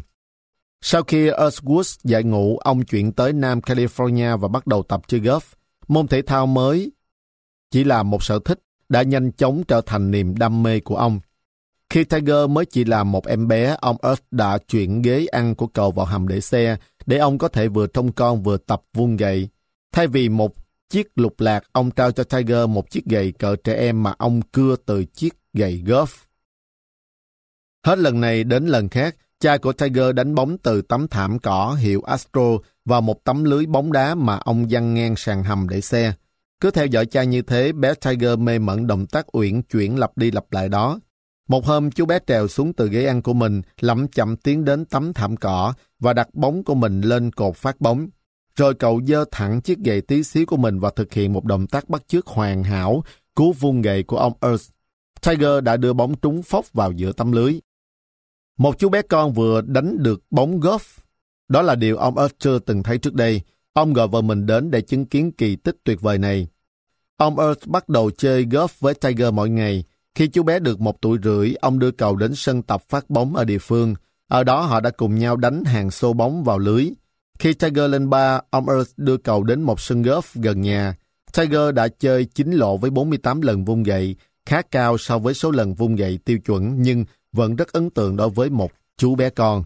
[0.82, 5.02] Sau khi Earth Woods giải ngũ, ông chuyển tới Nam California và bắt đầu tập
[5.08, 5.40] chơi golf.
[5.88, 6.92] Môn thể thao mới
[7.72, 8.60] chỉ là một sở thích
[8.90, 11.20] đã nhanh chóng trở thành niềm đam mê của ông.
[11.90, 15.68] Khi Tiger mới chỉ là một em bé, ông Earth đã chuyển ghế ăn của
[15.68, 19.18] cậu vào hầm để xe để ông có thể vừa trông con vừa tập vuông
[19.18, 19.50] gậy.
[19.98, 20.56] Thay vì một
[20.90, 24.42] chiếc lục lạc, ông trao cho Tiger một chiếc gậy cờ trẻ em mà ông
[24.42, 26.06] cưa từ chiếc gậy golf.
[27.86, 31.78] Hết lần này đến lần khác, cha của Tiger đánh bóng từ tấm thảm cỏ
[31.80, 35.82] hiệu Astro vào một tấm lưới bóng đá mà ông dăng ngang sàn hầm để
[35.82, 36.14] xe.
[36.60, 40.18] Cứ theo dõi cha như thế, bé Tiger mê mẩn động tác uyển chuyển lặp
[40.18, 41.00] đi lặp lại đó.
[41.48, 44.86] Một hôm, chú bé trèo xuống từ ghế ăn của mình, lẩm chậm tiến đến
[44.86, 48.10] tấm thảm cỏ và đặt bóng của mình lên cột phát bóng.
[48.58, 51.68] Rồi cậu dơ thẳng chiếc gậy tí xíu của mình và thực hiện một động
[51.68, 53.04] tác bắt chước hoàn hảo,
[53.36, 54.72] cú vung gậy của ông Earth.
[55.22, 57.60] Tiger đã đưa bóng trúng phốc vào giữa tấm lưới.
[58.58, 61.00] Một chú bé con vừa đánh được bóng golf.
[61.50, 63.42] Đó là điều ông Earth chưa từng thấy trước đây.
[63.74, 66.48] Ông gọi vợ mình đến để chứng kiến kỳ tích tuyệt vời này.
[67.18, 69.84] Ông Earth bắt đầu chơi golf với Tiger mỗi ngày.
[70.16, 73.36] Khi chú bé được một tuổi rưỡi, ông đưa cậu đến sân tập phát bóng
[73.36, 73.96] ở địa phương.
[74.28, 76.90] Ở đó họ đã cùng nhau đánh hàng xô bóng vào lưới.
[77.40, 80.96] Khi Tiger lên ba, ông Earth đưa cậu đến một sân golf gần nhà.
[81.38, 84.16] Tiger đã chơi 9 lộ với 48 lần vung gậy,
[84.46, 88.18] khá cao so với số lần vung gậy tiêu chuẩn nhưng vẫn rất ấn tượng
[88.18, 89.64] đối với một chú bé con.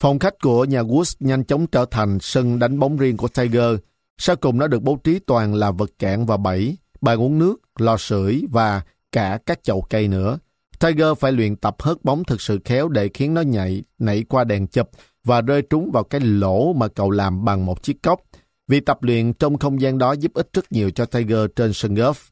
[0.00, 3.76] Phòng khách của nhà Woods nhanh chóng trở thành sân đánh bóng riêng của Tiger.
[4.18, 7.56] Sau cùng nó được bố trí toàn là vật cản và bẫy, bàn uống nước,
[7.78, 10.38] lò sưởi và cả các chậu cây nữa.
[10.78, 14.44] Tiger phải luyện tập hớt bóng thực sự khéo để khiến nó nhảy, nảy qua
[14.44, 14.90] đèn chụp
[15.24, 18.20] và rơi trúng vào cái lỗ mà cậu làm bằng một chiếc cốc.
[18.68, 21.94] Vì tập luyện trong không gian đó giúp ích rất nhiều cho Tiger trên sân
[21.94, 22.30] golf.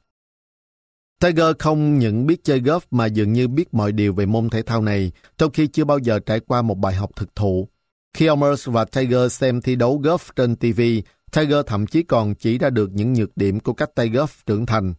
[1.20, 4.62] Tiger không những biết chơi golf mà dường như biết mọi điều về môn thể
[4.62, 7.68] thao này, trong khi chưa bao giờ trải qua một bài học thực thụ.
[8.14, 10.80] Khi ông và Tiger xem thi đấu golf trên TV,
[11.32, 14.66] Tiger thậm chí còn chỉ ra được những nhược điểm của cách tay golf trưởng
[14.66, 14.94] thành.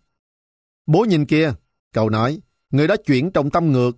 [0.86, 1.54] Bố nhìn kia,
[1.94, 2.40] cậu nói,
[2.72, 3.98] người đó chuyển trọng tâm ngược.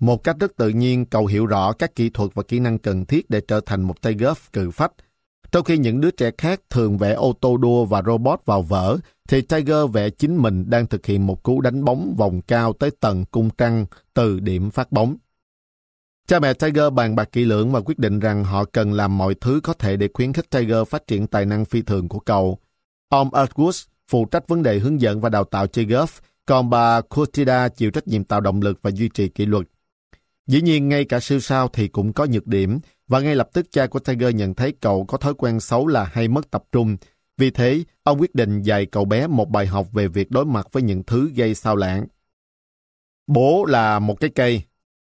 [0.00, 3.04] Một cách rất tự nhiên, cậu hiểu rõ các kỹ thuật và kỹ năng cần
[3.04, 4.92] thiết để trở thành một tay golf cự phách.
[5.52, 8.98] Trong khi những đứa trẻ khác thường vẽ ô tô đua và robot vào vở,
[9.28, 12.90] thì Tiger vẽ chính mình đang thực hiện một cú đánh bóng vòng cao tới
[13.00, 15.16] tầng cung trăng từ điểm phát bóng.
[16.26, 19.34] Cha mẹ Tiger bàn bạc kỹ lưỡng và quyết định rằng họ cần làm mọi
[19.34, 22.58] thứ có thể để khuyến khích Tiger phát triển tài năng phi thường của cậu.
[23.08, 27.00] Ông Earthwood phụ trách vấn đề hướng dẫn và đào tạo chơi golf, còn bà
[27.00, 29.66] Curtida chịu trách nhiệm tạo động lực và duy trì kỷ luật.
[30.46, 32.78] Dĩ nhiên, ngay cả siêu sao thì cũng có nhược điểm,
[33.08, 36.04] và ngay lập tức cha của Tiger nhận thấy cậu có thói quen xấu là
[36.04, 36.96] hay mất tập trung.
[37.38, 40.68] Vì thế, ông quyết định dạy cậu bé một bài học về việc đối mặt
[40.72, 42.06] với những thứ gây sao lãng.
[43.26, 44.62] Bố là một cái cây.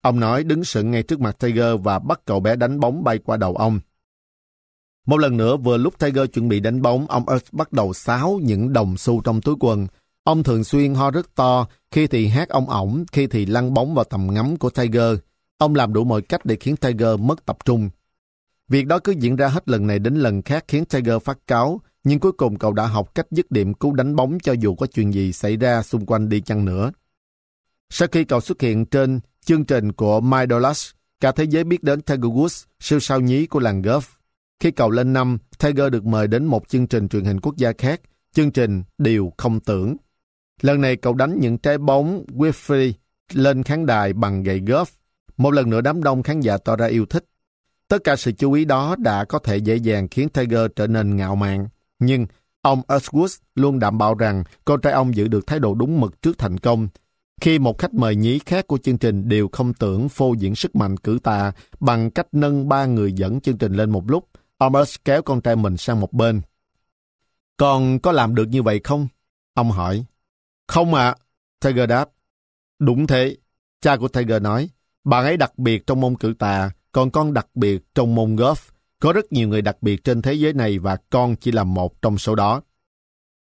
[0.00, 3.18] Ông nói đứng sững ngay trước mặt Tiger và bắt cậu bé đánh bóng bay
[3.18, 3.80] qua đầu ông.
[5.06, 8.40] Một lần nữa, vừa lúc Tiger chuẩn bị đánh bóng, ông Earth bắt đầu xáo
[8.42, 9.86] những đồng xu trong túi quần.
[10.24, 13.94] Ông thường xuyên ho rất to, khi thì hát ông ổng, khi thì lăn bóng
[13.94, 15.18] vào tầm ngắm của Tiger.
[15.58, 17.90] Ông làm đủ mọi cách để khiến Tiger mất tập trung.
[18.68, 21.80] Việc đó cứ diễn ra hết lần này đến lần khác khiến Tiger phát cáo,
[22.04, 24.86] nhưng cuối cùng cậu đã học cách dứt điểm cứu đánh bóng cho dù có
[24.86, 26.92] chuyện gì xảy ra xung quanh đi chăng nữa.
[27.90, 30.90] Sau khi cậu xuất hiện trên chương trình của My Dollars,
[31.20, 34.00] cả thế giới biết đến Tiger Woods, siêu sao nhí của làng golf.
[34.60, 37.72] Khi cậu lên năm, Tiger được mời đến một chương trình truyền hình quốc gia
[37.78, 38.00] khác,
[38.32, 39.96] chương trình Điều Không Tưởng.
[40.62, 42.92] Lần này cậu đánh những trái bóng Wiffrey
[43.32, 44.86] lên khán đài bằng gậy golf
[45.36, 47.24] một lần nữa đám đông khán giả tỏ ra yêu thích.
[47.88, 51.16] Tất cả sự chú ý đó đã có thể dễ dàng khiến Tiger trở nên
[51.16, 51.68] ngạo mạn.
[51.98, 52.26] Nhưng
[52.62, 56.22] ông Ashwood luôn đảm bảo rằng con trai ông giữ được thái độ đúng mực
[56.22, 56.88] trước thành công.
[57.40, 60.76] Khi một khách mời nhí khác của chương trình đều không tưởng phô diễn sức
[60.76, 64.28] mạnh cử tà bằng cách nâng ba người dẫn chương trình lên một lúc,
[64.58, 66.40] ông Ash kéo con trai mình sang một bên.
[67.56, 69.08] còn có làm được như vậy không?
[69.54, 70.04] Ông hỏi.
[70.66, 71.16] Không ạ, à.
[71.60, 72.08] Tiger đáp.
[72.78, 73.36] Đúng thế,
[73.80, 74.70] cha của Tiger nói.
[75.04, 78.70] Bạn ấy đặc biệt trong môn cử tà, còn con đặc biệt trong môn golf.
[79.00, 82.02] Có rất nhiều người đặc biệt trên thế giới này và con chỉ là một
[82.02, 82.62] trong số đó.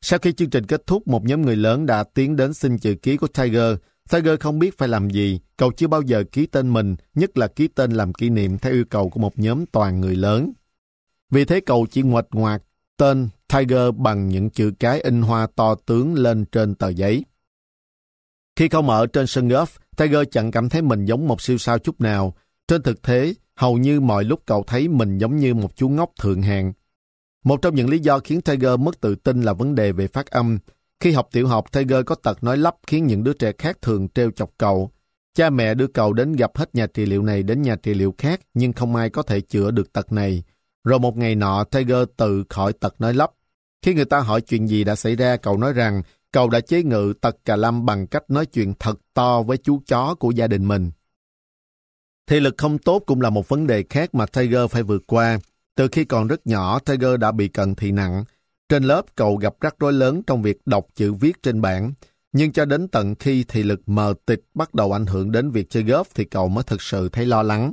[0.01, 2.95] Sau khi chương trình kết thúc, một nhóm người lớn đã tiến đến xin chữ
[3.03, 3.77] ký của Tiger.
[4.11, 7.47] Tiger không biết phải làm gì, cậu chưa bao giờ ký tên mình, nhất là
[7.47, 10.53] ký tên làm kỷ niệm theo yêu cầu của một nhóm toàn người lớn.
[11.31, 12.63] Vì thế cậu chỉ ngoạch ngoạc
[12.97, 17.25] tên Tiger bằng những chữ cái in hoa to tướng lên trên tờ giấy.
[18.57, 19.67] Khi không ở trên sân golf,
[19.97, 22.35] Tiger chẳng cảm thấy mình giống một siêu sao chút nào.
[22.69, 26.11] Trên thực tế, hầu như mọi lúc cậu thấy mình giống như một chú ngốc
[26.21, 26.73] thượng hạng.
[27.45, 30.27] Một trong những lý do khiến Tiger mất tự tin là vấn đề về phát
[30.27, 30.59] âm.
[31.01, 34.09] Khi học tiểu học, Tiger có tật nói lắp khiến những đứa trẻ khác thường
[34.09, 34.91] treo chọc cậu.
[35.35, 38.15] Cha mẹ đưa cậu đến gặp hết nhà trị liệu này đến nhà trị liệu
[38.19, 40.43] khác, nhưng không ai có thể chữa được tật này.
[40.85, 43.31] Rồi một ngày nọ, Tiger tự khỏi tật nói lắp.
[43.83, 46.03] Khi người ta hỏi chuyện gì đã xảy ra, cậu nói rằng
[46.33, 49.83] cậu đã chế ngự tật cà lâm bằng cách nói chuyện thật to với chú
[49.87, 50.91] chó của gia đình mình.
[52.27, 55.39] Thị lực không tốt cũng là một vấn đề khác mà Tiger phải vượt qua.
[55.75, 58.25] Từ khi còn rất nhỏ, Tiger đã bị cận thị nặng.
[58.69, 61.93] Trên lớp, cậu gặp rắc rối lớn trong việc đọc chữ viết trên bảng.
[62.33, 65.71] Nhưng cho đến tận khi thị lực mờ tịch bắt đầu ảnh hưởng đến việc
[65.71, 67.73] chơi golf thì cậu mới thực sự thấy lo lắng.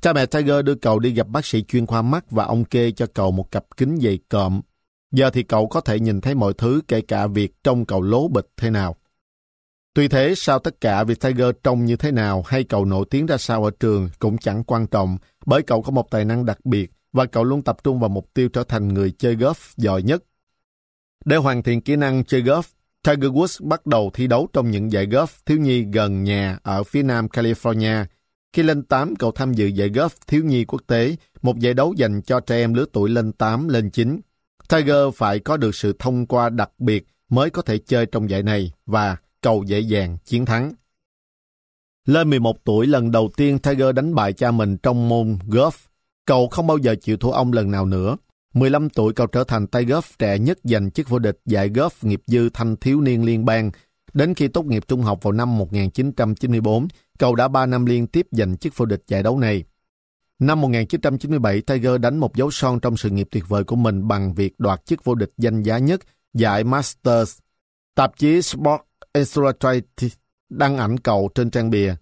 [0.00, 2.90] Cha mẹ Tiger đưa cậu đi gặp bác sĩ chuyên khoa mắt và ông kê
[2.90, 4.60] cho cậu một cặp kính dày cộm.
[5.12, 8.28] Giờ thì cậu có thể nhìn thấy mọi thứ kể cả việc trông cậu lố
[8.28, 8.96] bịch thế nào.
[9.94, 13.26] Tuy thế, sau tất cả việc Tiger trông như thế nào hay cậu nổi tiếng
[13.26, 16.64] ra sao ở trường cũng chẳng quan trọng bởi cậu có một tài năng đặc
[16.64, 20.02] biệt và cậu luôn tập trung vào mục tiêu trở thành người chơi golf giỏi
[20.02, 20.24] nhất.
[21.24, 22.62] Để hoàn thiện kỹ năng chơi golf,
[23.02, 26.84] Tiger Woods bắt đầu thi đấu trong những giải golf thiếu nhi gần nhà ở
[26.84, 28.04] phía nam California.
[28.52, 31.94] Khi lên 8, cậu tham dự giải golf thiếu nhi quốc tế, một giải đấu
[31.96, 34.20] dành cho trẻ em lứa tuổi lên 8, lên 9.
[34.68, 38.42] Tiger phải có được sự thông qua đặc biệt mới có thể chơi trong giải
[38.42, 40.72] này và cầu dễ dàng chiến thắng.
[42.06, 45.70] Lên 11 tuổi, lần đầu tiên Tiger đánh bại cha mình trong môn golf.
[46.26, 48.16] Cậu không bao giờ chịu thua ông lần nào nữa.
[48.54, 51.90] 15 tuổi cậu trở thành tay golf trẻ nhất giành chức vô địch giải golf
[52.02, 53.70] nghiệp dư thanh thiếu niên liên bang.
[54.12, 58.26] Đến khi tốt nghiệp trung học vào năm 1994, cậu đã 3 năm liên tiếp
[58.30, 59.64] giành chức vô địch giải đấu này.
[60.38, 64.34] Năm 1997, Tiger đánh một dấu son trong sự nghiệp tuyệt vời của mình bằng
[64.34, 66.00] việc đoạt chức vô địch danh giá nhất
[66.34, 67.38] giải Masters.
[67.94, 68.80] Tạp chí Sport
[69.12, 70.12] Illustrated
[70.48, 71.94] đăng ảnh cậu trên trang bìa.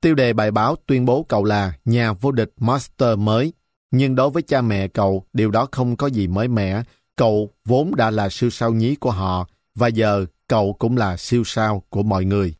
[0.00, 3.52] Tiêu đề bài báo tuyên bố cậu là nhà vô địch Master mới.
[3.90, 6.82] Nhưng đối với cha mẹ cậu, điều đó không có gì mới mẻ.
[7.16, 11.42] Cậu vốn đã là siêu sao nhí của họ, và giờ cậu cũng là siêu
[11.46, 12.54] sao của mọi người.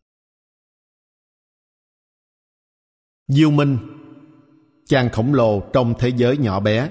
[3.28, 3.78] Diêu Minh
[4.86, 6.90] Chàng khổng lồ trong thế giới nhỏ bé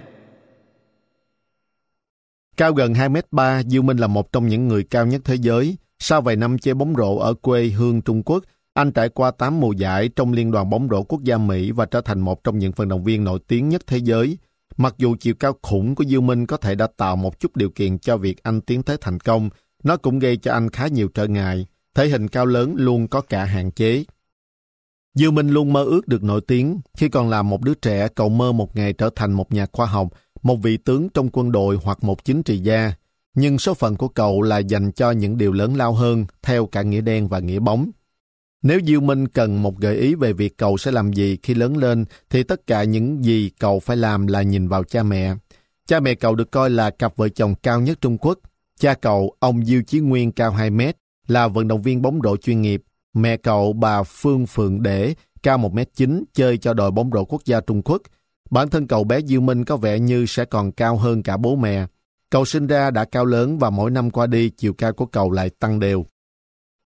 [2.58, 5.78] Cao gần 2m3, Diêu Minh là một trong những người cao nhất thế giới.
[6.00, 9.60] Sau vài năm chơi bóng rổ ở quê hương Trung Quốc, anh trải qua 8
[9.60, 12.60] mùa giải trong Liên đoàn bóng rổ quốc gia Mỹ và trở thành một trong
[12.60, 14.38] những vận động viên nổi tiếng nhất thế giới.
[14.78, 17.70] Mặc dù chiều cao khủng của Diêu Minh có thể đã tạo một chút điều
[17.70, 19.50] kiện cho việc anh tiến tới thành công,
[19.84, 21.66] nó cũng gây cho anh khá nhiều trở ngại.
[21.96, 24.04] Thể hình cao lớn luôn có cả hạn chế.
[25.16, 26.82] Diêu Minh luôn mơ ước được nổi tiếng.
[26.98, 29.86] Khi còn là một đứa trẻ, cậu mơ một ngày trở thành một nhà khoa
[29.86, 30.08] học,
[30.42, 32.94] một vị tướng trong quân đội hoặc một chính trị gia.
[33.34, 36.82] Nhưng số phận của cậu là dành cho những điều lớn lao hơn, theo cả
[36.82, 37.92] nghĩa đen và nghĩa bóng.
[38.62, 41.78] Nếu Diêu Minh cần một gợi ý về việc cậu sẽ làm gì khi lớn
[41.78, 45.36] lên, thì tất cả những gì cậu phải làm là nhìn vào cha mẹ.
[45.88, 48.40] Cha mẹ cậu được coi là cặp vợ chồng cao nhất Trung Quốc.
[48.82, 50.98] Cha cậu, ông Diêu Chí Nguyên cao 2 mét,
[51.28, 52.82] là vận động viên bóng rổ chuyên nghiệp.
[53.14, 57.26] Mẹ cậu, bà Phương Phượng Để, cao 1 mét 9, chơi cho đội bóng rổ
[57.26, 58.02] quốc gia Trung Quốc.
[58.50, 61.56] Bản thân cậu bé Diêu Minh có vẻ như sẽ còn cao hơn cả bố
[61.56, 61.86] mẹ.
[62.30, 65.32] Cậu sinh ra đã cao lớn và mỗi năm qua đi, chiều cao của cậu
[65.32, 66.06] lại tăng đều.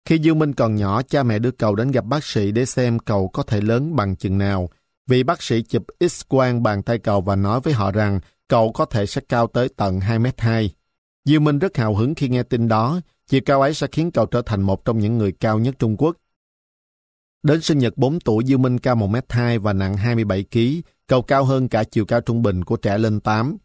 [0.04, 2.98] Khi Dương Minh còn nhỏ, cha mẹ đưa cậu đến gặp bác sĩ để xem
[2.98, 4.68] cậu có thể lớn bằng chừng nào.
[5.06, 8.84] Vì bác sĩ chụp x-quang bàn tay cậu và nói với họ rằng cậu có
[8.84, 10.68] thể sẽ cao tới tận 2m2.
[11.24, 14.26] Diêu Minh rất hào hứng khi nghe tin đó, chiều cao ấy sẽ khiến cậu
[14.26, 16.16] trở thành một trong những người cao nhất Trung Quốc.
[17.42, 21.68] Đến sinh nhật 4 tuổi, Diêu Minh cao 1m2 và nặng 27kg, cậu cao hơn
[21.68, 23.56] cả chiều cao trung bình của trẻ lên 8.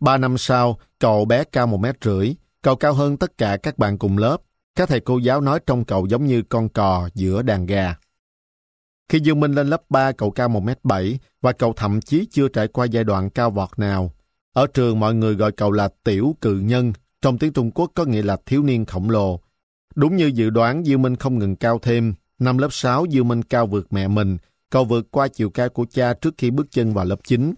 [0.00, 4.18] Ba năm sau, cậu bé cao 1m5, cậu cao hơn tất cả các bạn cùng
[4.18, 4.36] lớp.
[4.74, 7.94] Các thầy cô giáo nói trong cậu giống như con cò giữa đàn gà.
[9.08, 12.68] Khi Dương Minh lên lớp 3, cậu cao 1m7 và cậu thậm chí chưa trải
[12.68, 14.12] qua giai đoạn cao vọt nào.
[14.60, 16.92] Ở trường mọi người gọi cậu là tiểu cự nhân,
[17.22, 19.40] trong tiếng Trung Quốc có nghĩa là thiếu niên khổng lồ.
[19.94, 22.14] Đúng như dự đoán, Diêu Minh không ngừng cao thêm.
[22.38, 24.38] Năm lớp 6, Diêu Minh cao vượt mẹ mình,
[24.70, 27.54] cậu vượt qua chiều cao của cha trước khi bước chân vào lớp 9.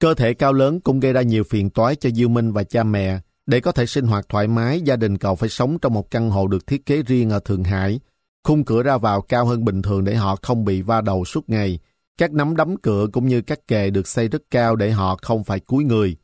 [0.00, 2.82] Cơ thể cao lớn cũng gây ra nhiều phiền toái cho Diêu Minh và cha
[2.82, 3.18] mẹ.
[3.46, 6.30] Để có thể sinh hoạt thoải mái, gia đình cậu phải sống trong một căn
[6.30, 8.00] hộ được thiết kế riêng ở Thượng Hải.
[8.42, 11.50] Khung cửa ra vào cao hơn bình thường để họ không bị va đầu suốt
[11.50, 11.78] ngày.
[12.18, 15.44] Các nắm đấm cửa cũng như các kề được xây rất cao để họ không
[15.44, 16.16] phải cúi người.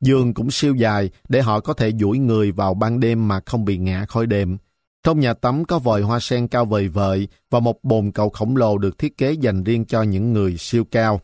[0.00, 3.64] Giường cũng siêu dài để họ có thể duỗi người vào ban đêm mà không
[3.64, 4.56] bị ngã khỏi đệm.
[5.04, 8.56] Trong nhà tắm có vòi hoa sen cao vời vợi và một bồn cầu khổng
[8.56, 11.20] lồ được thiết kế dành riêng cho những người siêu cao.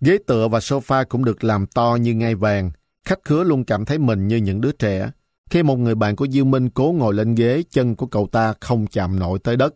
[0.00, 2.70] Ghế tựa và sofa cũng được làm to như ngai vàng.
[3.04, 5.10] Khách khứa luôn cảm thấy mình như những đứa trẻ.
[5.50, 8.54] khi một người bạn của diêu Minh cố ngồi lên ghế, chân của cậu ta
[8.60, 9.74] không chạm nổi tới đất.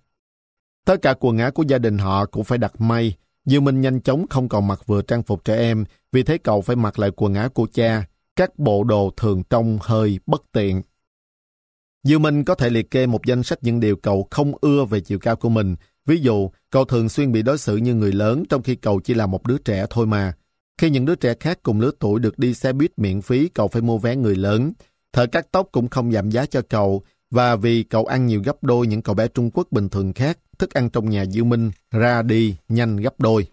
[0.86, 3.14] Tất cả quần áo của gia đình họ cũng phải đặt may.
[3.46, 6.60] Dương Minh nhanh chóng không còn mặc vừa trang phục trẻ em, vì thế cậu
[6.60, 8.04] phải mặc lại quần áo của cha.
[8.36, 10.82] Các bộ đồ thường trông hơi bất tiện.
[12.04, 15.00] Dương Minh có thể liệt kê một danh sách những điều cậu không ưa về
[15.00, 15.76] chiều cao của mình.
[16.06, 19.14] Ví dụ, cậu thường xuyên bị đối xử như người lớn trong khi cậu chỉ
[19.14, 20.32] là một đứa trẻ thôi mà.
[20.78, 23.68] Khi những đứa trẻ khác cùng lứa tuổi được đi xe buýt miễn phí, cậu
[23.68, 24.72] phải mua vé người lớn.
[25.12, 28.64] Thợ cắt tóc cũng không giảm giá cho cậu, và vì cậu ăn nhiều gấp
[28.64, 31.70] đôi những cậu bé Trung Quốc bình thường khác, thức ăn trong nhà Diêu Minh
[31.90, 33.46] ra đi nhanh gấp đôi.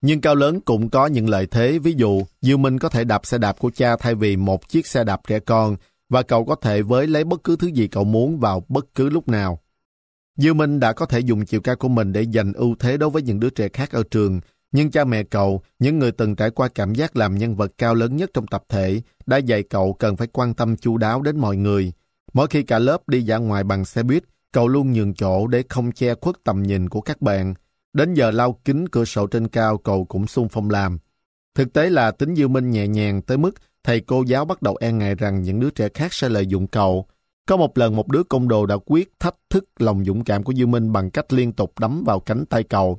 [0.00, 3.26] Nhưng cao lớn cũng có những lợi thế, ví dụ Diêu Minh có thể đạp
[3.26, 5.76] xe đạp của cha thay vì một chiếc xe đạp trẻ con,
[6.08, 9.10] và cậu có thể với lấy bất cứ thứ gì cậu muốn vào bất cứ
[9.10, 9.60] lúc nào.
[10.36, 13.10] Diêu Minh đã có thể dùng chiều cao của mình để giành ưu thế đối
[13.10, 14.40] với những đứa trẻ khác ở trường,
[14.72, 17.94] nhưng cha mẹ cậu, những người từng trải qua cảm giác làm nhân vật cao
[17.94, 21.38] lớn nhất trong tập thể, đã dạy cậu cần phải quan tâm chu đáo đến
[21.38, 21.92] mọi người.
[22.32, 25.62] Mỗi khi cả lớp đi ra ngoài bằng xe buýt, cậu luôn nhường chỗ để
[25.68, 27.54] không che khuất tầm nhìn của các bạn.
[27.92, 30.98] Đến giờ lau kính cửa sổ trên cao cậu cũng xung phong làm.
[31.54, 34.76] Thực tế là tính dư minh nhẹ nhàng tới mức thầy cô giáo bắt đầu
[34.80, 37.06] e ngại rằng những đứa trẻ khác sẽ lợi dụng cậu.
[37.46, 40.54] Có một lần một đứa công đồ đã quyết thách thức lòng dũng cảm của
[40.54, 42.98] Dư Minh bằng cách liên tục đấm vào cánh tay cậu.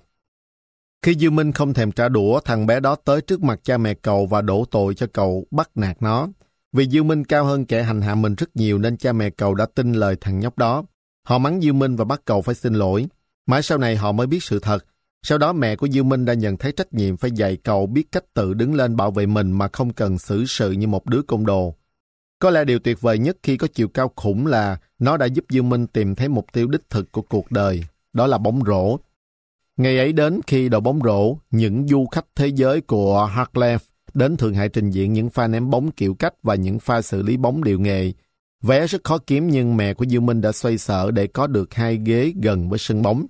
[1.02, 3.94] Khi Dư Minh không thèm trả đũa, thằng bé đó tới trước mặt cha mẹ
[3.94, 6.28] cậu và đổ tội cho cậu bắt nạt nó.
[6.72, 9.56] Vì dương Minh cao hơn kẻ hành hạ mình rất nhiều nên cha mẹ cậu
[9.56, 10.84] đã tin lời thằng nhóc đó.
[11.24, 13.08] Họ mắng dương Minh và bắt cậu phải xin lỗi.
[13.46, 14.86] Mãi sau này họ mới biết sự thật.
[15.24, 18.12] Sau đó mẹ của dương Minh đã nhận thấy trách nhiệm phải dạy cậu biết
[18.12, 21.22] cách tự đứng lên bảo vệ mình mà không cần xử sự như một đứa
[21.22, 21.76] côn đồ.
[22.40, 25.46] Có lẽ điều tuyệt vời nhất khi có chiều cao khủng là nó đã giúp
[25.50, 27.84] Dương Minh tìm thấy mục tiêu đích thực của cuộc đời.
[28.14, 28.98] Đó là bóng rổ.
[29.78, 33.80] Ngày ấy đến khi đội bóng rổ, những du khách thế giới của Hartlef
[34.14, 37.22] đến Thượng Hải trình diễn những pha ném bóng kiểu cách và những pha xử
[37.22, 38.12] lý bóng điệu nghệ.
[38.62, 41.74] Vé rất khó kiếm nhưng mẹ của Dương Minh đã xoay sở để có được
[41.74, 43.26] hai ghế gần với sân bóng.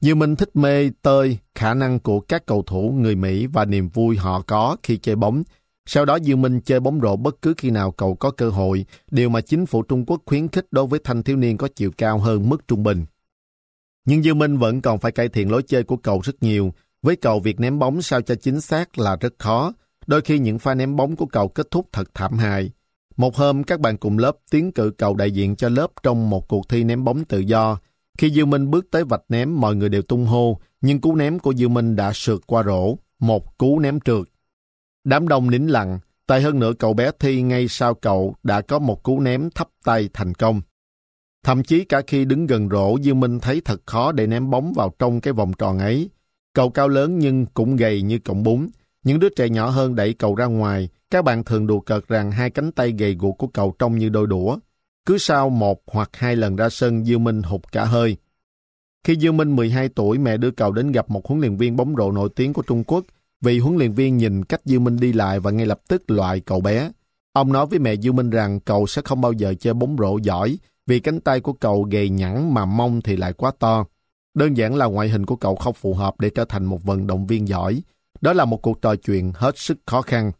[0.00, 3.88] Dương Minh thích mê tơi khả năng của các cầu thủ người Mỹ và niềm
[3.88, 5.42] vui họ có khi chơi bóng.
[5.86, 8.84] Sau đó Dương Minh chơi bóng rổ bất cứ khi nào cậu có cơ hội,
[9.10, 11.90] điều mà chính phủ Trung Quốc khuyến khích đối với thanh thiếu niên có chiều
[11.98, 13.04] cao hơn mức trung bình.
[14.04, 16.72] Nhưng Dương Minh vẫn còn phải cải thiện lối chơi của cậu rất nhiều.
[17.02, 19.72] Với cậu, việc ném bóng sao cho chính xác là rất khó.
[20.06, 22.70] Đôi khi những pha ném bóng của cậu kết thúc thật thảm hại.
[23.16, 26.48] Một hôm, các bạn cùng lớp tiến cử cậu đại diện cho lớp trong một
[26.48, 27.78] cuộc thi ném bóng tự do.
[28.18, 31.38] Khi Dương Minh bước tới vạch ném, mọi người đều tung hô, nhưng cú ném
[31.38, 34.22] của Dương Minh đã sượt qua rổ, một cú ném trượt.
[35.04, 38.78] Đám đông nín lặng, tại hơn nữa cậu bé Thi ngay sau cậu đã có
[38.78, 40.60] một cú ném thấp tay thành công.
[41.44, 44.72] Thậm chí cả khi đứng gần rổ, Dương Minh thấy thật khó để ném bóng
[44.76, 46.10] vào trong cái vòng tròn ấy.
[46.52, 48.68] Cậu cao lớn nhưng cũng gầy như cọng bún.
[49.04, 50.88] Những đứa trẻ nhỏ hơn đẩy cậu ra ngoài.
[51.10, 54.08] Các bạn thường đùa cợt rằng hai cánh tay gầy guộc của cậu trông như
[54.08, 54.58] đôi đũa.
[55.06, 58.16] Cứ sau một hoặc hai lần ra sân, Dương Minh hụt cả hơi.
[59.04, 61.94] Khi Dương Minh 12 tuổi, mẹ đưa cậu đến gặp một huấn luyện viên bóng
[61.96, 63.04] rổ nổi tiếng của Trung Quốc.
[63.40, 66.40] Vì huấn luyện viên nhìn cách Dương Minh đi lại và ngay lập tức loại
[66.40, 66.90] cậu bé.
[67.32, 70.18] Ông nói với mẹ Dương Minh rằng cậu sẽ không bao giờ chơi bóng rổ
[70.22, 73.84] giỏi vì cánh tay của cậu gầy nhẵn mà mông thì lại quá to.
[74.34, 77.06] Đơn giản là ngoại hình của cậu không phù hợp để trở thành một vận
[77.06, 77.82] động viên giỏi.
[78.20, 80.32] Đó là một cuộc trò chuyện hết sức khó khăn.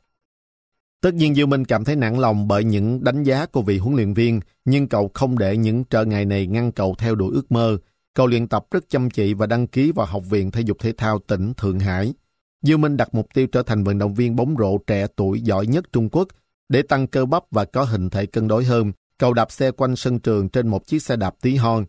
[1.01, 3.97] Tất nhiên Diêu Minh cảm thấy nặng lòng bởi những đánh giá của vị huấn
[3.97, 7.53] luyện viên, nhưng cậu không để những trở ngại này ngăn cậu theo đuổi ước
[7.53, 7.79] mơ.
[8.15, 10.93] Cậu luyện tập rất chăm chỉ và đăng ký vào Học viện Thể dục Thể
[10.97, 12.15] thao tỉnh Thượng Hải.
[12.63, 15.67] Diêu Minh đặt mục tiêu trở thành vận động viên bóng rổ trẻ tuổi giỏi
[15.67, 16.29] nhất Trung Quốc
[16.69, 18.93] để tăng cơ bắp và có hình thể cân đối hơn.
[19.19, 21.85] Cậu đạp xe quanh sân trường trên một chiếc xe đạp tí hon.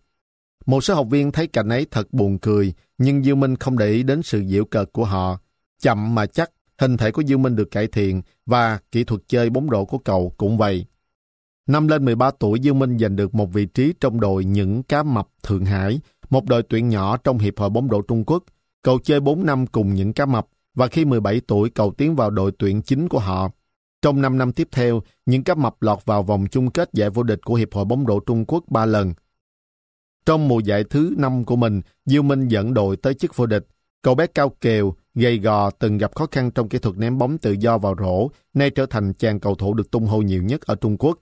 [0.66, 3.92] Một số học viên thấy cảnh ấy thật buồn cười, nhưng Diêu Minh không để
[3.92, 5.40] ý đến sự diễu cợt của họ.
[5.82, 9.50] Chậm mà chắc, hình thể của Dương Minh được cải thiện và kỹ thuật chơi
[9.50, 10.86] bóng rổ của cậu cũng vậy.
[11.68, 15.04] Năm lên 13 tuổi, Dương Minh giành được một vị trí trong đội những cá
[15.04, 16.00] mập Thượng Hải,
[16.30, 18.44] một đội tuyển nhỏ trong Hiệp hội bóng rổ Trung Quốc.
[18.82, 22.30] Cậu chơi 4 năm cùng những cá mập và khi 17 tuổi cậu tiến vào
[22.30, 23.50] đội tuyển chính của họ.
[24.02, 27.24] Trong 5 năm tiếp theo, những cá mập lọt vào vòng chung kết giải vô
[27.24, 29.14] địch của Hiệp hội bóng rổ Trung Quốc 3 lần.
[30.26, 33.68] Trong mùa giải thứ 5 của mình, Diêu Minh dẫn đội tới chức vô địch.
[34.02, 37.38] Cậu bé cao kèo, gầy gò từng gặp khó khăn trong kỹ thuật ném bóng
[37.38, 40.62] tự do vào rổ, nay trở thành chàng cầu thủ được tung hô nhiều nhất
[40.62, 41.20] ở Trung Quốc.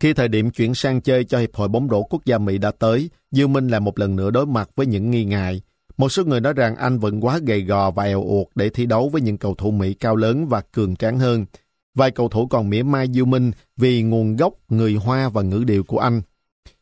[0.00, 2.70] Khi thời điểm chuyển sang chơi cho Hiệp hội bóng rổ quốc gia Mỹ đã
[2.70, 5.60] tới, Diêu Minh lại một lần nữa đối mặt với những nghi ngại.
[5.96, 8.86] Một số người nói rằng anh vẫn quá gầy gò và eo uột để thi
[8.86, 11.46] đấu với những cầu thủ Mỹ cao lớn và cường tráng hơn.
[11.94, 15.64] Vài cầu thủ còn mỉa mai Diêu Minh vì nguồn gốc người Hoa và ngữ
[15.66, 16.22] điệu của anh.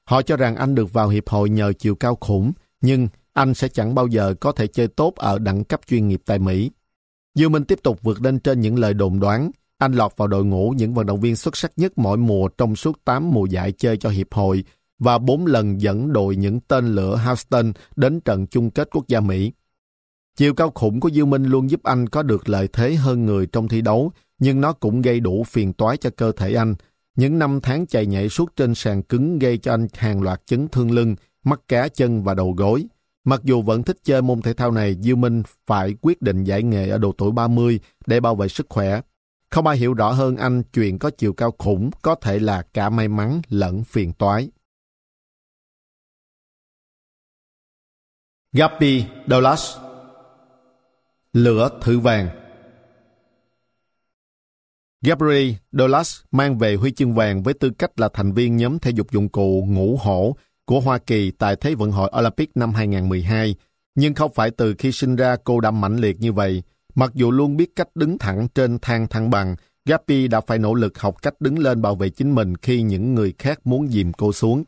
[0.04, 3.68] Họ cho rằng anh được vào hiệp hội nhờ chiều cao khủng, nhưng anh sẽ
[3.68, 6.70] chẳng bao giờ có thể chơi tốt ở đẳng cấp chuyên nghiệp tại Mỹ.
[7.34, 9.50] Diêu Minh tiếp tục vượt lên trên những lời đồn đoán.
[9.78, 12.76] anh lọt vào đội ngũ những vận động viên xuất sắc nhất mỗi mùa trong
[12.76, 14.64] suốt 8 mùa giải chơi cho Hiệp hội
[14.98, 19.20] và 4 lần dẫn đội những tên lửa Houston đến trận chung kết quốc gia
[19.20, 19.52] Mỹ.
[20.36, 23.46] Chiều cao khủng của Diêu Minh luôn giúp anh có được lợi thế hơn người
[23.46, 26.74] trong thi đấu, nhưng nó cũng gây đủ phiền toái cho cơ thể anh.
[27.16, 30.68] Những năm tháng chạy nhảy suốt trên sàn cứng gây cho anh hàng loạt chấn
[30.68, 32.86] thương lưng, mắt cá chân và đầu gối.
[33.26, 36.62] Mặc dù vẫn thích chơi môn thể thao này, Diêu Minh phải quyết định giải
[36.62, 39.00] nghệ ở độ tuổi 30 để bảo vệ sức khỏe.
[39.50, 42.90] Không ai hiểu rõ hơn anh chuyện có chiều cao khủng có thể là cả
[42.90, 44.50] may mắn lẫn phiền toái.
[48.52, 49.76] Gappy Dallas
[51.32, 52.28] Lửa thử vàng
[55.02, 58.90] Gabriel Dolas mang về huy chương vàng với tư cách là thành viên nhóm thể
[58.90, 60.36] dục dụng cụ ngũ hổ
[60.66, 63.54] của Hoa Kỳ tại Thế vận hội Olympic năm 2012.
[63.94, 66.62] Nhưng không phải từ khi sinh ra cô đã mạnh liệt như vậy.
[66.94, 70.74] Mặc dù luôn biết cách đứng thẳng trên thang thăng bằng, Gappy đã phải nỗ
[70.74, 74.12] lực học cách đứng lên bảo vệ chính mình khi những người khác muốn dìm
[74.12, 74.64] cô xuống.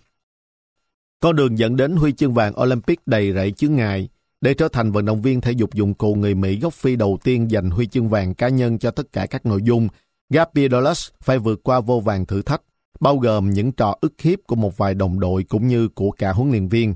[1.21, 4.09] Con đường dẫn đến huy chương vàng Olympic đầy rẫy chướng ngại.
[4.41, 7.19] Để trở thành vận động viên thể dục dụng cụ người Mỹ gốc Phi đầu
[7.25, 9.89] tiên giành huy chương vàng cá nhân cho tất cả các nội dung,
[10.31, 12.63] Gabby Douglas phải vượt qua vô vàng thử thách,
[13.01, 16.33] bao gồm những trò ức hiếp của một vài đồng đội cũng như của cả
[16.33, 16.95] huấn luyện viên.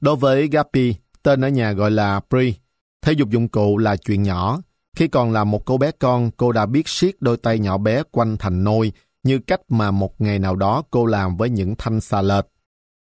[0.00, 2.54] Đối với Gappy, tên ở nhà gọi là Pri,
[3.02, 4.58] thể dục dụng cụ là chuyện nhỏ.
[4.96, 8.02] Khi còn là một cô bé con, cô đã biết siết đôi tay nhỏ bé
[8.10, 8.92] quanh thành nôi,
[9.22, 12.46] như cách mà một ngày nào đó cô làm với những thanh xà lệch.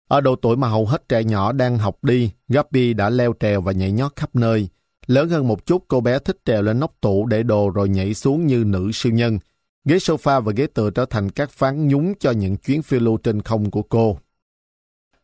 [0.08, 3.60] Ở độ tuổi mà hầu hết trẻ nhỏ đang học đi, Gappy đã leo trèo
[3.60, 4.68] và nhảy nhót khắp nơi.
[5.06, 8.14] Lớn hơn một chút, cô bé thích trèo lên nóc tủ để đồ rồi nhảy
[8.14, 9.38] xuống như nữ siêu nhân.
[9.84, 13.16] Ghế sofa và ghế tựa trở thành các phán nhúng cho những chuyến phiêu lưu
[13.16, 14.18] trên không của cô.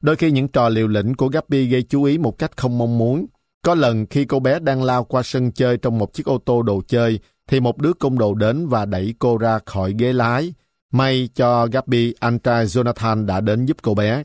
[0.00, 2.98] Đôi khi những trò liều lĩnh của Gabby gây chú ý một cách không mong
[2.98, 3.26] muốn.
[3.62, 6.62] Có lần khi cô bé đang lao qua sân chơi trong một chiếc ô tô
[6.62, 10.54] đồ chơi, thì một đứa công đồ đến và đẩy cô ra khỏi ghế lái.
[10.90, 14.22] May cho Gabby, anh trai Jonathan đã đến giúp cô bé.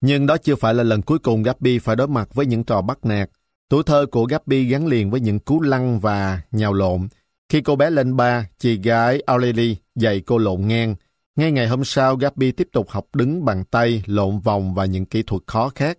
[0.00, 2.82] Nhưng đó chưa phải là lần cuối cùng Gabby phải đối mặt với những trò
[2.82, 3.30] bắt nạt.
[3.68, 7.08] Tuổi thơ của Gabby gắn liền với những cú lăn và nhào lộn.
[7.48, 10.94] Khi cô bé lên ba, chị gái Aurelie dạy cô lộn ngang.
[11.36, 15.06] Ngay ngày hôm sau, Gabby tiếp tục học đứng bằng tay, lộn vòng và những
[15.06, 15.98] kỹ thuật khó khác.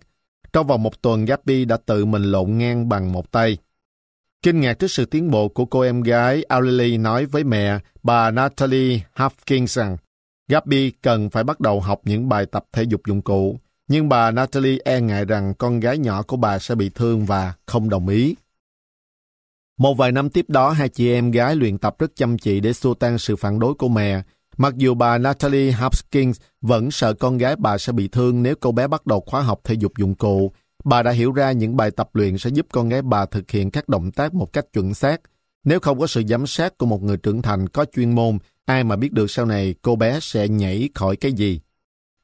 [0.52, 3.58] Trong vòng một tuần, Gabby đã tự mình lộn ngang bằng một tay.
[4.42, 8.30] Kinh ngạc trước sự tiến bộ của cô em gái, Aurelie nói với mẹ, bà
[8.30, 9.96] Natalie Hopkins rằng
[10.48, 13.58] Gabby cần phải bắt đầu học những bài tập thể dục dụng cụ.
[13.88, 17.52] Nhưng bà Natalie e ngại rằng con gái nhỏ của bà sẽ bị thương và
[17.66, 18.34] không đồng ý.
[19.78, 22.72] Một vài năm tiếp đó, hai chị em gái luyện tập rất chăm chỉ để
[22.72, 24.22] xua tan sự phản đối của mẹ.
[24.56, 28.72] Mặc dù bà Natalie Hopkins vẫn sợ con gái bà sẽ bị thương nếu cô
[28.72, 30.52] bé bắt đầu khóa học thể dục dụng cụ,
[30.84, 33.70] bà đã hiểu ra những bài tập luyện sẽ giúp con gái bà thực hiện
[33.70, 35.20] các động tác một cách chuẩn xác.
[35.64, 38.84] Nếu không có sự giám sát của một người trưởng thành có chuyên môn, ai
[38.84, 41.60] mà biết được sau này cô bé sẽ nhảy khỏi cái gì.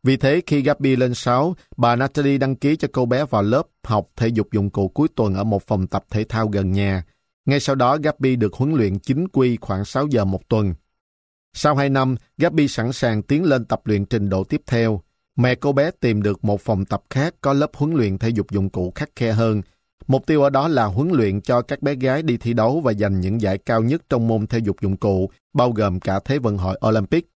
[0.03, 3.63] Vì thế, khi Gabby lên 6, bà Natalie đăng ký cho cô bé vào lớp
[3.83, 7.05] học thể dục dụng cụ cuối tuần ở một phòng tập thể thao gần nhà.
[7.47, 10.75] Ngay sau đó, Gabby được huấn luyện chính quy khoảng 6 giờ một tuần.
[11.53, 15.01] Sau 2 năm, Gabby sẵn sàng tiến lên tập luyện trình độ tiếp theo.
[15.37, 18.51] Mẹ cô bé tìm được một phòng tập khác có lớp huấn luyện thể dục
[18.51, 19.63] dụng cụ khắc khe hơn.
[20.07, 22.93] Mục tiêu ở đó là huấn luyện cho các bé gái đi thi đấu và
[22.93, 26.39] giành những giải cao nhất trong môn thể dục dụng cụ, bao gồm cả Thế
[26.39, 27.29] vận hội Olympic.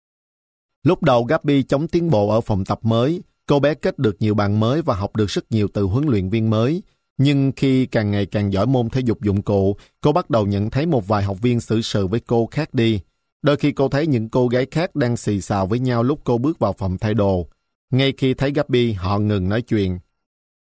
[0.82, 4.34] Lúc đầu Gabby chống tiến bộ ở phòng tập mới, cô bé kết được nhiều
[4.34, 6.82] bạn mới và học được rất nhiều từ huấn luyện viên mới.
[7.18, 10.70] Nhưng khi càng ngày càng giỏi môn thể dục dụng cụ, cô bắt đầu nhận
[10.70, 13.00] thấy một vài học viên xử sự với cô khác đi.
[13.42, 16.38] Đôi khi cô thấy những cô gái khác đang xì xào với nhau lúc cô
[16.38, 17.48] bước vào phòng thay đồ.
[17.90, 19.98] Ngay khi thấy Gabi, họ ngừng nói chuyện.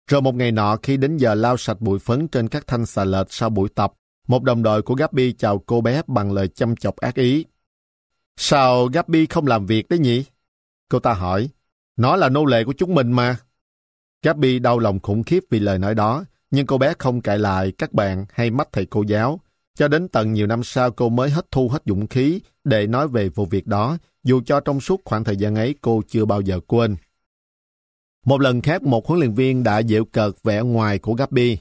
[0.07, 3.03] Rồi một ngày nọ khi đến giờ lau sạch bụi phấn trên các thanh xà
[3.03, 3.93] lệch sau buổi tập,
[4.27, 7.45] một đồng đội của Gabi chào cô bé bằng lời chăm chọc ác ý.
[8.37, 10.25] Sao Gabi không làm việc đấy nhỉ?
[10.89, 11.49] Cô ta hỏi.
[11.97, 13.37] Nó là nô lệ của chúng mình mà.
[14.23, 17.71] Gabi đau lòng khủng khiếp vì lời nói đó, nhưng cô bé không cãi lại
[17.71, 19.39] các bạn hay mắt thầy cô giáo.
[19.77, 23.07] Cho đến tận nhiều năm sau cô mới hết thu hết dũng khí để nói
[23.07, 26.41] về vụ việc đó, dù cho trong suốt khoảng thời gian ấy cô chưa bao
[26.41, 26.95] giờ quên.
[28.25, 31.57] Một lần khác một huấn luyện viên đã dễu cợt vẻ ngoài của Gabi.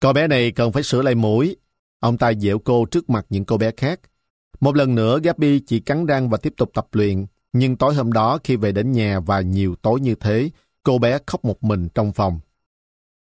[0.00, 1.56] Cô bé này cần phải sửa lại mũi.
[2.00, 4.00] Ông ta dễu cô trước mặt những cô bé khác.
[4.60, 7.26] Một lần nữa Gabi chỉ cắn răng và tiếp tục tập luyện.
[7.52, 10.50] Nhưng tối hôm đó khi về đến nhà và nhiều tối như thế,
[10.82, 12.40] cô bé khóc một mình trong phòng.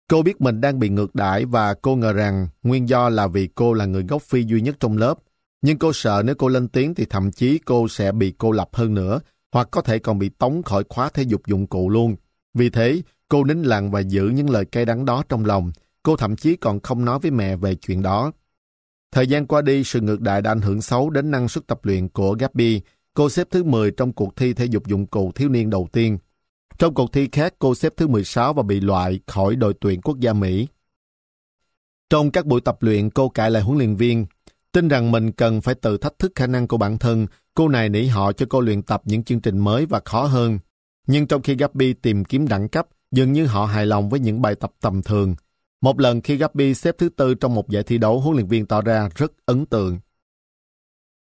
[0.09, 3.47] Cô biết mình đang bị ngược đãi và cô ngờ rằng nguyên do là vì
[3.55, 5.17] cô là người gốc Phi duy nhất trong lớp.
[5.61, 8.69] Nhưng cô sợ nếu cô lên tiếng thì thậm chí cô sẽ bị cô lập
[8.73, 9.19] hơn nữa,
[9.51, 12.15] hoặc có thể còn bị tống khỏi khóa thể dục dụng cụ luôn.
[12.53, 15.71] Vì thế, cô nín lặng và giữ những lời cay đắng đó trong lòng.
[16.03, 18.31] Cô thậm chí còn không nói với mẹ về chuyện đó.
[19.11, 21.79] Thời gian qua đi, sự ngược đại đã ảnh hưởng xấu đến năng suất tập
[21.83, 22.81] luyện của Gabby.
[23.13, 26.17] Cô xếp thứ 10 trong cuộc thi thể dục dụng cụ thiếu niên đầu tiên.
[26.79, 30.19] Trong cuộc thi khác, cô xếp thứ 16 và bị loại khỏi đội tuyển quốc
[30.19, 30.67] gia Mỹ.
[32.09, 34.25] Trong các buổi tập luyện, cô cãi lại huấn luyện viên.
[34.71, 37.89] Tin rằng mình cần phải tự thách thức khả năng của bản thân, cô này
[37.89, 40.59] nỉ họ cho cô luyện tập những chương trình mới và khó hơn.
[41.07, 44.41] Nhưng trong khi Gabby tìm kiếm đẳng cấp, dường như họ hài lòng với những
[44.41, 45.35] bài tập tầm thường.
[45.81, 48.65] Một lần khi Gabby xếp thứ tư trong một giải thi đấu, huấn luyện viên
[48.65, 49.99] tỏ ra rất ấn tượng.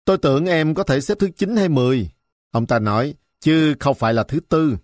[0.04, 2.10] Tôi tưởng em có thể xếp thứ 9 hay 10.
[2.50, 4.76] Ông ta nói, chứ không phải là thứ tư.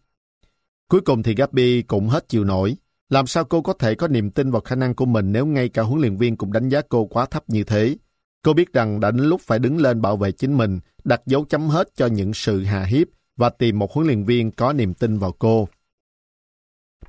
[0.94, 2.76] Cuối cùng thì Gabby cũng hết chịu nổi.
[3.08, 5.68] Làm sao cô có thể có niềm tin vào khả năng của mình nếu ngay
[5.68, 7.96] cả huấn luyện viên cũng đánh giá cô quá thấp như thế?
[8.42, 11.44] Cô biết rằng đã đến lúc phải đứng lên bảo vệ chính mình, đặt dấu
[11.44, 13.06] chấm hết cho những sự hà hiếp
[13.36, 15.68] và tìm một huấn luyện viên có niềm tin vào cô.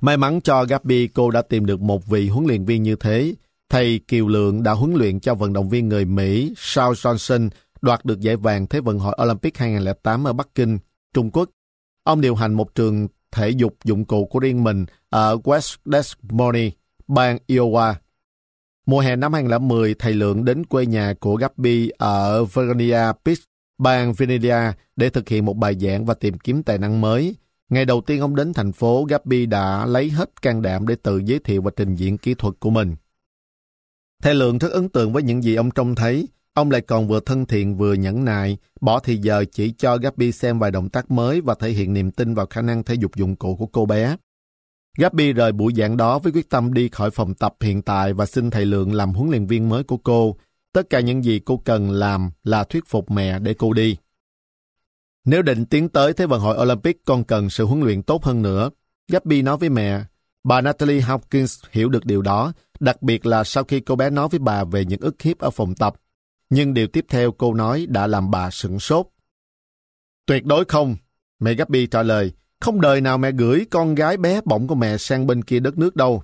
[0.00, 3.34] May mắn cho Gabby, cô đã tìm được một vị huấn luyện viên như thế.
[3.68, 7.48] Thầy Kiều Lượng đã huấn luyện cho vận động viên người Mỹ Shaw Johnson
[7.82, 10.78] đoạt được giải vàng Thế vận hội Olympic 2008 ở Bắc Kinh,
[11.14, 11.50] Trung Quốc.
[12.04, 16.12] Ông điều hành một trường thể dục dụng cụ của riêng mình ở West Des
[16.22, 16.72] Moines,
[17.08, 17.94] bang Iowa.
[18.86, 23.38] Mùa hè năm 2010, thầy Lượng đến quê nhà của Gabby ở Virginia Beach,
[23.78, 27.36] bang Virginia để thực hiện một bài giảng và tìm kiếm tài năng mới.
[27.68, 31.18] Ngày đầu tiên ông đến thành phố, Gabby đã lấy hết can đảm để tự
[31.24, 32.96] giới thiệu và trình diễn kỹ thuật của mình.
[34.22, 36.28] Thầy Lượng rất ấn tượng với những gì ông trông thấy.
[36.56, 40.32] Ông lại còn vừa thân thiện vừa nhẫn nại, bỏ thì giờ chỉ cho Gabby
[40.32, 43.16] xem vài động tác mới và thể hiện niềm tin vào khả năng thể dục
[43.16, 44.16] dụng cụ của cô bé.
[44.98, 48.26] Gabby rời buổi giảng đó với quyết tâm đi khỏi phòng tập hiện tại và
[48.26, 50.36] xin thầy Lượng làm huấn luyện viên mới của cô.
[50.72, 53.96] Tất cả những gì cô cần làm là thuyết phục mẹ để cô đi.
[55.24, 58.42] Nếu định tiến tới Thế vận hội Olympic, con cần sự huấn luyện tốt hơn
[58.42, 58.70] nữa.
[59.08, 60.00] Gabby nói với mẹ.
[60.44, 64.28] Bà Natalie Hopkins hiểu được điều đó, đặc biệt là sau khi cô bé nói
[64.28, 65.94] với bà về những ức hiếp ở phòng tập.
[66.50, 69.06] Nhưng điều tiếp theo cô nói đã làm bà sửng sốt.
[70.26, 70.96] Tuyệt đối không,
[71.38, 72.32] mẹ Gabby trả lời.
[72.60, 75.78] Không đời nào mẹ gửi con gái bé bỏng của mẹ sang bên kia đất
[75.78, 76.22] nước đâu.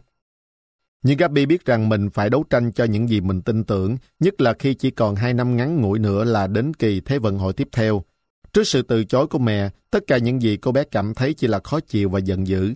[1.02, 4.40] Nhưng Gabby biết rằng mình phải đấu tranh cho những gì mình tin tưởng, nhất
[4.40, 7.52] là khi chỉ còn hai năm ngắn ngủi nữa là đến kỳ Thế vận hội
[7.52, 8.04] tiếp theo.
[8.52, 11.46] Trước sự từ chối của mẹ, tất cả những gì cô bé cảm thấy chỉ
[11.46, 12.74] là khó chịu và giận dữ.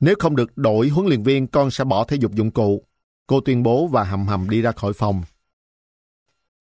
[0.00, 2.84] Nếu không được đổi huấn luyện viên, con sẽ bỏ thể dục dụng cụ.
[3.26, 5.22] Cô tuyên bố và hầm hầm đi ra khỏi phòng.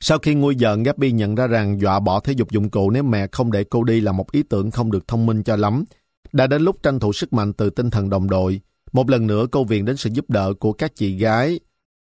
[0.04, 3.04] Sau khi nguôi giận, Gabby nhận ra rằng dọa bỏ thể dục dụng cụ nếu
[3.04, 5.84] mẹ không để cô đi là một ý tưởng không được thông minh cho lắm.
[6.32, 8.62] Đã đến lúc tranh thủ sức mạnh từ tinh thần đồng đội.
[8.92, 11.60] Một lần nữa cô viện đến sự giúp đỡ của các chị gái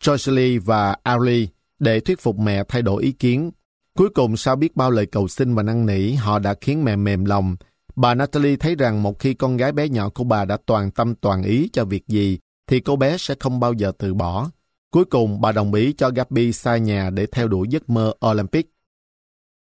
[0.03, 1.47] Joyce và Ali
[1.79, 3.51] để thuyết phục mẹ thay đổi ý kiến.
[3.97, 6.95] Cuối cùng sau biết bao lời cầu xin và năn nỉ, họ đã khiến mẹ
[6.95, 7.55] mềm lòng.
[7.95, 11.15] Bà Natalie thấy rằng một khi con gái bé nhỏ của bà đã toàn tâm
[11.15, 14.49] toàn ý cho việc gì, thì cô bé sẽ không bao giờ từ bỏ.
[14.91, 18.69] Cuối cùng, bà đồng ý cho Gabby xa nhà để theo đuổi giấc mơ Olympic.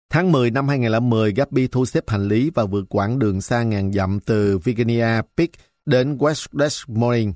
[0.09, 3.93] Tháng 10 năm 2010, Gabby thu xếp hành lý và vượt quãng đường xa ngàn
[3.93, 5.51] dặm từ Virginia Beach
[5.85, 7.35] đến West Des Moines.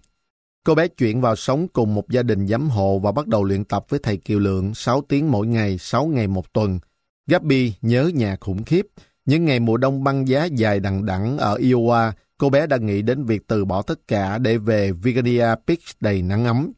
[0.64, 3.64] Cô bé chuyển vào sống cùng một gia đình giám hộ và bắt đầu luyện
[3.64, 6.80] tập với thầy Kiều Lượng 6 tiếng mỗi ngày, 6 ngày một tuần.
[7.27, 8.88] Gabby nhớ nhà khủng khiếp.
[9.26, 13.01] Những ngày mùa đông băng giá dài đằng đẵng ở Iowa, cô bé đã nghĩ
[13.01, 16.72] đến việc từ bỏ tất cả để về Virginia Beach đầy nắng ấm.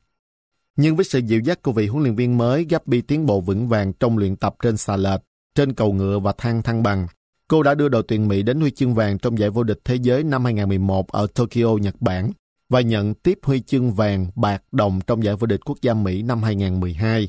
[0.82, 3.68] Nhưng với sự dịu dắt của vị huấn luyện viên mới, Gabby tiến bộ vững
[3.68, 5.22] vàng trong luyện tập trên xà lệch,
[5.56, 7.08] trên cầu ngựa và thang thăng bằng.
[7.48, 9.96] Cô đã đưa đội tuyển Mỹ đến huy chương vàng trong giải vô địch thế
[9.96, 12.32] giới năm 2011 ở Tokyo, Nhật Bản
[12.70, 16.22] và nhận tiếp huy chương vàng, bạc, đồng trong giải vô địch quốc gia Mỹ
[16.22, 17.28] năm 2012.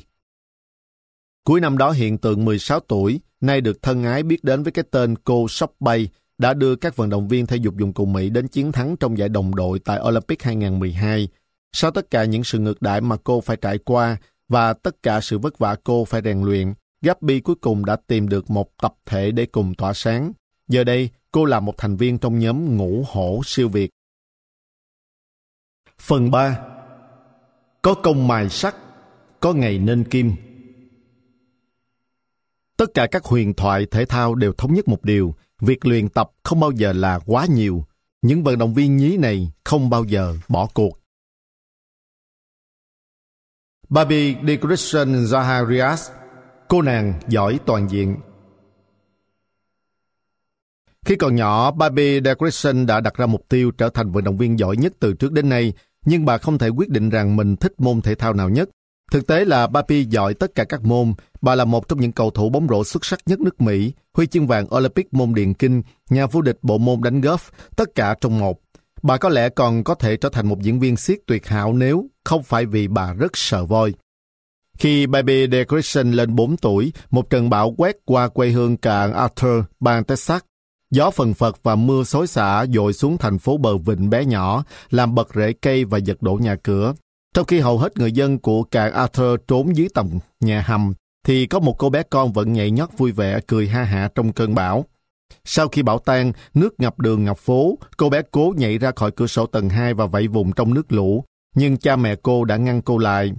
[1.43, 4.85] Cuối năm đó hiện tượng 16 tuổi, nay được thân ái biết đến với cái
[4.91, 8.29] tên cô Sóc Bay, đã đưa các vận động viên thể dục dụng cụ Mỹ
[8.29, 11.27] đến chiến thắng trong giải đồng đội tại Olympic 2012.
[11.73, 14.17] Sau tất cả những sự ngược đãi mà cô phải trải qua
[14.49, 18.29] và tất cả sự vất vả cô phải rèn luyện, Gabby cuối cùng đã tìm
[18.29, 20.31] được một tập thể để cùng tỏa sáng.
[20.67, 23.89] Giờ đây, cô là một thành viên trong nhóm ngũ hổ siêu việt.
[25.99, 26.59] Phần 3
[27.81, 28.75] Có công mài sắt,
[29.39, 30.31] có ngày nên kim.
[32.77, 36.31] Tất cả các huyền thoại thể thao đều thống nhất một điều, việc luyện tập
[36.43, 37.85] không bao giờ là quá nhiều.
[38.21, 41.00] Những vận động viên nhí này không bao giờ bỏ cuộc.
[43.91, 46.09] Barbie de Zaharias,
[46.67, 48.17] cô nàng giỏi toàn diện.
[51.05, 52.33] Khi còn nhỏ, Barbie de
[52.87, 55.49] đã đặt ra mục tiêu trở thành vận động viên giỏi nhất từ trước đến
[55.49, 55.73] nay,
[56.05, 58.69] nhưng bà không thể quyết định rằng mình thích môn thể thao nào nhất.
[59.11, 61.13] Thực tế là Barbie giỏi tất cả các môn.
[61.41, 64.27] Bà là một trong những cầu thủ bóng rổ xuất sắc nhất nước Mỹ, huy
[64.27, 68.15] chương vàng Olympic môn điền kinh, nhà vô địch bộ môn đánh golf, tất cả
[68.21, 68.59] trong một.
[69.01, 72.05] Bà có lẽ còn có thể trở thành một diễn viên siết tuyệt hảo nếu
[72.23, 73.93] không phải vì bà rất sợ voi.
[74.77, 79.63] Khi Baby DeCreation lên 4 tuổi, một trận bão quét qua quê hương cạn Arthur,
[79.79, 80.41] bang Texas.
[80.91, 84.63] Gió phần phật và mưa xối xả dội xuống thành phố bờ vịnh bé nhỏ,
[84.89, 86.93] làm bật rễ cây và giật đổ nhà cửa.
[87.33, 90.93] Trong khi hầu hết người dân của cạn Arthur trốn dưới tầng nhà hầm,
[91.25, 94.33] thì có một cô bé con vẫn nhảy nhót vui vẻ cười ha hả trong
[94.33, 94.85] cơn bão.
[95.45, 99.11] Sau khi bão tan, nước ngập đường ngập phố, cô bé cố nhảy ra khỏi
[99.11, 101.23] cửa sổ tầng 2 và vẫy vùng trong nước lũ,
[101.55, 103.31] nhưng cha mẹ cô đã ngăn cô lại.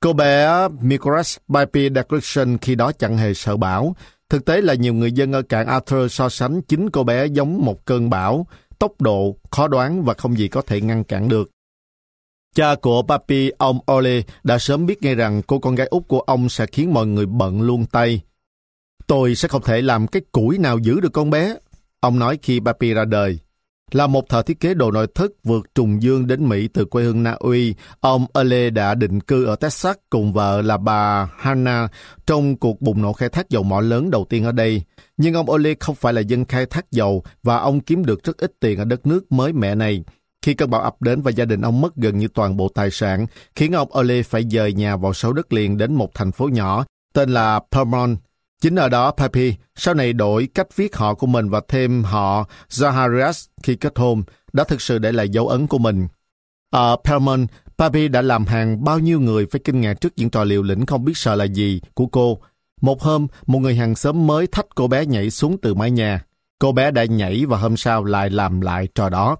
[0.00, 3.96] Cô bé mikras Pipe Declaration khi đó chẳng hề sợ bão.
[4.28, 7.64] Thực tế là nhiều người dân ở cảng Arthur so sánh chính cô bé giống
[7.64, 8.46] một cơn bão,
[8.78, 11.50] tốc độ, khó đoán và không gì có thể ngăn cản được.
[12.54, 16.20] Cha của Papi, ông Ole, đã sớm biết ngay rằng cô con gái út của
[16.20, 18.20] ông sẽ khiến mọi người bận luôn tay.
[19.06, 21.56] Tôi sẽ không thể làm cái củi nào giữ được con bé.
[22.00, 23.38] Ông nói khi Papi ra đời.
[23.92, 27.04] Là một thợ thiết kế đồ nội thất vượt trùng dương đến Mỹ từ quê
[27.04, 31.90] hương Na Uy, ông Ole đã định cư ở Texas cùng vợ là bà Hannah
[32.26, 34.82] trong cuộc bùng nổ khai thác dầu mỏ lớn đầu tiên ở đây.
[35.16, 38.36] Nhưng ông Ole không phải là dân khai thác dầu và ông kiếm được rất
[38.36, 40.04] ít tiền ở đất nước mới mẹ này.
[40.42, 42.90] Khi cơn bão ập đến và gia đình ông mất gần như toàn bộ tài
[42.90, 46.48] sản, khiến ông Ole phải dời nhà vào sâu đất liền đến một thành phố
[46.48, 46.84] nhỏ
[47.14, 48.18] tên là Permont
[48.60, 52.48] Chính ở đó Papi sau này đổi cách viết họ của mình và thêm họ
[52.70, 54.22] Zaharias khi kết hôn
[54.52, 56.08] đã thực sự để lại dấu ấn của mình.
[56.70, 57.46] Ở Pelman,
[57.78, 60.86] Papi đã làm hàng bao nhiêu người phải kinh ngạc trước những trò liều lĩnh
[60.86, 62.38] không biết sợ là gì của cô.
[62.80, 66.24] Một hôm, một người hàng xóm mới thách cô bé nhảy xuống từ mái nhà.
[66.58, 69.36] Cô bé đã nhảy và hôm sau lại làm lại trò đó.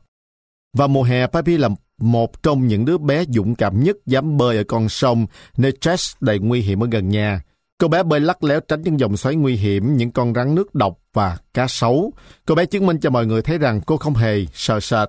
[0.76, 1.68] Vào mùa hè, Papi là
[1.98, 5.26] một trong những đứa bé dũng cảm nhất dám bơi ở con sông
[5.56, 7.40] Neches đầy nguy hiểm ở gần nhà.
[7.78, 10.74] Cô bé bơi lắc léo tránh những dòng xoáy nguy hiểm, những con rắn nước
[10.74, 12.12] độc và cá sấu.
[12.46, 15.08] Cô bé chứng minh cho mọi người thấy rằng cô không hề sợ sệt.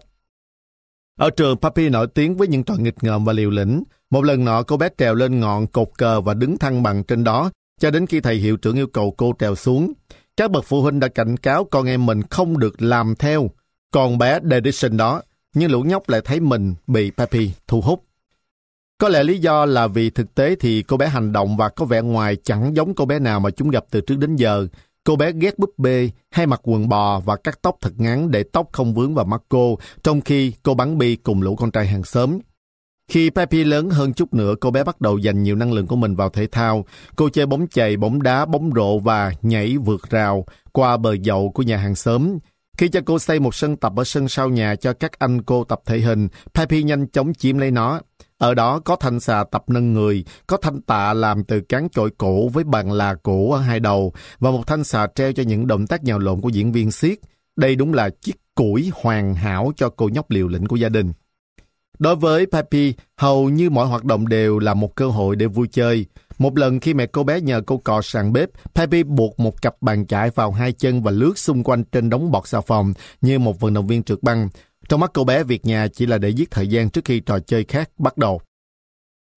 [1.19, 3.84] Ở trường, Papi nổi tiếng với những trò nghịch ngợm và liều lĩnh.
[4.10, 7.23] Một lần nọ, cô bé trèo lên ngọn cột cờ và đứng thăng bằng trên
[7.23, 9.94] đó, cho đến khi thầy hiệu trưởng yêu cầu cô trèo xuống.
[10.38, 13.49] Các bậc phụ huynh đã cảnh cáo con em mình không được làm theo
[13.94, 15.22] còn bé Dedison đó,
[15.53, 18.07] nhưng lũ nhóc lại thấy mình bị Papi thu hút.
[18.99, 21.86] Có lẽ lý do là vì thực tế thì cô bé hành động và có
[21.86, 24.68] vẻ ngoài chẳng giống cô bé nào mà chúng gặp từ trước đến giờ.
[25.03, 28.44] Cô bé ghét búp bê, hay mặc quần bò và cắt tóc thật ngắn để
[28.44, 31.88] tóc không vướng vào mắt cô, trong khi cô bắn bi cùng lũ con trai
[31.88, 32.40] hàng xóm.
[33.11, 35.95] Khi Pepe lớn hơn chút nữa, cô bé bắt đầu dành nhiều năng lượng của
[35.95, 36.86] mình vào thể thao.
[37.15, 41.52] Cô chơi bóng chày, bóng đá, bóng rổ và nhảy vượt rào qua bờ dậu
[41.52, 42.38] của nhà hàng xóm.
[42.78, 45.64] Khi cho cô xây một sân tập ở sân sau nhà cho các anh cô
[45.64, 47.99] tập thể hình, Pepe nhanh chóng chiếm lấy nó.
[48.38, 52.09] Ở đó có thanh xà tập nâng người, có thanh tạ làm từ cán chổi
[52.18, 55.68] cổ với bàn là cổ ở hai đầu và một thanh xà treo cho những
[55.68, 57.19] động tác nhào lộn của diễn viên siết.
[57.55, 61.14] Đây đúng là chiếc củi hoàn hảo cho cô nhóc liều lĩnh của gia đình.
[61.99, 65.68] Đối với Papi, hầu như mọi hoạt động đều là một cơ hội để vui
[65.72, 66.05] chơi.
[66.38, 69.81] Một lần khi mẹ cô bé nhờ cô cò sàn bếp, Papi buộc một cặp
[69.81, 73.39] bàn chải vào hai chân và lướt xung quanh trên đống bọt xà phòng như
[73.39, 74.49] một vận động viên trượt băng.
[74.89, 77.39] Trong mắt cô bé, việc nhà chỉ là để giết thời gian trước khi trò
[77.39, 78.41] chơi khác bắt đầu.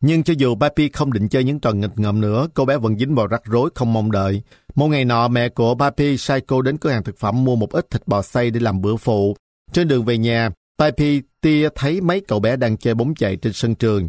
[0.00, 2.98] Nhưng cho dù Papi không định chơi những trò nghịch ngợm nữa, cô bé vẫn
[2.98, 4.42] dính vào rắc rối không mong đợi.
[4.74, 7.72] Một ngày nọ, mẹ của Papi sai cô đến cửa hàng thực phẩm mua một
[7.72, 9.36] ít thịt bò xay để làm bữa phụ.
[9.72, 13.52] Trên đường về nhà, Papi tia thấy mấy cậu bé đang chơi bóng chạy trên
[13.52, 14.08] sân trường.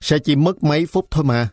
[0.00, 1.48] Sẽ chỉ mất mấy phút thôi mà.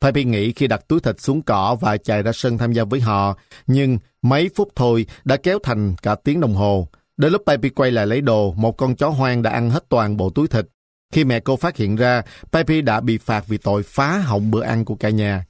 [0.00, 3.00] Papi nghĩ khi đặt túi thịt xuống cỏ và chạy ra sân tham gia với
[3.00, 6.88] họ, nhưng mấy phút thôi đã kéo thành cả tiếng đồng hồ.
[7.16, 10.16] Đến lúc Pepe quay lại lấy đồ, một con chó hoang đã ăn hết toàn
[10.16, 10.66] bộ túi thịt.
[11.12, 12.22] Khi mẹ cô phát hiện ra,
[12.52, 15.44] Pepe đã bị phạt vì tội phá hỏng bữa ăn của cả nhà.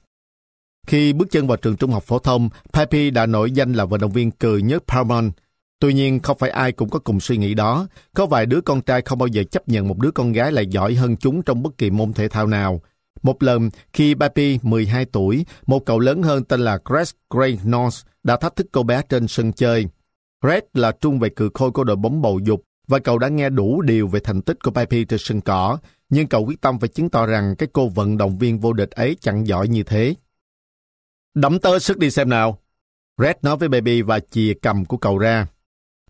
[0.87, 4.01] Khi bước chân vào trường trung học phổ thông, Pepe đã nổi danh là vận
[4.01, 5.33] động viên cười nhất Paramount.
[5.79, 7.87] Tuy nhiên, không phải ai cũng có cùng suy nghĩ đó.
[8.13, 10.67] Có vài đứa con trai không bao giờ chấp nhận một đứa con gái lại
[10.67, 12.81] giỏi hơn chúng trong bất kỳ môn thể thao nào.
[13.23, 18.05] Một lần, khi Papi 12 tuổi, một cậu lớn hơn tên là Chris Gray North
[18.23, 19.85] đã thách thức cô bé trên sân chơi.
[20.47, 23.49] Red là trung vệ cự khôi của đội bóng bầu dục và cậu đã nghe
[23.49, 25.77] đủ điều về thành tích của Pepe trên sân cỏ,
[26.09, 28.91] nhưng cậu quyết tâm phải chứng tỏ rằng cái cô vận động viên vô địch
[28.91, 30.15] ấy chẳng giỏi như thế.
[31.33, 32.59] Đấm tớ sức đi xem nào.
[33.17, 35.47] Red nói với Baby và chìa cầm của cậu ra.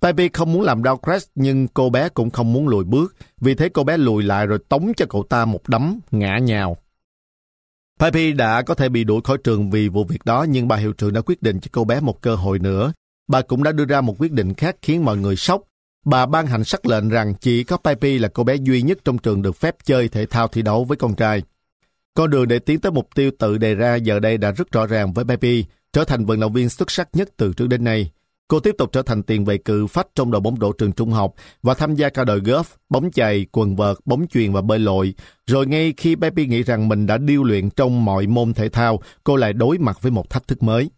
[0.01, 3.55] Baby không muốn làm đau Crash nhưng cô bé cũng không muốn lùi bước, vì
[3.55, 6.77] thế cô bé lùi lại rồi tống cho cậu ta một đấm, ngã nhào.
[7.99, 10.93] Baby đã có thể bị đuổi khỏi trường vì vụ việc đó nhưng bà hiệu
[10.93, 12.93] trưởng đã quyết định cho cô bé một cơ hội nữa
[13.27, 15.61] bà cũng đã đưa ra một quyết định khác khiến mọi người sốc.
[16.05, 19.17] Bà ban hành sắc lệnh rằng chỉ có Pipe là cô bé duy nhất trong
[19.17, 21.43] trường được phép chơi thể thao thi đấu với con trai.
[22.13, 24.87] Con đường để tiến tới mục tiêu tự đề ra giờ đây đã rất rõ
[24.87, 28.11] ràng với Pipe, trở thành vận động viên xuất sắc nhất từ trước đến nay.
[28.47, 31.11] Cô tiếp tục trở thành tiền vệ cự phách trong đội bóng rổ trường trung
[31.11, 31.33] học
[31.63, 35.13] và tham gia cả đội golf, bóng chày, quần vợt, bóng chuyền và bơi lội.
[35.47, 38.99] Rồi ngay khi Pepe nghĩ rằng mình đã điêu luyện trong mọi môn thể thao,
[39.23, 40.89] cô lại đối mặt với một thách thức mới.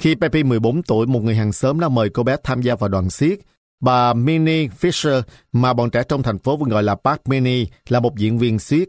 [0.00, 2.88] Khi Pepe 14 tuổi, một người hàng xóm đã mời cô bé tham gia vào
[2.88, 3.40] đoàn xiếc.
[3.80, 8.00] Bà Minnie Fisher, mà bọn trẻ trong thành phố vẫn gọi là Park Minnie, là
[8.00, 8.88] một diễn viên xiếc.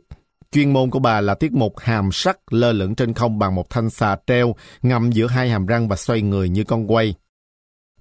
[0.51, 3.69] Chuyên môn của bà là tiết mục hàm sắt lơ lửng trên không bằng một
[3.69, 7.15] thanh xà treo ngầm giữa hai hàm răng và xoay người như con quay.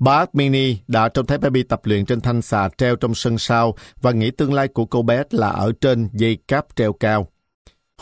[0.01, 3.75] Bà Mini đã trông thấy baby tập luyện trên thanh xà treo trong sân sau
[4.01, 7.29] và nghĩ tương lai của cô bé là ở trên dây cáp treo cao.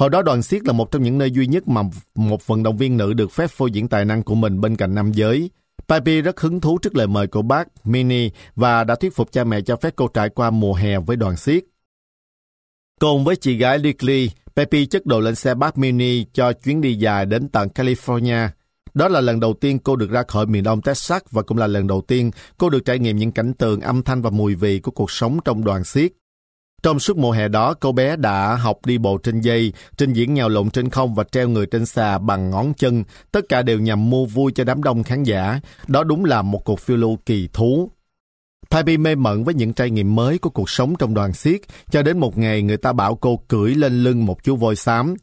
[0.01, 1.83] Hồi đó đoàn siết là một trong những nơi duy nhất mà
[2.15, 4.95] một vận động viên nữ được phép phô diễn tài năng của mình bên cạnh
[4.95, 5.51] nam giới.
[5.89, 9.45] Papi rất hứng thú trước lời mời của bác Mini và đã thuyết phục cha
[9.45, 11.65] mẹ cho phép cô trải qua mùa hè với đoàn siết.
[13.01, 16.95] Cùng với chị gái Lily, Pepe chất đồ lên xe bác Mini cho chuyến đi
[16.95, 18.49] dài đến tận California.
[18.95, 21.67] Đó là lần đầu tiên cô được ra khỏi miền đông Texas và cũng là
[21.67, 24.79] lần đầu tiên cô được trải nghiệm những cảnh tượng, âm thanh và mùi vị
[24.79, 26.20] của cuộc sống trong đoàn xiếc.
[26.83, 30.35] Trong suốt mùa hè đó, cô bé đã học đi bộ trên dây, trình diễn
[30.35, 33.05] nhào lộn trên không và treo người trên xà bằng ngón chân.
[33.33, 35.61] Tất cả đều nhằm mua vui cho đám đông khán giả.
[35.87, 37.91] Đó đúng là một cuộc phiêu lưu kỳ thú.
[38.71, 42.03] Papi mê mẩn với những trải nghiệm mới của cuộc sống trong đoàn xiếc, cho
[42.03, 45.15] đến một ngày người ta bảo cô cưỡi lên lưng một chú voi xám.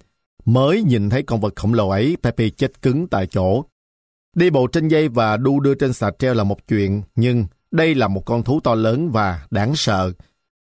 [0.46, 3.64] Mới nhìn thấy con vật khổng lồ ấy, Pepe chết cứng tại chỗ.
[4.36, 7.96] Đi bộ trên dây và đu đưa trên xà treo là một chuyện, nhưng đây
[7.96, 10.12] là một con thú to lớn và đáng sợ.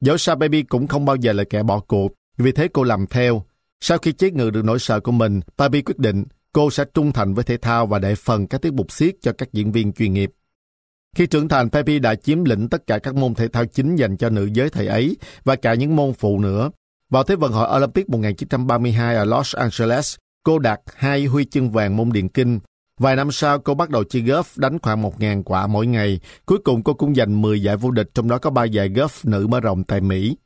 [0.02, 3.06] Dẫu sao Baby cũng không bao giờ là kẻ bỏ cuộc, vì thế cô làm
[3.08, 3.44] theo.
[3.82, 6.24] Sau khi chế ngự được nỗi sợ của mình, Baby quyết định
[6.54, 9.32] cô sẽ trung thành với thể thao và để phần các tiết mục siết cho
[9.38, 10.32] các diễn viên chuyên nghiệp.
[11.16, 14.18] Khi trưởng thành, Pepe đã chiếm lĩnh tất cả các môn thể thao chính dành
[14.18, 16.72] cho nữ giới thời ấy và cả những môn phụ nữa.
[17.10, 21.98] Vào Thế vận hội Olympic 1932 ở Los Angeles, cô đạt hai huy chương vàng
[21.98, 22.60] môn điện kinh.
[23.00, 26.20] Vài năm sau, cô bắt đầu chơi golf đánh khoảng 1.000 quả mỗi ngày.
[26.46, 29.10] Cuối cùng cô cũng giành 10 giải vô địch, trong đó có 3 giải golf
[29.24, 30.38] nữ mở rộng tại Mỹ.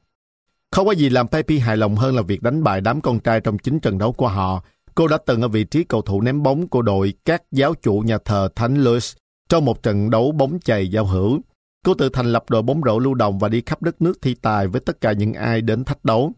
[0.71, 3.41] Không có gì làm Pepe hài lòng hơn là việc đánh bại đám con trai
[3.41, 4.63] trong chính trận đấu của họ.
[4.95, 7.99] Cô đã từng ở vị trí cầu thủ ném bóng của đội các giáo chủ
[7.99, 9.15] nhà thờ Thánh Louis
[9.49, 11.39] trong một trận đấu bóng chày giao hữu.
[11.85, 14.35] Cô tự thành lập đội bóng rổ lưu động và đi khắp đất nước thi
[14.41, 16.33] tài với tất cả những ai đến thách đấu.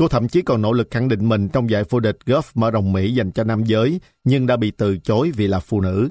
[0.00, 2.70] Cô thậm chí còn nỗ lực khẳng định mình trong giải vô địch golf mở
[2.70, 6.08] rộng Mỹ dành cho nam giới, nhưng đã bị từ chối vì là phụ nữ.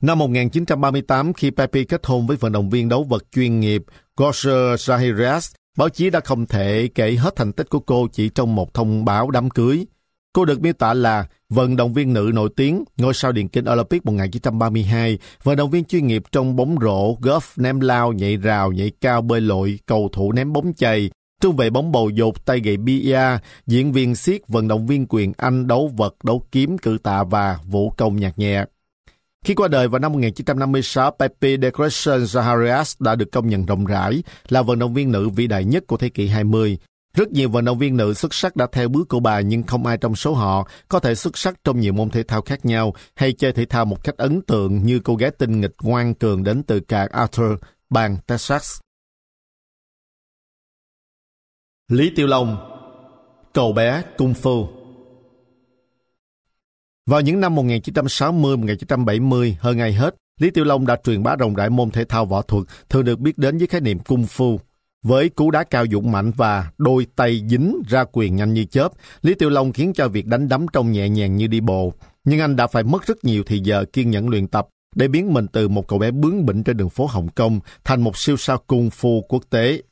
[0.00, 3.82] Năm 1938, khi Pepe kết hôn với vận động viên đấu vật chuyên nghiệp
[4.16, 8.54] Gosher Zahirias, báo chí đã không thể kể hết thành tích của cô chỉ trong
[8.54, 9.86] một thông báo đám cưới.
[10.32, 13.64] Cô được miêu tả là vận động viên nữ nổi tiếng, ngôi sao điện kinh
[13.72, 18.72] Olympic 1932, vận động viên chuyên nghiệp trong bóng rổ, golf, ném lao, nhảy rào,
[18.72, 21.10] nhảy cao, bơi lội, cầu thủ ném bóng chày,
[21.42, 25.32] trung vệ bóng bầu dục, tay gậy bia, diễn viên siết, vận động viên quyền
[25.36, 28.64] Anh, đấu vật, đấu kiếm, cử tạ và vũ công nhạc nhẹ.
[29.44, 34.22] Khi qua đời vào năm 1956, Pepe Decoration Zaharias đã được công nhận rộng rãi
[34.48, 36.78] là vận động viên nữ vĩ đại nhất của thế kỷ 20.
[37.16, 39.86] Rất nhiều vận động viên nữ xuất sắc đã theo bước của bà nhưng không
[39.86, 42.94] ai trong số họ có thể xuất sắc trong nhiều môn thể thao khác nhau
[43.14, 46.44] hay chơi thể thao một cách ấn tượng như cô gái tinh nghịch ngoan cường
[46.44, 47.52] đến từ cảng Arthur,
[47.90, 48.80] bang Texas.
[51.88, 52.56] Lý Tiêu Long
[53.52, 54.68] Cậu bé Cung Phu
[57.06, 61.70] Vào những năm 1960-1970, hơn ai hết, Lý Tiêu Long đã truyền bá rộng rãi
[61.70, 64.60] môn thể thao võ thuật thường được biết đến với khái niệm Cung Phu.
[65.02, 68.92] Với cú đá cao dũng mạnh và đôi tay dính ra quyền nhanh như chớp,
[69.22, 71.92] Lý Tiêu Long khiến cho việc đánh đấm trông nhẹ nhàng như đi bộ.
[72.24, 75.34] Nhưng anh đã phải mất rất nhiều thời giờ kiên nhẫn luyện tập để biến
[75.34, 78.36] mình từ một cậu bé bướng bỉnh trên đường phố Hồng Kông thành một siêu
[78.36, 79.82] sao cung phu quốc tế.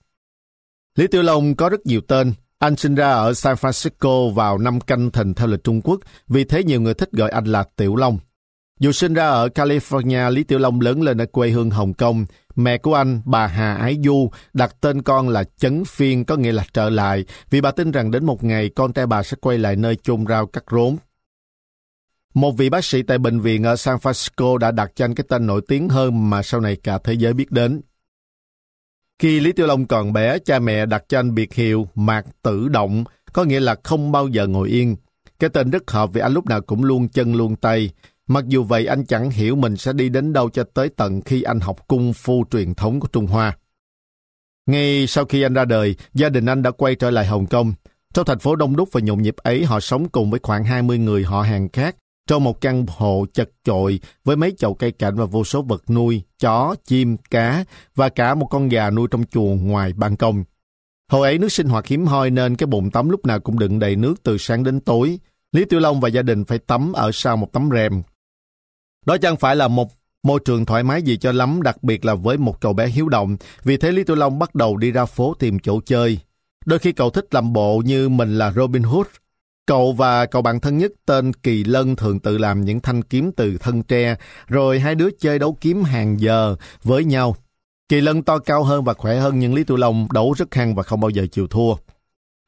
[1.00, 2.32] Lý Tiểu Long có rất nhiều tên.
[2.58, 6.44] Anh sinh ra ở San Francisco vào năm canh thìn theo lịch Trung Quốc, vì
[6.44, 8.18] thế nhiều người thích gọi anh là Tiểu Long.
[8.80, 12.26] Dù sinh ra ở California, Lý Tiểu Long lớn lên ở quê hương Hồng Kông.
[12.56, 16.52] Mẹ của anh, bà Hà Ái Du, đặt tên con là Chấn Phiên, có nghĩa
[16.52, 19.58] là trở lại, vì bà tin rằng đến một ngày con trai bà sẽ quay
[19.58, 20.96] lại nơi chôn rau cắt rốn.
[22.34, 25.24] Một vị bác sĩ tại bệnh viện ở San Francisco đã đặt cho anh cái
[25.28, 27.80] tên nổi tiếng hơn mà sau này cả thế giới biết đến.
[29.20, 32.68] Khi Lý Tiểu Long còn bé, cha mẹ đặt cho anh biệt hiệu Mạc Tử
[32.68, 34.96] Động, có nghĩa là không bao giờ ngồi yên.
[35.38, 37.90] Cái tên rất hợp vì anh lúc nào cũng luôn chân luôn tay.
[38.26, 41.42] Mặc dù vậy anh chẳng hiểu mình sẽ đi đến đâu cho tới tận khi
[41.42, 43.56] anh học cung phu truyền thống của Trung Hoa.
[44.66, 47.72] Ngay sau khi anh ra đời, gia đình anh đã quay trở lại Hồng Kông.
[48.14, 50.98] Trong thành phố đông đúc và nhộn nhịp ấy, họ sống cùng với khoảng 20
[50.98, 51.96] người họ hàng khác
[52.30, 55.90] trong một căn hộ chật chội với mấy chậu cây cảnh và vô số vật
[55.90, 60.44] nuôi, chó, chim, cá và cả một con gà nuôi trong chuồng ngoài ban công.
[61.08, 63.78] Hồi ấy nước sinh hoạt hiếm hoi nên cái bồn tắm lúc nào cũng đựng
[63.78, 65.18] đầy nước từ sáng đến tối.
[65.52, 68.02] Lý Tiểu Long và gia đình phải tắm ở sau một tấm rèm.
[69.06, 69.88] Đó chẳng phải là một
[70.22, 73.08] Môi trường thoải mái gì cho lắm, đặc biệt là với một cậu bé hiếu
[73.08, 73.36] động.
[73.64, 76.18] Vì thế Lý Tiểu Long bắt đầu đi ra phố tìm chỗ chơi.
[76.66, 79.06] Đôi khi cậu thích làm bộ như mình là Robin Hood.
[79.70, 83.32] Cậu và cậu bạn thân nhất tên Kỳ Lân thường tự làm những thanh kiếm
[83.36, 84.16] từ thân tre,
[84.46, 87.36] rồi hai đứa chơi đấu kiếm hàng giờ với nhau.
[87.88, 90.74] Kỳ Lân to cao hơn và khỏe hơn nhưng Lý Tiểu Long đấu rất hăng
[90.74, 91.74] và không bao giờ chịu thua.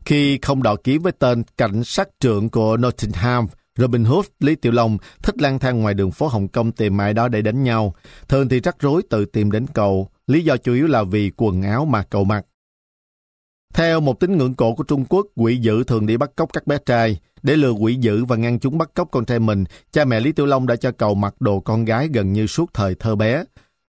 [0.05, 3.47] Khi không đọ kiếm với tên cảnh sát trưởng của Nottingham,
[3.77, 7.15] Robin Hood, Lý Tiểu Long thích lang thang ngoài đường phố Hồng Kông tìm ai
[7.15, 7.94] đó để đánh nhau.
[8.28, 10.09] Thường thì rắc rối tự tìm đến cậu.
[10.27, 12.47] Lý do chủ yếu là vì quần áo mà cậu mặc.
[13.74, 16.66] Theo một tín ngưỡng cổ của Trung Quốc, quỷ dữ thường đi bắt cóc các
[16.66, 17.19] bé trai.
[17.43, 20.32] Để lừa quỷ dữ và ngăn chúng bắt cóc con trai mình, cha mẹ Lý
[20.32, 23.44] Tiểu Long đã cho cậu mặc đồ con gái gần như suốt thời thơ bé.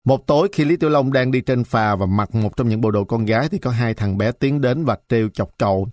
[0.04, 2.80] Một tối khi Lý Tiểu Long đang đi trên phà và mặc một trong những
[2.80, 5.88] bộ đồ con gái thì có hai thằng bé tiến đến và trêu chọc cậu.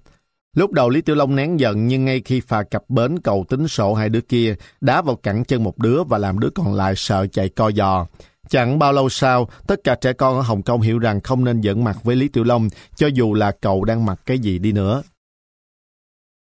[0.55, 3.67] Lúc đầu Lý Tiểu Long nén giận nhưng ngay khi phà cập bến cậu tính
[3.67, 6.93] sổ hai đứa kia, đá vào cẳng chân một đứa và làm đứa còn lại
[6.95, 8.05] sợ chạy co giò.
[8.49, 11.61] Chẳng bao lâu sau, tất cả trẻ con ở Hồng Kông hiểu rằng không nên
[11.61, 14.71] dẫn mặt với Lý Tiểu Long, cho dù là cậu đang mặc cái gì đi
[14.71, 15.03] nữa.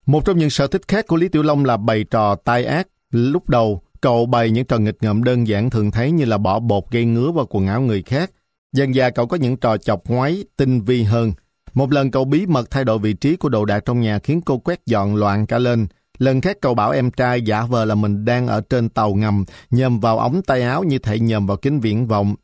[0.05, 2.87] Một trong những sở thích khác của Lý Tiểu Long là bày trò tai ác.
[3.11, 6.59] Lúc đầu, cậu bày những trò nghịch ngợm đơn giản thường thấy như là bỏ
[6.59, 8.31] bột gây ngứa vào quần áo người khác.
[8.73, 11.33] Dần dà cậu có những trò chọc ngoáy, tinh vi hơn.
[11.73, 14.41] Một lần cậu bí mật thay đổi vị trí của đồ đạc trong nhà khiến
[14.41, 15.87] cô quét dọn loạn cả lên.
[16.19, 19.45] Lần khác cậu bảo em trai giả vờ là mình đang ở trên tàu ngầm,
[19.71, 22.35] nhầm vào ống tay áo như thể nhầm vào kính viễn vọng.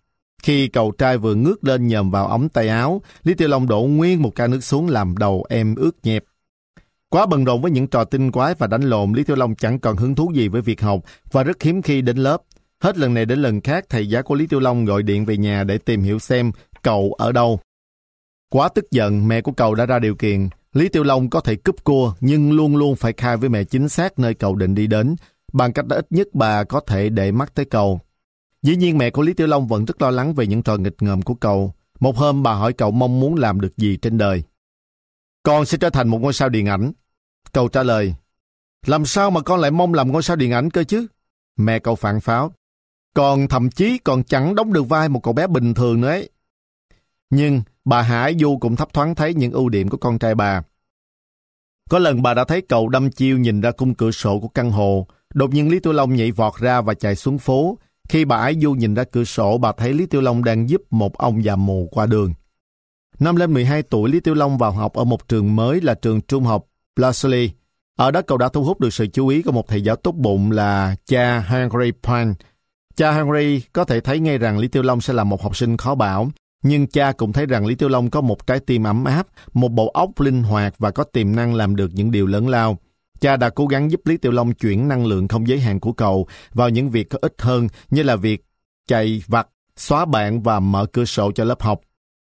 [0.43, 3.81] Khi cậu trai vừa ngước lên nhầm vào ống tay áo, Lý Tiểu Long đổ
[3.81, 6.23] nguyên một ca nước xuống làm đầu em ướt nhẹp.
[7.09, 9.79] Quá bận rộn với những trò tinh quái và đánh lộn, Lý Tiểu Long chẳng
[9.79, 10.99] còn hứng thú gì với việc học
[11.31, 12.41] và rất hiếm khi đến lớp.
[12.83, 15.37] Hết lần này đến lần khác, thầy giáo của Lý Tiểu Long gọi điện về
[15.37, 16.51] nhà để tìm hiểu xem
[16.81, 17.59] cậu ở đâu.
[18.49, 20.49] Quá tức giận, mẹ của cậu đã ra điều kiện.
[20.73, 23.89] Lý Tiểu Long có thể cúp cua, nhưng luôn luôn phải khai với mẹ chính
[23.89, 25.15] xác nơi cậu định đi đến,
[25.53, 27.99] bằng cách ít nhất bà có thể để mắt tới cậu.
[28.61, 31.01] Dĩ nhiên mẹ của Lý Tiểu Long vẫn rất lo lắng về những trò nghịch
[31.01, 31.73] ngợm của cậu.
[31.99, 34.43] Một hôm bà hỏi cậu mong muốn làm được gì trên đời.
[35.43, 36.91] Con sẽ trở thành một ngôi sao điện ảnh.
[37.51, 38.15] Cậu trả lời,
[38.85, 41.07] làm sao mà con lại mong làm ngôi sao điện ảnh cơ chứ?
[41.57, 42.53] Mẹ cậu phản pháo.
[43.15, 46.29] Còn thậm chí còn chẳng đóng được vai một cậu bé bình thường nữa ấy.
[47.29, 50.61] Nhưng bà Hải Du cũng thấp thoáng thấy những ưu điểm của con trai bà.
[51.89, 54.71] Có lần bà đã thấy cậu đâm chiêu nhìn ra khung cửa sổ của căn
[54.71, 55.07] hộ.
[55.33, 57.77] Đột nhiên Lý Tiểu Long nhảy vọt ra và chạy xuống phố.
[58.09, 60.81] Khi bà Ái Du nhìn ra cửa sổ, bà thấy Lý Tiểu Long đang giúp
[60.89, 62.33] một ông già mù qua đường.
[63.19, 66.21] Năm lên 12 tuổi, Lý Tiểu Long vào học ở một trường mới là trường
[66.21, 67.51] trung học Blasley.
[67.97, 70.15] Ở đó cậu đã thu hút được sự chú ý của một thầy giáo tốt
[70.15, 72.35] bụng là cha Henry Pan.
[72.95, 75.77] Cha Henry có thể thấy ngay rằng Lý tiêu Long sẽ là một học sinh
[75.77, 76.29] khó bảo,
[76.63, 79.71] nhưng cha cũng thấy rằng Lý Tiểu Long có một trái tim ấm áp, một
[79.71, 82.77] bộ óc linh hoạt và có tiềm năng làm được những điều lớn lao.
[83.19, 85.93] Cha đã cố gắng giúp Lý Tiểu Long chuyển năng lượng không giới hạn của
[85.93, 88.45] cậu vào những việc có ích hơn như là việc
[88.87, 91.81] chạy vặt, xóa bạn và mở cửa sổ cho lớp học.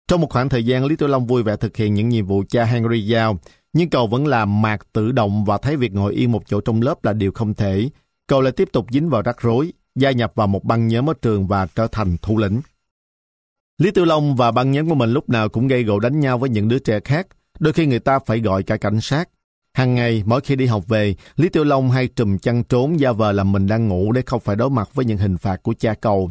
[0.09, 2.45] Trong một khoảng thời gian, Lý Tiểu Long vui vẻ thực hiện những nhiệm vụ
[2.49, 3.39] cha Henry giao,
[3.73, 6.83] nhưng cậu vẫn làm mạc tự động và thấy việc ngồi yên một chỗ trong
[6.83, 7.89] lớp là điều không thể.
[8.27, 11.15] Cậu lại tiếp tục dính vào rắc rối, gia nhập vào một băng nhóm ở
[11.23, 12.61] trường và trở thành thủ lĩnh.
[13.79, 16.39] Lý Tiểu Long và băng nhóm của mình lúc nào cũng gây gỗ đánh nhau
[16.39, 17.27] với những đứa trẻ khác,
[17.59, 19.29] đôi khi người ta phải gọi cả cảnh sát.
[19.73, 23.13] Hàng ngày, mỗi khi đi học về, Lý Tiểu Long hay trùm chăn trốn ra
[23.13, 25.75] vờ làm mình đang ngủ để không phải đối mặt với những hình phạt của
[25.79, 26.31] cha cầu.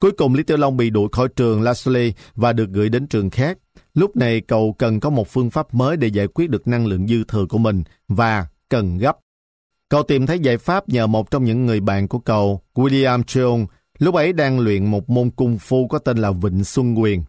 [0.00, 3.30] Cuối cùng Lý Tiểu Long bị đuổi khỏi trường Lasley và được gửi đến trường
[3.30, 3.58] khác.
[3.94, 7.08] Lúc này cậu cần có một phương pháp mới để giải quyết được năng lượng
[7.08, 9.18] dư thừa của mình và cần gấp.
[9.88, 13.66] Cậu tìm thấy giải pháp nhờ một trong những người bạn của cậu, William Cheung,
[14.00, 17.22] lúc ấy đang luyện một môn cung phu có tên là Vịnh Xuân Quyền.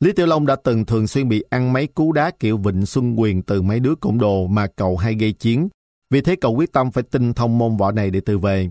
[0.00, 3.20] Lý Tiểu Long đã từng thường xuyên bị ăn mấy cú đá kiểu Vịnh Xuân
[3.20, 5.68] Quyền từ mấy đứa cổng đồ mà cậu hay gây chiến.
[6.10, 8.70] Vì thế cậu quyết tâm phải tinh thông môn võ này để tự về.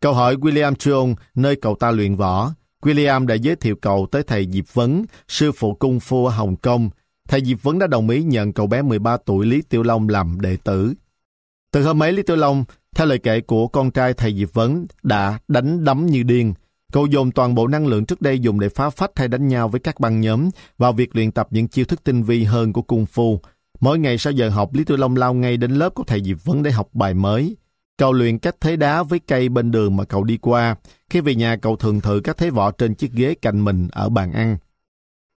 [0.00, 2.50] Cậu hỏi William Trương nơi cậu ta luyện võ.
[2.82, 6.56] William đã giới thiệu cậu tới thầy Diệp Vấn, sư phụ cung phu ở Hồng
[6.56, 6.90] Kông.
[7.28, 10.40] Thầy Diệp Vấn đã đồng ý nhận cậu bé 13 tuổi Lý Tiểu Long làm
[10.40, 10.94] đệ tử.
[11.72, 12.64] Từ hôm ấy Lý Tiểu Long,
[12.96, 16.54] theo lời kể của con trai thầy Diệp Vấn, đã đánh đấm như điên.
[16.92, 19.68] Cậu dồn toàn bộ năng lượng trước đây dùng để phá phách hay đánh nhau
[19.68, 20.48] với các băng nhóm
[20.78, 23.40] vào việc luyện tập những chiêu thức tinh vi hơn của cung phu.
[23.80, 26.44] Mỗi ngày sau giờ học, Lý Tư Long lao ngay đến lớp của thầy Diệp
[26.44, 27.56] Vấn để học bài mới.
[27.96, 30.76] Cậu luyện cách thế đá với cây bên đường mà cậu đi qua.
[31.10, 34.08] Khi về nhà, cậu thường thử các thế võ trên chiếc ghế cạnh mình ở
[34.08, 34.56] bàn ăn.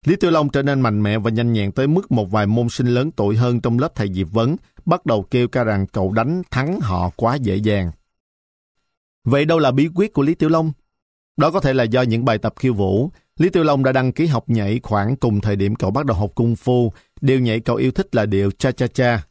[0.06, 2.68] Lý tiêu Long trở nên mạnh mẽ và nhanh nhẹn tới mức một vài môn
[2.68, 6.12] sinh lớn tuổi hơn trong lớp thầy Diệp Vấn bắt đầu kêu ca rằng cậu
[6.12, 7.90] đánh thắng họ quá dễ dàng.
[9.24, 10.72] Vậy đâu là bí quyết của Lý Tiểu Long?
[11.38, 13.10] Đó có thể là do những bài tập khiêu vũ.
[13.38, 16.16] Lý Tiểu Long đã đăng ký học nhảy khoảng cùng thời điểm cậu bắt đầu
[16.16, 16.92] học cung phu.
[17.20, 19.26] Điều nhảy cậu yêu thích là điệu cha-cha-cha.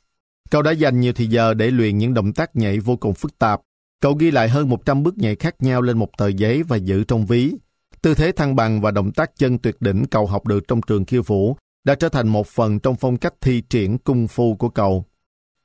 [0.49, 3.39] Cậu đã dành nhiều thời giờ để luyện những động tác nhảy vô cùng phức
[3.39, 3.61] tạp.
[4.01, 7.03] Cậu ghi lại hơn 100 bước nhảy khác nhau lên một tờ giấy và giữ
[7.03, 7.53] trong ví.
[8.01, 11.05] Tư thế thăng bằng và động tác chân tuyệt đỉnh cậu học được trong trường
[11.05, 14.69] khiêu vũ đã trở thành một phần trong phong cách thi triển cung phu của
[14.69, 15.05] cậu.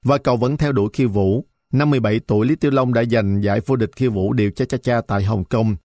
[0.04, 1.44] Và cậu vẫn theo đuổi khiêu vũ.
[1.72, 4.64] Năm 17 tuổi, Lý Tiêu Long đã giành giải vô địch khiêu vũ điều cha
[4.64, 5.76] cha cha tại Hồng Kông.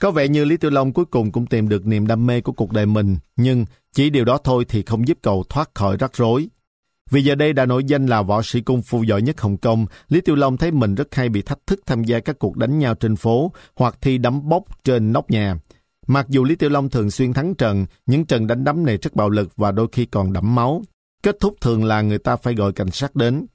[0.00, 2.52] Có vẻ như Lý Tiểu Long cuối cùng cũng tìm được niềm đam mê của
[2.52, 6.16] cuộc đời mình, nhưng chỉ điều đó thôi thì không giúp cậu thoát khỏi rắc
[6.16, 6.48] rối.
[7.10, 9.86] Vì giờ đây đã nổi danh là võ sĩ cung phu giỏi nhất Hồng Kông,
[10.08, 12.78] Lý Tiêu Long thấy mình rất hay bị thách thức tham gia các cuộc đánh
[12.78, 15.56] nhau trên phố hoặc thi đấm bốc trên nóc nhà.
[16.06, 19.14] Mặc dù Lý Tiêu Long thường xuyên thắng trận, những trận đánh đấm này rất
[19.16, 20.82] bạo lực và đôi khi còn đẫm máu.
[21.22, 23.46] Kết thúc thường là người ta phải gọi cảnh sát đến.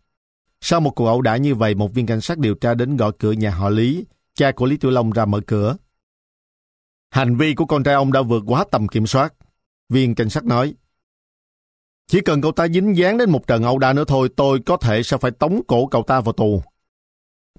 [0.61, 3.11] Sau một cuộc ẩu đả như vậy, một viên cảnh sát điều tra đến gõ
[3.11, 4.05] cửa nhà họ Lý.
[4.35, 5.75] Cha của Lý Tiêu Long ra mở cửa.
[7.11, 9.33] Hành vi của con trai ông đã vượt quá tầm kiểm soát.
[9.89, 10.73] Viên cảnh sát nói.
[12.07, 14.77] Chỉ cần cậu ta dính dáng đến một trận ẩu đả nữa thôi, tôi có
[14.77, 16.61] thể sẽ phải tống cổ cậu ta vào tù.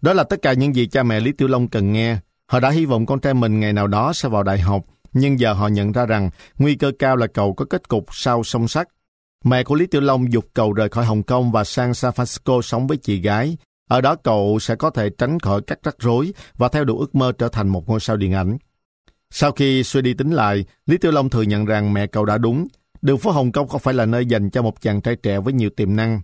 [0.01, 2.19] Đó là tất cả những gì cha mẹ Lý Tiểu Long cần nghe.
[2.47, 5.41] Họ đã hy vọng con trai mình ngày nào đó sẽ vào đại học, nhưng
[5.41, 8.69] giờ họ nhận ra rằng nguy cơ cao là cậu có kết cục sau song
[8.69, 8.89] sắt.
[9.45, 12.61] Mẹ của Lý Tiểu Long dục cậu rời khỏi Hồng Kông và sang San Francisco
[12.61, 13.57] sống với chị gái.
[13.89, 17.15] Ở đó cậu sẽ có thể tránh khỏi các rắc rối và theo đuổi ước
[17.15, 18.59] mơ trở thành một ngôi sao điện ảnh.
[19.31, 22.39] Sau khi suy đi tính lại, Lý Tiểu Long thừa nhận rằng mẹ cậu đã
[22.39, 22.67] đúng.
[23.03, 25.53] Đường phố Hồng Kông không phải là nơi dành cho một chàng trai trẻ với
[25.53, 26.21] nhiều tiềm năng.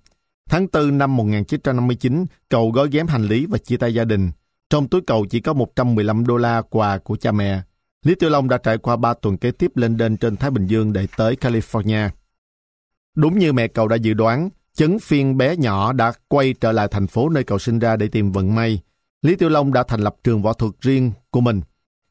[0.50, 4.30] Tháng 4 năm 1959, cậu gói ghém hành lý và chia tay gia đình.
[4.70, 7.60] Trong túi cậu chỉ có 115 đô la quà của cha mẹ.
[8.04, 10.66] Lý Tiểu Long đã trải qua 3 tuần kế tiếp lên đên trên Thái Bình
[10.66, 12.08] Dương để tới California.
[13.14, 16.88] Đúng như mẹ cậu đã dự đoán, chấn phiên bé nhỏ đã quay trở lại
[16.90, 18.80] thành phố nơi cậu sinh ra để tìm vận may.
[19.22, 21.60] Lý Tiểu Long đã thành lập trường võ thuật riêng của mình.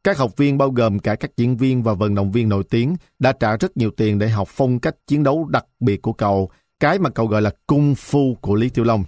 [0.03, 2.95] Các học viên bao gồm cả các diễn viên và vận động viên nổi tiếng
[3.19, 6.49] đã trả rất nhiều tiền để học phong cách chiến đấu đặc biệt của cậu,
[6.79, 9.03] cái mà cậu gọi là cung phu của Lý Tiểu Long.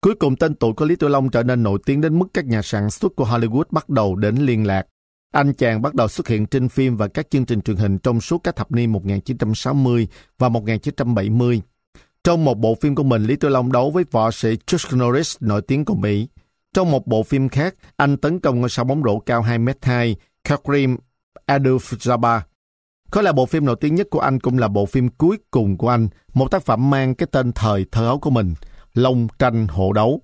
[0.00, 2.46] Cuối cùng tên tuổi của Lý Tiểu Long trở nên nổi tiếng đến mức các
[2.46, 4.86] nhà sản xuất của Hollywood bắt đầu đến liên lạc.
[5.32, 8.20] Anh chàng bắt đầu xuất hiện trên phim và các chương trình truyền hình trong
[8.20, 10.08] suốt các thập niên 1960
[10.38, 11.62] và 1970.
[12.24, 15.36] Trong một bộ phim của mình, Lý Tiểu Long đấu với võ sĩ Chuck Norris
[15.40, 16.28] nổi tiếng của Mỹ.
[16.78, 20.14] Trong một bộ phim khác, anh tấn công ngôi sao bóng rổ cao 2m2,
[20.44, 20.96] Karim
[21.46, 22.40] Abdul-Jabbar.
[23.10, 25.76] Có lẽ bộ phim nổi tiếng nhất của anh cũng là bộ phim cuối cùng
[25.76, 28.54] của anh, một tác phẩm mang cái tên thời thơ ấu của mình,
[28.94, 30.20] Long tranh hộ đấu.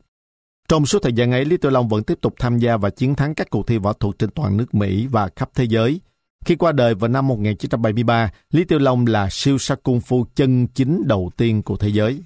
[0.69, 3.15] Trong suốt thời gian ấy, Lý Tiểu Long vẫn tiếp tục tham gia và chiến
[3.15, 6.01] thắng các cuộc thi võ thuật trên toàn nước Mỹ và khắp thế giới.
[6.45, 10.67] Khi qua đời vào năm 1973, Lý Tiểu Long là siêu sắc cung phu chân
[10.67, 12.21] chính đầu tiên của thế giới.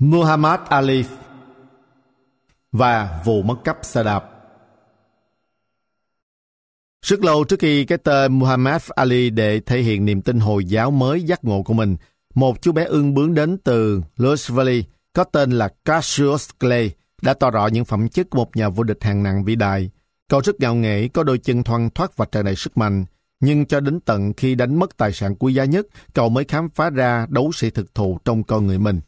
[0.00, 1.04] Muhammad Ali
[2.72, 4.24] và vụ mất cắp xe đạp.
[7.06, 10.90] Rất lâu trước khi cái tên Muhammad Ali để thể hiện niềm tin Hồi giáo
[10.90, 11.96] mới giác ngộ của mình,
[12.34, 16.90] một chú bé ương bướng đến từ Los Valley có tên là Cassius Clay
[17.22, 19.90] đã tỏ rõ những phẩm chất của một nhà vô địch hàng nặng vĩ đại.
[20.28, 23.04] Cậu rất ngạo nghễ, có đôi chân thoăn thoát và tràn đầy sức mạnh.
[23.40, 26.68] Nhưng cho đến tận khi đánh mất tài sản quý giá nhất, cậu mới khám
[26.68, 29.00] phá ra đấu sĩ thực thụ trong con người mình.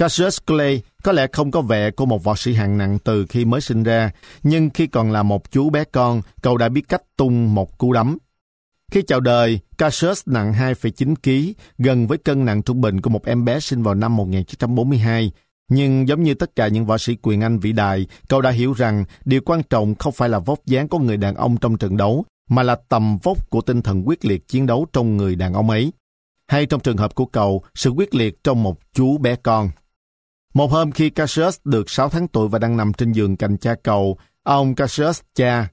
[0.00, 3.44] Cassius Clay có lẽ không có vẻ của một võ sĩ hạng nặng từ khi
[3.44, 4.10] mới sinh ra,
[4.42, 7.92] nhưng khi còn là một chú bé con, cậu đã biết cách tung một cú
[7.92, 8.18] đấm.
[8.92, 13.26] Khi chào đời, Cassius nặng 2,9 kg, gần với cân nặng trung bình của một
[13.26, 15.32] em bé sinh vào năm 1942.
[15.68, 18.72] Nhưng giống như tất cả những võ sĩ quyền Anh vĩ đại, cậu đã hiểu
[18.72, 21.96] rằng điều quan trọng không phải là vóc dáng của người đàn ông trong trận
[21.96, 25.54] đấu, mà là tầm vóc của tinh thần quyết liệt chiến đấu trong người đàn
[25.54, 25.92] ông ấy.
[26.46, 29.70] Hay trong trường hợp của cậu, sự quyết liệt trong một chú bé con.
[30.54, 33.74] Một hôm khi Cassius được 6 tháng tuổi và đang nằm trên giường cạnh cha
[33.82, 35.68] cậu, ông Cassius cha,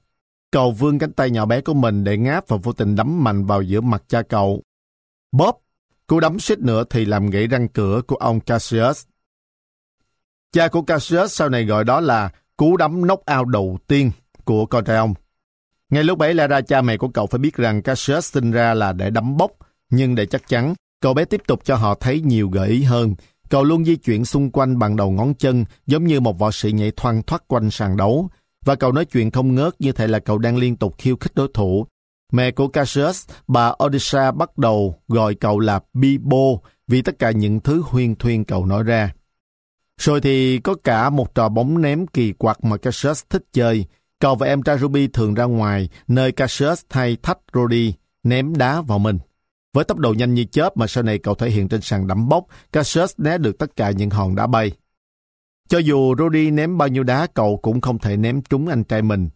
[0.50, 3.46] cầu vươn cánh tay nhỏ bé của mình để ngáp và vô tình đấm mạnh
[3.46, 4.62] vào giữa mặt cha cậu.
[5.32, 5.60] Bóp!
[6.06, 9.04] Cú đấm suýt nữa thì làm gãy răng cửa của ông Cassius.
[10.52, 14.10] Cha của Cassius sau này gọi đó là cú đấm knock out đầu tiên
[14.44, 15.14] của con trai ông.
[15.90, 18.74] Ngay lúc ấy lẽ ra cha mẹ của cậu phải biết rằng Cassius sinh ra
[18.74, 19.52] là để đấm bốc,
[19.90, 23.14] nhưng để chắc chắn, cậu bé tiếp tục cho họ thấy nhiều gợi ý hơn,
[23.48, 26.72] Cậu luôn di chuyển xung quanh bằng đầu ngón chân giống như một võ sĩ
[26.72, 28.28] nhảy thoăn thoát quanh sàn đấu.
[28.64, 31.34] Và cậu nói chuyện không ngớt như thể là cậu đang liên tục khiêu khích
[31.34, 31.86] đối thủ.
[32.32, 36.36] Mẹ của Cassius, bà Odisha bắt đầu gọi cậu là Bibo
[36.86, 39.12] vì tất cả những thứ huyên thuyên cậu nói ra.
[39.98, 43.86] Rồi thì có cả một trò bóng ném kỳ quặc mà Cassius thích chơi.
[44.20, 48.80] Cậu và em trai Ruby thường ra ngoài, nơi Cassius thay thách Rudy, ném đá
[48.80, 49.18] vào mình.
[49.78, 52.28] Với tốc độ nhanh như chớp mà sau này cậu thể hiện trên sàn đấm
[52.28, 54.72] bốc, Cassius né được tất cả những hòn đá bay.
[55.68, 59.02] Cho dù Rudy ném bao nhiêu đá, cậu cũng không thể ném trúng anh trai
[59.02, 59.28] mình.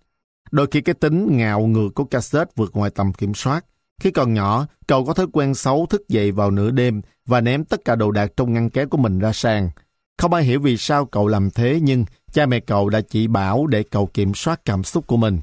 [0.51, 3.64] Đôi khi cái tính ngạo ngược của Cassius vượt ngoài tầm kiểm soát.
[4.01, 7.64] Khi còn nhỏ, cậu có thói quen xấu thức dậy vào nửa đêm và ném
[7.64, 9.70] tất cả đồ đạc trong ngăn kéo của mình ra sàn.
[10.19, 13.66] Không ai hiểu vì sao cậu làm thế nhưng cha mẹ cậu đã chỉ bảo
[13.66, 15.40] để cậu kiểm soát cảm xúc của mình.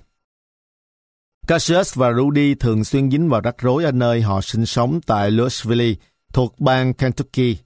[1.50, 5.32] Cassius và Rudy thường xuyên dính vào rắc rối ở nơi họ sinh sống tại
[5.32, 5.94] Louisville,
[6.34, 7.58] thuộc bang Kentucky.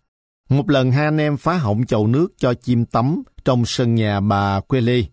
[0.49, 4.19] Một lần hai anh em phá hỏng chậu nước cho chim tắm trong sân nhà
[4.19, 5.05] bà Quelly.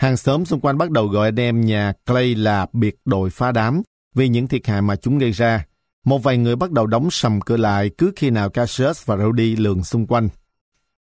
[0.00, 3.52] Hàng xóm xung quanh bắt đầu gọi anh em nhà Clay là biệt đội phá
[3.52, 3.82] đám
[4.14, 5.66] vì những thiệt hại mà chúng gây ra.
[6.04, 9.56] Một vài người bắt đầu đóng sầm cửa lại cứ khi nào Cassius và Rudy
[9.56, 10.28] lường xung quanh.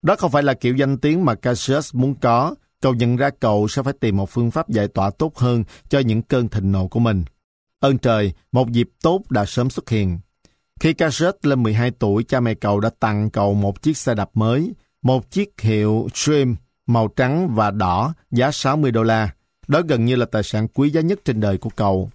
[0.03, 2.55] Đó không phải là kiểu danh tiếng mà Cassius muốn có.
[2.83, 5.99] Cậu nhận ra cậu sẽ phải tìm một phương pháp giải tỏa tốt hơn cho
[5.99, 7.25] những cơn thịnh nộ của mình.
[7.81, 10.19] Ơn trời, một dịp tốt đã sớm xuất hiện.
[10.81, 14.31] Khi Cassius lên 12 tuổi, cha mẹ cậu đã tặng cậu một chiếc xe đạp
[14.35, 14.73] mới,
[15.03, 16.57] một chiếc hiệu Dream
[16.87, 19.31] màu trắng và đỏ giá 60 đô la.
[19.69, 22.11] Đó gần như là tài sản quý giá nhất trên đời của cậu.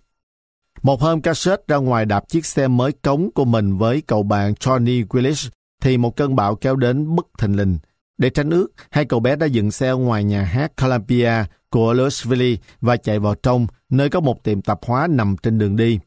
[0.84, 4.54] Một hôm Cassette ra ngoài đạp chiếc xe mới cống của mình với cậu bạn
[4.54, 5.50] Johnny Willis
[5.82, 7.78] thì một cơn bão kéo đến bất thình lình.
[8.18, 11.32] Để tránh ướt, hai cậu bé đã dừng xe ngoài nhà hát Columbia
[11.70, 15.76] của Louisville và chạy vào trong, nơi có một tiệm tạp hóa nằm trên đường
[15.76, 16.00] đi.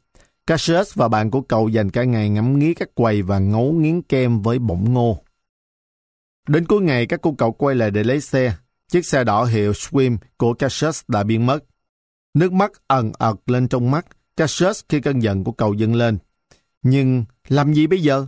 [0.47, 4.03] Cassius và bạn của cậu dành cả ngày ngắm nghía các quầy và ngấu nghiến
[4.03, 5.23] kem với bổng ngô.
[6.49, 8.55] Đến cuối ngày, các cô cậu quay lại để lấy xe.
[8.89, 11.65] Chiếc xe đỏ hiệu Swim của Cassius đã biến mất.
[12.35, 14.07] Nước mắt ẩn ật lên trong mắt,
[14.37, 16.19] Cassius khi cơn giận của cậu dâng lên.
[16.83, 18.27] Nhưng làm gì bây giờ?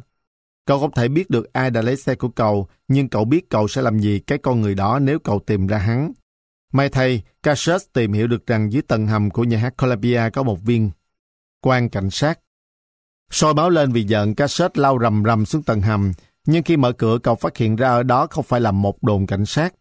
[0.67, 3.69] Cậu không thể biết được ai đã lấy xe của cậu, nhưng cậu biết cậu
[3.69, 6.13] sẽ làm gì cái con người đó nếu cậu tìm ra hắn.
[6.73, 10.43] May thay, Cassius tìm hiểu được rằng dưới tầng hầm của nhà hát Columbia có
[10.43, 10.91] một viên
[11.61, 12.39] quan cảnh sát.
[13.31, 16.13] Soi báo lên vì giận, Cassius lao rầm rầm xuống tầng hầm,
[16.47, 19.27] nhưng khi mở cửa cậu phát hiện ra ở đó không phải là một đồn
[19.27, 19.75] cảnh sát.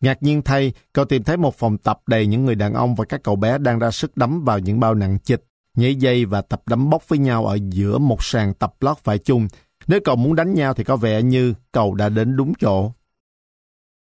[0.00, 3.04] Ngạc nhiên thay, cậu tìm thấy một phòng tập đầy những người đàn ông và
[3.04, 5.44] các cậu bé đang ra sức đấm vào những bao nặng chịch,
[5.74, 9.18] nhảy dây và tập đấm bốc với nhau ở giữa một sàn tập lót vải
[9.18, 9.48] chung.
[9.86, 12.92] Nếu cậu muốn đánh nhau thì có vẻ như cậu đã đến đúng chỗ.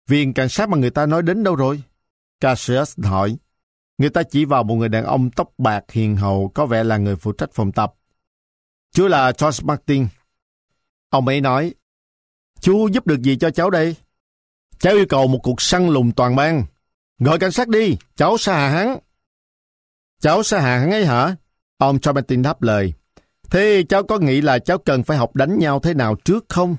[0.06, 1.82] Viên cảnh sát mà người ta nói đến đâu rồi?
[2.40, 3.36] Cassius hỏi.
[3.98, 6.96] Người ta chỉ vào một người đàn ông tóc bạc hiền hậu có vẻ là
[6.96, 7.94] người phụ trách phòng tập.
[8.92, 10.06] Chú là George Martin.
[11.10, 11.74] Ông ấy nói,
[12.60, 13.96] chú giúp được gì cho cháu đây?
[14.78, 16.64] Cháu yêu cầu một cuộc săn lùng toàn bang.
[17.18, 18.98] Gọi cảnh sát đi, cháu sẽ hạ hắn.
[20.20, 21.36] Cháu sẽ hạ hắn ấy hả?
[21.78, 22.92] Ông George Martin đáp lời.
[23.50, 26.76] Thế cháu có nghĩ là cháu cần phải học đánh nhau thế nào trước không?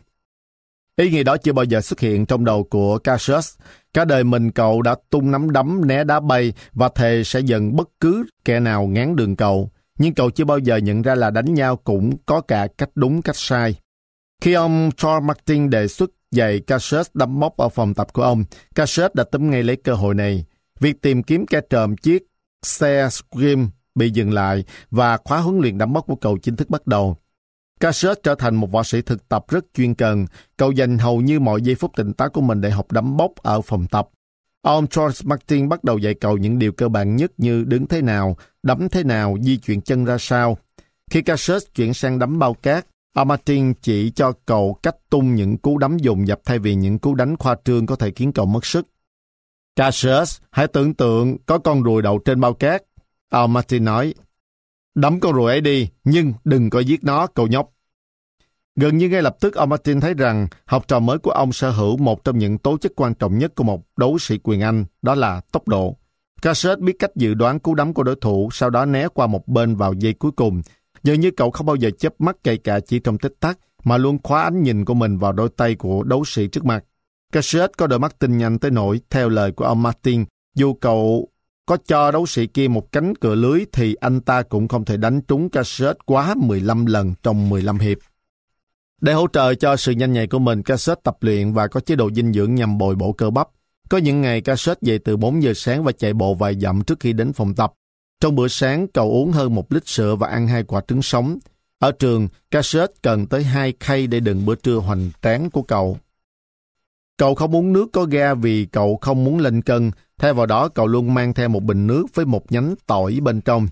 [0.95, 3.55] Ý nghĩ đó chưa bao giờ xuất hiện trong đầu của Cassius.
[3.93, 7.75] Cả đời mình cậu đã tung nắm đấm, né đá bay và thề sẽ dần
[7.75, 9.71] bất cứ kẻ nào ngán đường cậu.
[9.97, 13.21] Nhưng cậu chưa bao giờ nhận ra là đánh nhau cũng có cả cách đúng
[13.21, 13.75] cách sai.
[14.41, 18.43] Khi ông Charles Martin đề xuất dạy Cassius đấm móc ở phòng tập của ông,
[18.75, 20.45] Cassius đã tóm ngay lấy cơ hội này.
[20.79, 22.23] Việc tìm kiếm kẻ trộm chiếc
[22.63, 23.69] xe Scream
[23.99, 27.17] bị dừng lại và khóa huấn luyện đấm bốc của cậu chính thức bắt đầu.
[27.80, 30.26] Cassius trở thành một võ sĩ thực tập rất chuyên cần.
[30.57, 33.31] Cậu dành hầu như mọi giây phút tỉnh táo của mình để học đấm bốc
[33.35, 34.09] ở phòng tập.
[34.61, 38.01] Ông George Martin bắt đầu dạy cậu những điều cơ bản nhất như đứng thế
[38.01, 40.57] nào, đấm thế nào, di chuyển chân ra sao.
[41.11, 45.57] Khi Cassius chuyển sang đấm bao cát, ông Martin chỉ cho cậu cách tung những
[45.57, 48.45] cú đấm dùng dập thay vì những cú đánh khoa trương có thể khiến cậu
[48.45, 48.88] mất sức.
[49.76, 52.84] Cassius, hãy tưởng tượng có con ruồi đậu trên bao cát.
[53.30, 54.14] Ông Martin nói,
[54.95, 57.69] Đấm con ruồi ấy đi, nhưng đừng có giết nó, cậu nhóc.
[58.76, 61.69] Gần như ngay lập tức ông Martin thấy rằng học trò mới của ông sở
[61.72, 64.85] hữu một trong những tố chất quan trọng nhất của một đấu sĩ quyền Anh,
[65.01, 65.95] đó là tốc độ.
[66.41, 69.47] Cassius biết cách dự đoán cú đấm của đối thủ, sau đó né qua một
[69.47, 70.61] bên vào giây cuối cùng.
[71.03, 73.97] Dường như cậu không bao giờ chớp mắt kể cả chỉ trong tích tắc, mà
[73.97, 76.84] luôn khóa ánh nhìn của mình vào đôi tay của đấu sĩ trước mặt.
[77.34, 80.26] Cassius có đôi mắt tinh nhanh tới nỗi, theo lời của ông Martin,
[80.56, 81.30] dù cậu
[81.69, 84.97] có cho đấu sĩ kia một cánh cửa lưới thì anh ta cũng không thể
[84.97, 87.97] đánh trúng Cassius quá 15 lần trong 15 hiệp.
[89.01, 91.95] Để hỗ trợ cho sự nhanh nhạy của mình, Cassius tập luyện và có chế
[91.95, 93.47] độ dinh dưỡng nhằm bồi bổ cơ bắp.
[93.89, 96.99] Có những ngày Cassius dậy từ 4 giờ sáng và chạy bộ vài dặm trước
[96.99, 97.73] khi đến phòng tập.
[98.21, 101.37] Trong bữa sáng, cậu uống hơn một lít sữa và ăn hai quả trứng sống.
[101.79, 105.97] Ở trường, Cassius cần tới hai khay để đựng bữa trưa hoành tráng của cậu.
[107.17, 110.69] Cậu không uống nước có ga vì cậu không muốn lên cân, Thay vào đó,
[110.69, 113.67] cậu luôn mang theo một bình nước với một nhánh tỏi bên trong.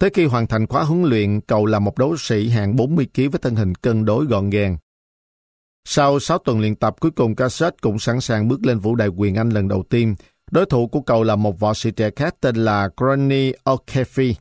[0.00, 3.28] Tới khi hoàn thành khóa huấn luyện, cậu là một đấu sĩ hạng 40 kg
[3.30, 4.76] với thân hình cân đối gọn gàng.
[5.84, 9.08] Sau 6 tuần luyện tập, cuối cùng Cassette cũng sẵn sàng bước lên vũ đài
[9.08, 10.14] quyền Anh lần đầu tiên.
[10.50, 14.34] Đối thủ của cậu là một võ sĩ trẻ khác tên là Granny O'Keefe.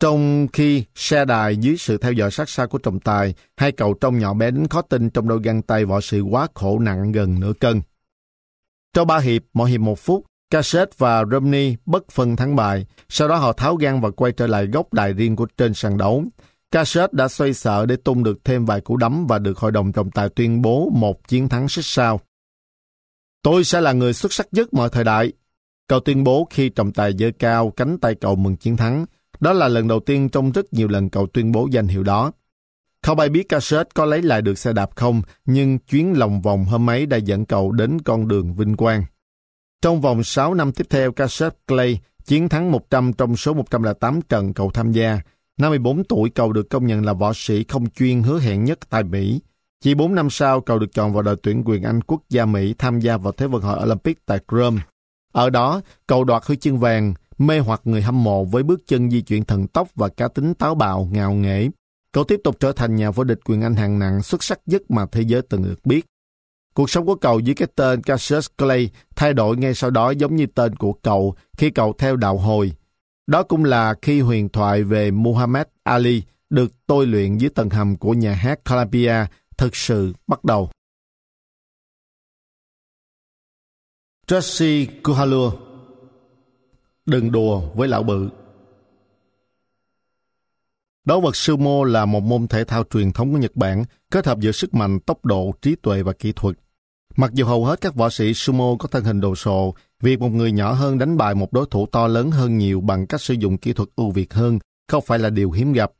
[0.00, 3.94] Trong khi xe đài dưới sự theo dõi sát sao của trọng tài, hai cậu
[3.94, 7.12] trông nhỏ bé đến khó tin trong đôi găng tay võ sĩ quá khổ nặng
[7.12, 7.82] gần nửa cân.
[8.94, 10.24] Trong ba hiệp, mỗi hiệp một phút,
[10.54, 14.46] Cassette và Romney bất phân thắng bại, sau đó họ tháo gan và quay trở
[14.46, 16.24] lại góc đài riêng của trên sàn đấu.
[16.70, 19.92] Cassette đã xoay sở để tung được thêm vài cú đấm và được hội đồng
[19.92, 22.20] trọng tài tuyên bố một chiến thắng xích sao.
[23.42, 25.32] Tôi sẽ là người xuất sắc nhất mọi thời đại.
[25.88, 29.06] Cậu tuyên bố khi trọng tài giơ cao cánh tay cậu mừng chiến thắng.
[29.40, 32.32] Đó là lần đầu tiên trong rất nhiều lần cậu tuyên bố danh hiệu đó.
[33.02, 36.64] Không ai biết cassette có lấy lại được xe đạp không, nhưng chuyến lòng vòng
[36.64, 39.04] hôm ấy đã dẫn cậu đến con đường vinh quang.
[39.84, 44.54] Trong vòng 6 năm tiếp theo, cassette Clay chiến thắng 100 trong số 108 trận
[44.54, 45.20] cậu tham gia.
[45.58, 49.02] 54 tuổi cậu được công nhận là võ sĩ không chuyên hứa hẹn nhất tại
[49.02, 49.40] Mỹ.
[49.80, 52.74] Chỉ 4 năm sau, cậu được chọn vào đội tuyển quyền Anh quốc gia Mỹ
[52.78, 54.82] tham gia vào Thế vận hội Olympic tại Rome.
[55.32, 59.10] Ở đó, cậu đoạt huy chương vàng, mê hoặc người hâm mộ với bước chân
[59.10, 61.68] di chuyển thần tốc và cá tính táo bạo, ngạo nghễ.
[62.12, 64.90] Cậu tiếp tục trở thành nhà vô địch quyền Anh hạng nặng xuất sắc nhất
[64.90, 66.06] mà thế giới từng được biết.
[66.74, 70.36] Cuộc sống của cậu dưới cái tên Cassius Clay thay đổi ngay sau đó giống
[70.36, 72.72] như tên của cậu khi cậu theo đạo hồi.
[73.26, 77.96] Đó cũng là khi huyền thoại về Muhammad Ali được tôi luyện dưới tầng hầm
[77.96, 79.14] của nhà hát Columbia
[79.56, 80.70] thực sự bắt đầu.
[84.26, 85.52] Tracy Kuhalua
[87.06, 88.28] Đừng đùa với lão bự
[91.04, 94.38] Đấu vật sumo là một môn thể thao truyền thống của Nhật Bản, kết hợp
[94.40, 96.56] giữa sức mạnh, tốc độ, trí tuệ và kỹ thuật.
[97.16, 100.28] Mặc dù hầu hết các võ sĩ sumo có thân hình đồ sộ, việc một
[100.28, 103.34] người nhỏ hơn đánh bại một đối thủ to lớn hơn nhiều bằng cách sử
[103.34, 104.58] dụng kỹ thuật ưu việt hơn
[104.88, 105.90] không phải là điều hiếm gặp.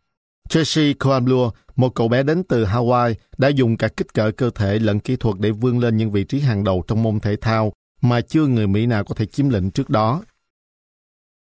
[0.48, 4.78] Tracy Coamblua, một cậu bé đến từ Hawaii, đã dùng cả kích cỡ cơ thể
[4.78, 7.72] lẫn kỹ thuật để vươn lên những vị trí hàng đầu trong môn thể thao
[8.00, 10.22] mà chưa người Mỹ nào có thể chiếm lĩnh trước đó.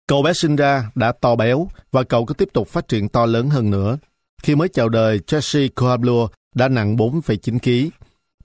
[0.07, 3.25] Cậu bé sinh ra đã to béo và cậu cứ tiếp tục phát triển to
[3.25, 3.97] lớn hơn nữa.
[4.43, 7.95] Khi mới chào đời, Tracy Coamlua đã nặng 4,9 kg.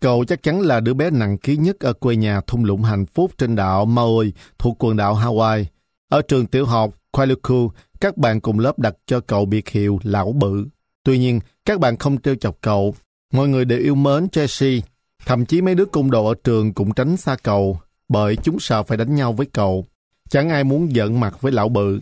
[0.01, 3.07] Cậu chắc chắn là đứa bé nặng ký nhất ở quê nhà thung lũng hạnh
[3.07, 5.65] phúc trên đảo Maui thuộc quần đảo Hawaii.
[6.09, 7.71] Ở trường tiểu học Quailuku,
[8.01, 10.67] các bạn cùng lớp đặt cho cậu biệt hiệu lão bự.
[11.05, 12.95] Tuy nhiên, các bạn không trêu chọc cậu.
[13.33, 14.81] Mọi người đều yêu mến Jesse.
[15.27, 18.83] Thậm chí mấy đứa cung đồ ở trường cũng tránh xa cậu, bởi chúng sợ
[18.83, 19.87] phải đánh nhau với cậu.
[20.31, 22.01] Chẳng ai muốn giận mặt với lão bự.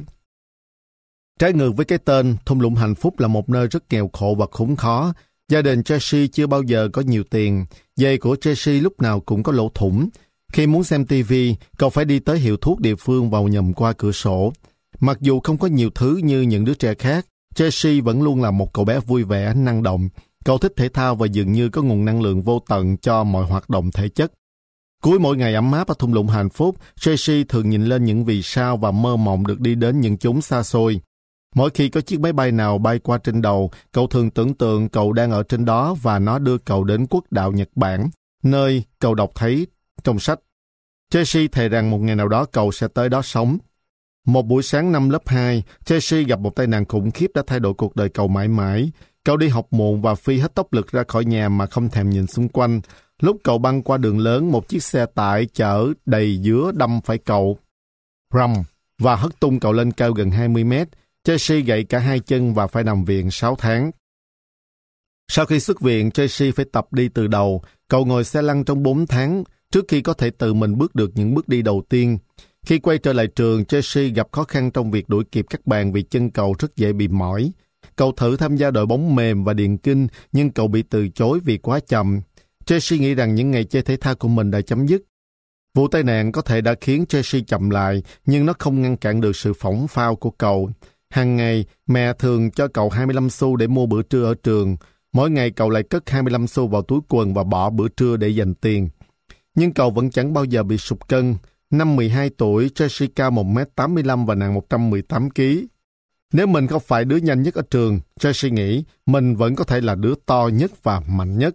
[1.38, 4.34] Trái ngược với cái tên, thung lũng hạnh phúc là một nơi rất nghèo khổ
[4.38, 5.12] và khốn khó.
[5.48, 7.64] Gia đình Jesse chưa bao giờ có nhiều tiền.
[7.96, 10.08] Giày của Jesse lúc nào cũng có lỗ thủng.
[10.52, 11.34] Khi muốn xem TV,
[11.78, 14.52] cậu phải đi tới hiệu thuốc địa phương vào nhầm qua cửa sổ.
[15.00, 18.50] Mặc dù không có nhiều thứ như những đứa trẻ khác, Jesse vẫn luôn là
[18.50, 20.08] một cậu bé vui vẻ, năng động.
[20.44, 23.44] Cậu thích thể thao và dường như có nguồn năng lượng vô tận cho mọi
[23.44, 24.32] hoạt động thể chất.
[25.02, 28.24] Cuối mỗi ngày ấm áp và thung lũng hạnh phúc, Jesse thường nhìn lên những
[28.24, 31.00] vì sao và mơ mộng được đi đến những chốn xa xôi.
[31.56, 34.88] Mỗi khi có chiếc máy bay nào bay qua trên đầu, cậu thường tưởng tượng
[34.88, 38.10] cậu đang ở trên đó và nó đưa cậu đến quốc đạo Nhật Bản,
[38.42, 39.66] nơi cậu đọc thấy
[40.04, 40.40] trong sách.
[41.12, 43.58] Jesse thề rằng một ngày nào đó cậu sẽ tới đó sống.
[44.26, 47.60] Một buổi sáng năm lớp 2, Jesse gặp một tai nạn khủng khiếp đã thay
[47.60, 48.90] đổi cuộc đời cậu mãi mãi.
[49.24, 52.10] Cậu đi học muộn và phi hết tốc lực ra khỏi nhà mà không thèm
[52.10, 52.80] nhìn xung quanh.
[53.20, 57.18] Lúc cậu băng qua đường lớn, một chiếc xe tải chở đầy dứa đâm phải
[57.18, 57.58] cậu.
[58.34, 58.54] Rầm!
[58.98, 60.88] Và hất tung cậu lên cao gần 20 mét.
[61.26, 63.90] Jesse gãy cả hai chân và phải nằm viện 6 tháng.
[65.28, 67.62] Sau khi xuất viện, Jesse phải tập đi từ đầu.
[67.88, 71.10] Cậu ngồi xe lăn trong 4 tháng trước khi có thể tự mình bước được
[71.14, 72.18] những bước đi đầu tiên.
[72.66, 75.92] Khi quay trở lại trường, Jesse gặp khó khăn trong việc đuổi kịp các bạn
[75.92, 77.52] vì chân cậu rất dễ bị mỏi.
[77.96, 81.40] Cậu thử tham gia đội bóng mềm và điền kinh, nhưng cậu bị từ chối
[81.44, 82.20] vì quá chậm.
[82.66, 85.02] Jesse nghĩ rằng những ngày chơi thể thao của mình đã chấm dứt.
[85.74, 89.20] Vụ tai nạn có thể đã khiến Jesse chậm lại, nhưng nó không ngăn cản
[89.20, 90.70] được sự phỏng phao của cậu.
[91.10, 94.76] Hàng ngày, mẹ thường cho cậu 25 xu để mua bữa trưa ở trường.
[95.12, 98.28] Mỗi ngày cậu lại cất 25 xu vào túi quần và bỏ bữa trưa để
[98.28, 98.88] dành tiền.
[99.54, 101.34] Nhưng cậu vẫn chẳng bao giờ bị sụt cân.
[101.70, 105.42] Năm 12 tuổi, Jessica 1m85 và nặng 118 kg.
[106.32, 109.80] Nếu mình không phải đứa nhanh nhất ở trường, Jesse nghĩ mình vẫn có thể
[109.80, 111.54] là đứa to nhất và mạnh nhất.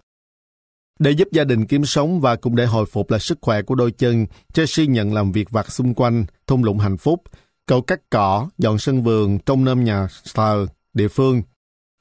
[1.00, 3.76] Để giúp gia đình kiếm sống và cũng để hồi phục lại sức khỏe của
[3.76, 7.24] đôi chân, Jesse nhận làm việc vặt xung quanh, thung lũng hạnh phúc.
[7.72, 11.42] Cậu cắt cỏ, dọn sân vườn, trong nơm nhà thờ, địa phương.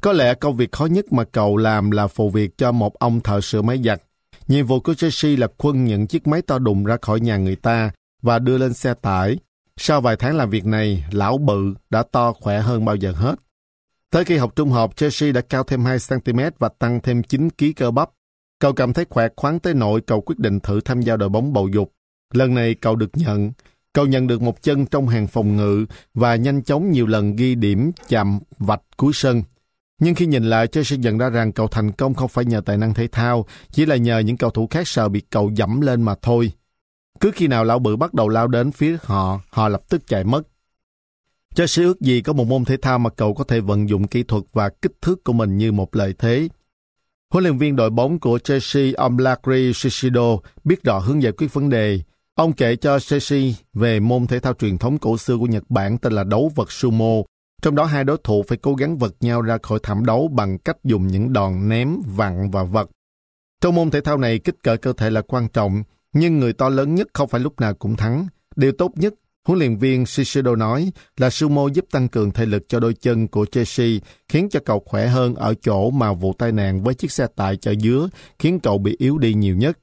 [0.03, 3.21] Có lẽ công việc khó nhất mà cậu làm là phụ việc cho một ông
[3.21, 4.03] thợ sửa máy giặt.
[4.49, 7.57] Nhiệm vụ của Jesse là khuân những chiếc máy to đùng ra khỏi nhà người
[7.57, 7.91] ta
[8.23, 9.39] và đưa lên xe tải.
[9.77, 13.35] Sau vài tháng làm việc này, lão bự đã to khỏe hơn bao giờ hết.
[14.11, 17.73] Tới khi học trung học, Jesse đã cao thêm 2cm và tăng thêm 9 kg
[17.77, 18.11] cơ bắp.
[18.59, 21.53] Cậu cảm thấy khỏe khoắn tới nỗi cậu quyết định thử tham gia đội bóng
[21.53, 21.93] bầu dục.
[22.35, 23.53] Lần này cậu được nhận.
[23.93, 27.55] Cậu nhận được một chân trong hàng phòng ngự và nhanh chóng nhiều lần ghi
[27.55, 29.43] điểm chạm vạch cuối sân.
[30.01, 32.77] Nhưng khi nhìn lại, Chelsea nhận ra rằng cậu thành công không phải nhờ tài
[32.77, 36.03] năng thể thao, chỉ là nhờ những cầu thủ khác sợ bị cậu dẫm lên
[36.03, 36.53] mà thôi.
[37.21, 40.25] Cứ khi nào lão bự bắt đầu lao đến phía họ, họ lập tức chạy
[40.25, 40.43] mất.
[41.55, 44.23] Chelsea ước gì có một môn thể thao mà cậu có thể vận dụng kỹ
[44.23, 46.49] thuật và kích thước của mình như một lợi thế.
[47.33, 51.55] Huấn luyện viên đội bóng của Chelsea, ông Lacri Shishido, biết rõ hướng giải quyết
[51.55, 52.01] vấn đề.
[52.41, 55.99] Ông kể cho Seishi về môn thể thao truyền thống cổ xưa của Nhật Bản
[55.99, 57.23] tên là đấu vật sumo.
[57.63, 60.59] Trong đó hai đối thủ phải cố gắng vật nhau ra khỏi thảm đấu bằng
[60.59, 62.91] cách dùng những đòn ném, vặn và vật.
[63.61, 66.69] Trong môn thể thao này, kích cỡ cơ thể là quan trọng, nhưng người to
[66.69, 68.27] lớn nhất không phải lúc nào cũng thắng.
[68.57, 69.15] Điều tốt nhất,
[69.47, 73.29] huấn luyện viên Shishido nói, là sumo giúp tăng cường thể lực cho đôi chân
[73.29, 73.89] của Chelsea,
[74.29, 77.57] khiến cho cậu khỏe hơn ở chỗ mà vụ tai nạn với chiếc xe tải
[77.57, 78.09] chở dứa
[78.39, 79.79] khiến cậu bị yếu đi nhiều nhất.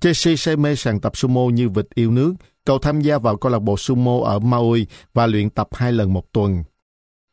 [0.00, 2.34] Chelsea say mê sàn tập sumo như vịt yêu nước.
[2.64, 6.12] Cậu tham gia vào câu lạc bộ sumo ở Maui và luyện tập hai lần
[6.12, 6.64] một tuần.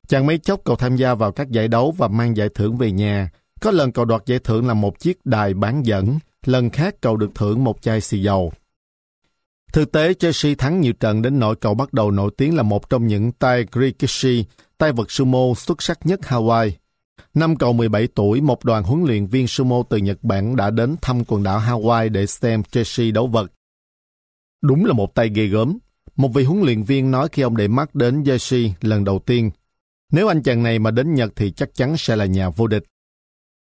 [0.08, 2.92] Chẳng mấy chốc cậu tham gia vào các giải đấu và mang giải thưởng về
[2.92, 3.30] nhà.
[3.62, 7.18] Có lần cậu đoạt giải thưởng là một chiếc đài bán dẫn, lần khác cậu
[7.18, 8.52] được thưởng một chai xì dầu.
[9.74, 12.90] Thực tế, Chelsea thắng nhiều trận đến nỗi cậu bắt đầu nổi tiếng là một
[12.90, 14.46] trong những tay Rikishi,
[14.78, 16.72] tay vật sumo xuất sắc nhất Hawaii.
[17.38, 20.96] Năm cậu 17 tuổi, một đoàn huấn luyện viên sumo từ Nhật Bản đã đến
[21.02, 23.52] thăm quần đảo Hawaii để xem Chelsea đấu vật.
[24.62, 25.78] Đúng là một tay ghê gớm.
[26.16, 29.52] Một vị huấn luyện viên nói khi ông để mắt đến Jesse lần đầu tiên.
[30.12, 32.84] Nếu anh chàng này mà đến Nhật thì chắc chắn sẽ là nhà vô địch.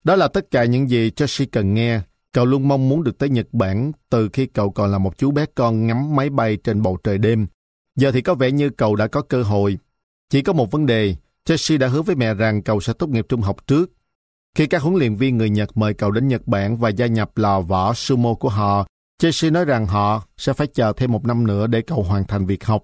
[0.03, 2.01] Đó là tất cả những gì Chelsea cần nghe.
[2.31, 5.31] Cậu luôn mong muốn được tới Nhật Bản từ khi cậu còn là một chú
[5.31, 7.47] bé con ngắm máy bay trên bầu trời đêm.
[7.95, 9.77] Giờ thì có vẻ như cậu đã có cơ hội.
[10.29, 11.15] Chỉ có một vấn đề,
[11.45, 13.91] Chelsea đã hứa với mẹ rằng cậu sẽ tốt nghiệp trung học trước.
[14.55, 17.37] Khi các huấn luyện viên người Nhật mời cậu đến Nhật Bản và gia nhập
[17.37, 18.87] lò võ sumo của họ,
[19.19, 22.45] Chelsea nói rằng họ sẽ phải chờ thêm một năm nữa để cậu hoàn thành
[22.45, 22.83] việc học.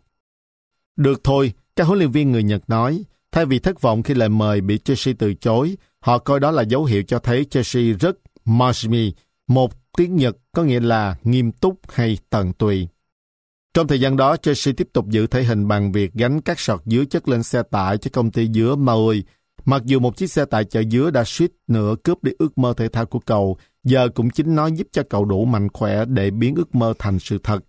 [0.96, 4.30] Được thôi, các huấn luyện viên người Nhật nói, thay vì thất vọng khi lời
[4.30, 8.18] mời bị Chelsea từ chối, họ coi đó là dấu hiệu cho thấy Chelsea rất
[8.46, 9.14] mashmi,
[9.48, 12.88] một tiếng Nhật có nghĩa là nghiêm túc hay tận tụy.
[13.78, 16.82] Trong thời gian đó, Chelsea tiếp tục giữ thể hình bằng việc gánh các sọt
[16.86, 19.24] dứa chất lên xe tải cho công ty dứa Maui.
[19.66, 22.74] Mặc dù một chiếc xe tải chở dứa đã suýt nửa cướp đi ước mơ
[22.78, 26.32] thể thao của cậu, giờ cũng chính nó giúp cho cậu đủ mạnh khỏe để
[26.32, 27.60] biến ước mơ thành sự thật.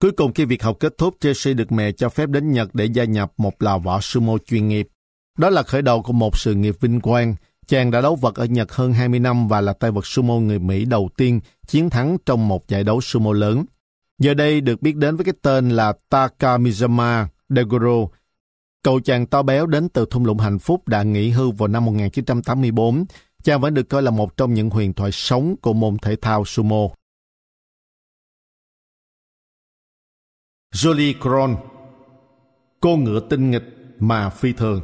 [0.00, 2.84] Cuối cùng khi việc học kết thúc, Chelsea được mẹ cho phép đến Nhật để
[2.84, 4.88] gia nhập một lò võ sumo chuyên nghiệp.
[5.38, 7.34] Đó là khởi đầu của một sự nghiệp vinh quang.
[7.66, 10.58] Chàng đã đấu vật ở Nhật hơn 20 năm và là tay vật sumo người
[10.58, 13.64] Mỹ đầu tiên chiến thắng trong một giải đấu sumo lớn.
[14.18, 18.06] Giờ đây được biết đến với cái tên là Takamizama Degoro.
[18.82, 21.84] Cậu chàng to béo đến từ thung lũng hạnh phúc đã nghỉ hưu vào năm
[21.84, 23.04] 1984.
[23.42, 26.44] Chàng vẫn được coi là một trong những huyền thoại sống của môn thể thao
[26.44, 26.88] sumo.
[30.74, 31.56] Jolie Cron
[32.80, 33.64] Cô ngựa tinh nghịch
[33.98, 34.82] mà phi thường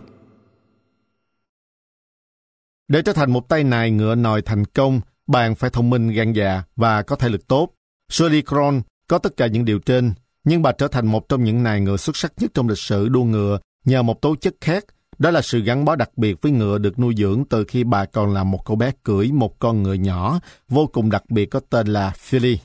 [2.88, 6.32] Để trở thành một tay nài ngựa nòi thành công, bạn phải thông minh gan
[6.32, 7.74] dạ và có thể lực tốt.
[8.12, 10.12] Jolie Cron có tất cả những điều trên,
[10.44, 13.08] nhưng bà trở thành một trong những nài ngựa xuất sắc nhất trong lịch sử
[13.08, 14.84] đua ngựa nhờ một tố chất khác,
[15.18, 18.04] đó là sự gắn bó đặc biệt với ngựa được nuôi dưỡng từ khi bà
[18.04, 21.60] còn là một cô bé cưỡi một con ngựa nhỏ vô cùng đặc biệt có
[21.70, 22.58] tên là Philly.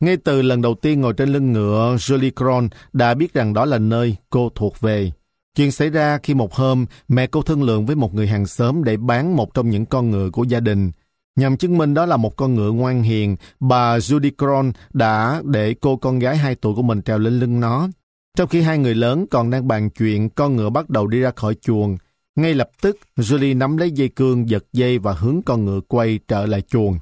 [0.00, 3.64] Ngay từ lần đầu tiên ngồi trên lưng ngựa, Julie Cron đã biết rằng đó
[3.64, 5.12] là nơi cô thuộc về.
[5.56, 8.84] Chuyện xảy ra khi một hôm, mẹ cô thương lượng với một người hàng xóm
[8.84, 10.90] để bán một trong những con ngựa của gia đình.
[11.36, 15.74] Nhằm chứng minh đó là một con ngựa ngoan hiền, bà Judy Cron đã để
[15.80, 17.88] cô con gái 2 tuổi của mình treo lên lưng nó.
[18.36, 21.30] Trong khi hai người lớn còn đang bàn chuyện, con ngựa bắt đầu đi ra
[21.36, 21.96] khỏi chuồng.
[22.36, 26.18] Ngay lập tức, Julie nắm lấy dây cương, giật dây và hướng con ngựa quay
[26.28, 26.98] trở lại chuồng.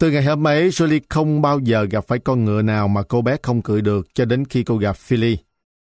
[0.00, 3.22] Từ ngày hôm ấy, Julie không bao giờ gặp phải con ngựa nào mà cô
[3.22, 5.38] bé không cưỡi được cho đến khi cô gặp Philly.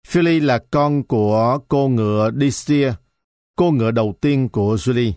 [0.08, 2.94] Philly là con của cô ngựa Distia,
[3.56, 5.12] cô ngựa đầu tiên của Julie.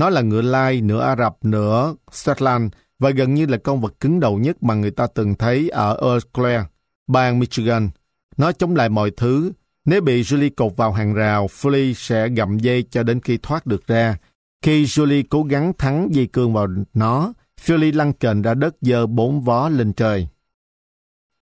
[0.00, 4.00] Nó là ngựa lai, nửa Ả Rập, nửa Scotland và gần như là con vật
[4.00, 6.64] cứng đầu nhất mà người ta từng thấy ở Eau Claire,
[7.06, 7.90] bang Michigan.
[8.36, 9.52] Nó chống lại mọi thứ.
[9.84, 13.66] Nếu bị Julie cột vào hàng rào, Philly sẽ gặm dây cho đến khi thoát
[13.66, 14.16] được ra.
[14.62, 19.06] Khi Julie cố gắng thắng dây cương vào nó, Philly lăn kềnh ra đất dơ
[19.06, 20.28] bốn vó lên trời.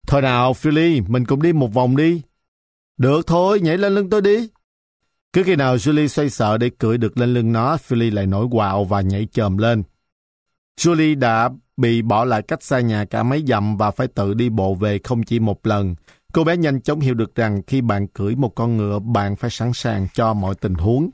[0.06, 2.22] Thôi nào, Philly, mình cùng đi một vòng đi.
[2.96, 4.48] Được thôi, nhảy lên lưng tôi đi.
[5.36, 8.46] Cứ khi nào Julie xoay sợ để cưỡi được lên lưng nó, Philly lại nổi
[8.50, 9.82] quạo và nhảy chồm lên.
[10.80, 14.48] Julie đã bị bỏ lại cách xa nhà cả mấy dặm và phải tự đi
[14.48, 15.94] bộ về không chỉ một lần.
[16.32, 19.50] Cô bé nhanh chóng hiểu được rằng khi bạn cưỡi một con ngựa, bạn phải
[19.50, 21.10] sẵn sàng cho mọi tình huống.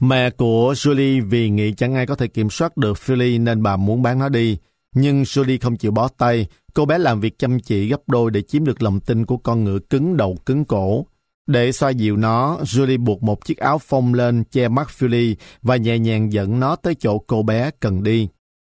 [0.00, 3.76] Mẹ của Julie vì nghĩ chẳng ai có thể kiểm soát được Philly nên bà
[3.76, 4.58] muốn bán nó đi.
[4.94, 8.42] Nhưng Julie không chịu bó tay, cô bé làm việc chăm chỉ gấp đôi để
[8.42, 11.06] chiếm được lòng tin của con ngựa cứng đầu cứng cổ.
[11.46, 15.76] Để xoa dịu nó, Julie buộc một chiếc áo phông lên che mắt Philly và
[15.76, 18.28] nhẹ nhàng dẫn nó tới chỗ cô bé cần đi.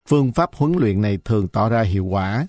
[0.10, 2.48] Phương pháp huấn luyện này thường tỏ ra hiệu quả.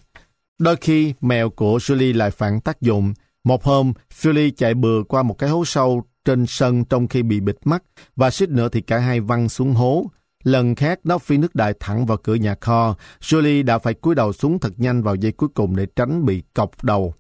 [0.59, 3.15] Đôi khi, mèo của Julie lại phản tác dụng.
[3.45, 7.41] Một hôm, Philly chạy bừa qua một cái hố sâu trên sân trong khi bị
[7.41, 7.83] bịt mắt
[8.17, 10.07] và suýt nữa thì cả hai văng xuống hố.
[10.45, 12.97] lần khác nó phi nước đại thẳng vào cửa nhà kho.
[13.21, 16.43] Julie đã phải cúi đầu xuống thật nhanh vào giây cuối cùng để tránh bị
[16.55, 17.15] cọc đầu.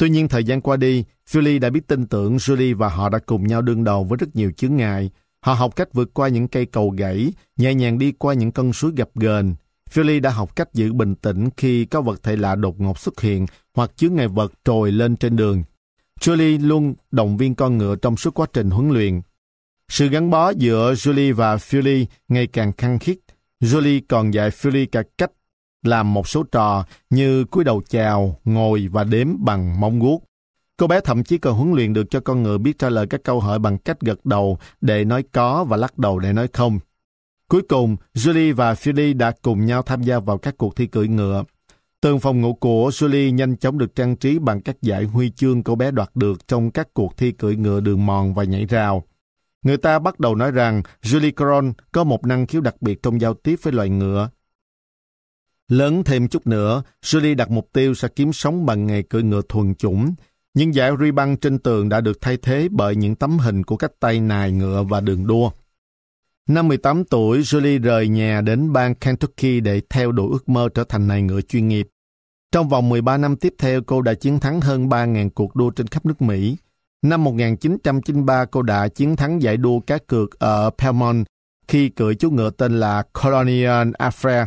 [0.00, 3.18] Tuy nhiên thời gian qua đi, Philly đã biết tin tưởng Julie và họ đã
[3.18, 5.10] cùng nhau đương đầu với rất nhiều chướng ngại.
[5.40, 8.72] Họ học cách vượt qua những cây cầu gãy, nhẹ nhàng đi qua những con
[8.72, 9.54] suối gập ghềnh.
[9.90, 13.20] Philly đã học cách giữ bình tĩnh khi có vật thể lạ đột ngột xuất
[13.20, 15.62] hiện hoặc chướng ngại vật trồi lên trên đường.
[16.20, 19.20] Julie luôn động viên con ngựa trong suốt quá trình huấn luyện.
[19.88, 23.18] Sự gắn bó giữa Julie và Philly ngày càng khăng khít.
[23.60, 25.30] Julie còn dạy Philly cả cách
[25.82, 30.22] làm một số trò như cúi đầu chào, ngồi và đếm bằng móng guốc.
[30.76, 33.20] Cô bé thậm chí còn huấn luyện được cho con ngựa biết trả lời các
[33.24, 36.78] câu hỏi bằng cách gật đầu để nói có và lắc đầu để nói không.
[37.48, 41.08] Cuối cùng, Julie và Philly đã cùng nhau tham gia vào các cuộc thi cưỡi
[41.08, 41.44] ngựa.
[42.00, 45.62] Tường phòng ngủ của Julie nhanh chóng được trang trí bằng các giải huy chương
[45.62, 49.04] cô bé đoạt được trong các cuộc thi cưỡi ngựa đường mòn và nhảy rào.
[49.62, 53.20] Người ta bắt đầu nói rằng Julie Caron có một năng khiếu đặc biệt trong
[53.20, 54.28] giao tiếp với loài ngựa.
[55.70, 59.40] Lớn thêm chút nữa, Julie đặt mục tiêu sẽ kiếm sống bằng nghề cưỡi ngựa
[59.48, 60.14] thuần chủng.
[60.54, 63.76] Nhưng giải ri băng trên tường đã được thay thế bởi những tấm hình của
[63.76, 65.50] các tay nài ngựa và đường đua.
[66.48, 70.84] Năm 18 tuổi, Julie rời nhà đến bang Kentucky để theo đuổi ước mơ trở
[70.84, 71.88] thành nài ngựa chuyên nghiệp.
[72.52, 75.86] Trong vòng 13 năm tiếp theo, cô đã chiến thắng hơn 3.000 cuộc đua trên
[75.86, 76.56] khắp nước Mỹ.
[77.02, 81.26] Năm 1993, cô đã chiến thắng giải đua cá cược ở Pelmont
[81.68, 84.46] khi cưỡi chú ngựa tên là Colonial Affair.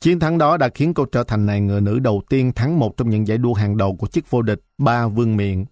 [0.00, 2.96] Chiến thắng đó đã khiến cô trở thành nàng ngựa nữ đầu tiên thắng một
[2.96, 5.64] trong những giải đua hàng đầu của chức vô địch ba vương miện.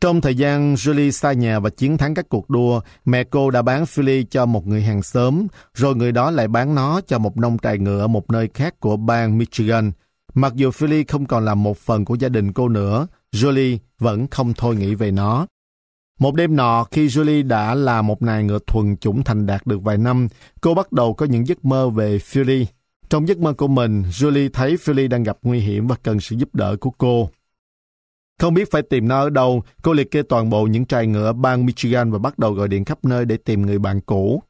[0.00, 3.62] Trong thời gian Julie xa nhà và chiến thắng các cuộc đua, mẹ cô đã
[3.62, 7.36] bán Philly cho một người hàng xóm, rồi người đó lại bán nó cho một
[7.36, 9.92] nông trại ngựa ở một nơi khác của bang Michigan.
[10.34, 14.26] Mặc dù Philly không còn là một phần của gia đình cô nữa, Julie vẫn
[14.26, 15.46] không thôi nghĩ về nó.
[16.18, 19.82] Một đêm nọ, khi Julie đã là một nàng ngựa thuần chủng thành đạt được
[19.82, 20.28] vài năm,
[20.60, 22.66] cô bắt đầu có những giấc mơ về Philly.
[23.10, 26.36] Trong giấc mơ của mình, Julie thấy Philly đang gặp nguy hiểm và cần sự
[26.36, 27.30] giúp đỡ của cô.
[28.40, 31.32] Không biết phải tìm nó ở đâu, cô liệt kê toàn bộ những trại ngựa
[31.32, 34.42] bang Michigan và bắt đầu gọi điện khắp nơi để tìm người bạn cũ.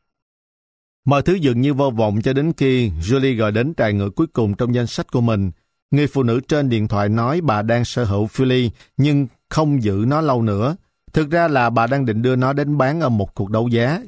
[1.04, 4.26] Mọi thứ dường như vô vọng cho đến khi Julie gọi đến trại ngựa cuối
[4.26, 5.50] cùng trong danh sách của mình.
[5.90, 10.04] Người phụ nữ trên điện thoại nói bà đang sở hữu Philly nhưng không giữ
[10.06, 10.76] nó lâu nữa.
[11.12, 14.00] Thực ra là bà đang định đưa nó đến bán ở một cuộc đấu giá.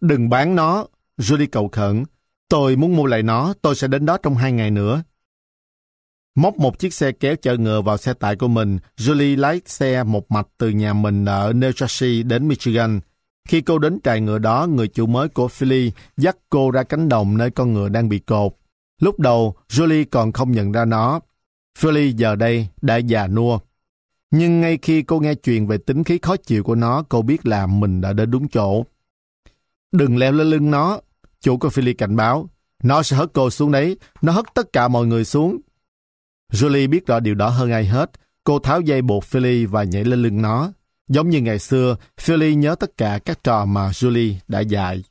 [0.00, 0.86] Đừng bán nó,
[1.18, 2.04] Julie cầu khẩn.
[2.50, 5.02] Tôi muốn mua lại nó, tôi sẽ đến đó trong hai ngày nữa.
[6.34, 10.02] Móc một chiếc xe kéo chở ngựa vào xe tải của mình, Julie lái xe
[10.02, 13.00] một mạch từ nhà mình ở New Jersey đến Michigan.
[13.48, 17.08] Khi cô đến trại ngựa đó, người chủ mới của Philly dắt cô ra cánh
[17.08, 18.52] đồng nơi con ngựa đang bị cột.
[19.00, 21.20] Lúc đầu, Julie còn không nhận ra nó.
[21.78, 23.58] Philly giờ đây đã già nua.
[24.30, 27.46] Nhưng ngay khi cô nghe chuyện về tính khí khó chịu của nó, cô biết
[27.46, 28.84] là mình đã đến đúng chỗ.
[29.92, 31.00] Đừng leo lên lưng nó,
[31.40, 32.48] chủ của Philly cảnh báo.
[32.82, 35.58] Nó sẽ hất cô xuống đấy, nó hất tất cả mọi người xuống.
[36.52, 38.10] Julie biết rõ điều đó hơn ai hết.
[38.44, 40.72] Cô tháo dây buộc Philly và nhảy lên lưng nó.
[41.08, 45.04] Giống như ngày xưa, Philly nhớ tất cả các trò mà Julie đã dạy.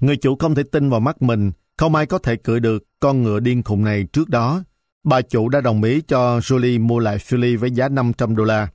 [0.00, 3.22] Người chủ không thể tin vào mắt mình, không ai có thể cưỡi được con
[3.22, 4.62] ngựa điên khùng này trước đó.
[5.04, 8.68] Bà chủ đã đồng ý cho Julie mua lại Philly với giá 500 đô la.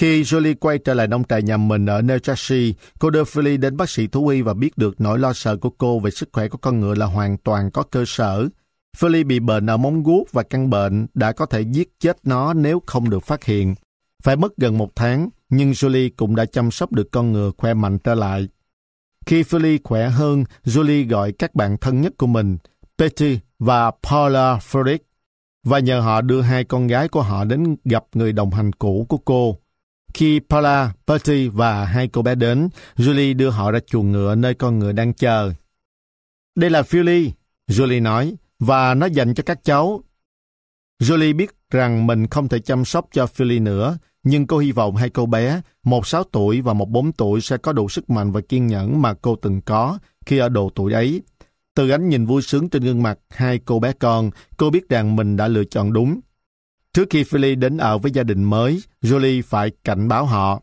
[0.00, 3.56] Khi Julie quay trở lại nông trại nhà mình ở New Jersey, cô đưa Philly
[3.56, 6.28] đến bác sĩ thú y và biết được nỗi lo sợ của cô về sức
[6.32, 8.48] khỏe của con ngựa là hoàn toàn có cơ sở.
[8.96, 12.54] Philly bị bệnh ở móng guốc và căn bệnh đã có thể giết chết nó
[12.54, 13.74] nếu không được phát hiện.
[14.22, 17.74] Phải mất gần một tháng, nhưng Julie cũng đã chăm sóc được con ngựa khỏe
[17.74, 18.48] mạnh trở lại.
[19.26, 22.58] Khi Philly khỏe hơn, Julie gọi các bạn thân nhất của mình,
[22.98, 24.98] Betty và Paula Frederick,
[25.64, 29.06] và nhờ họ đưa hai con gái của họ đến gặp người đồng hành cũ
[29.08, 29.59] của cô.
[30.14, 34.54] Khi Paula, Betty và hai cô bé đến, Julie đưa họ ra chuồng ngựa nơi
[34.54, 35.52] con ngựa đang chờ.
[36.56, 37.32] Đây là Philly,
[37.68, 40.02] Julie nói, và nó dành cho các cháu.
[41.02, 44.96] Julie biết rằng mình không thể chăm sóc cho Philly nữa, nhưng cô hy vọng
[44.96, 48.32] hai cô bé, một sáu tuổi và một bốn tuổi sẽ có đủ sức mạnh
[48.32, 51.22] và kiên nhẫn mà cô từng có khi ở độ tuổi ấy.
[51.74, 55.16] Từ ánh nhìn vui sướng trên gương mặt hai cô bé con, cô biết rằng
[55.16, 56.20] mình đã lựa chọn đúng.
[56.94, 60.62] Trước khi Philly đến ở với gia đình mới, Julie phải cảnh báo họ.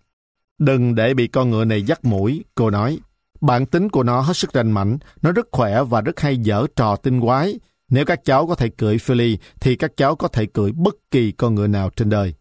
[0.60, 3.00] Đừng để bị con ngựa này dắt mũi, cô nói.
[3.42, 6.66] Bản tính của nó hết sức rành mảnh, nó rất khỏe và rất hay dở
[6.76, 7.60] trò tinh quái.
[7.90, 11.32] Nếu các cháu có thể cưỡi Philly, thì các cháu có thể cưỡi bất kỳ
[11.32, 12.34] con ngựa nào trên đời.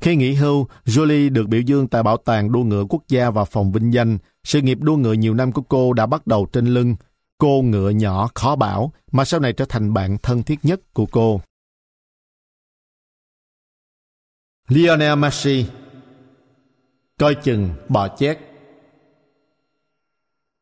[0.00, 3.44] Khi nghỉ hưu, Julie được biểu dương tại Bảo tàng đua ngựa quốc gia và
[3.44, 4.18] phòng vinh danh.
[4.44, 6.96] Sự nghiệp đua ngựa nhiều năm của cô đã bắt đầu trên lưng.
[7.38, 11.06] Cô ngựa nhỏ khó bảo, mà sau này trở thành bạn thân thiết nhất của
[11.06, 11.40] cô.
[14.68, 15.66] Lionel Messi
[17.18, 18.38] Coi chừng bò chét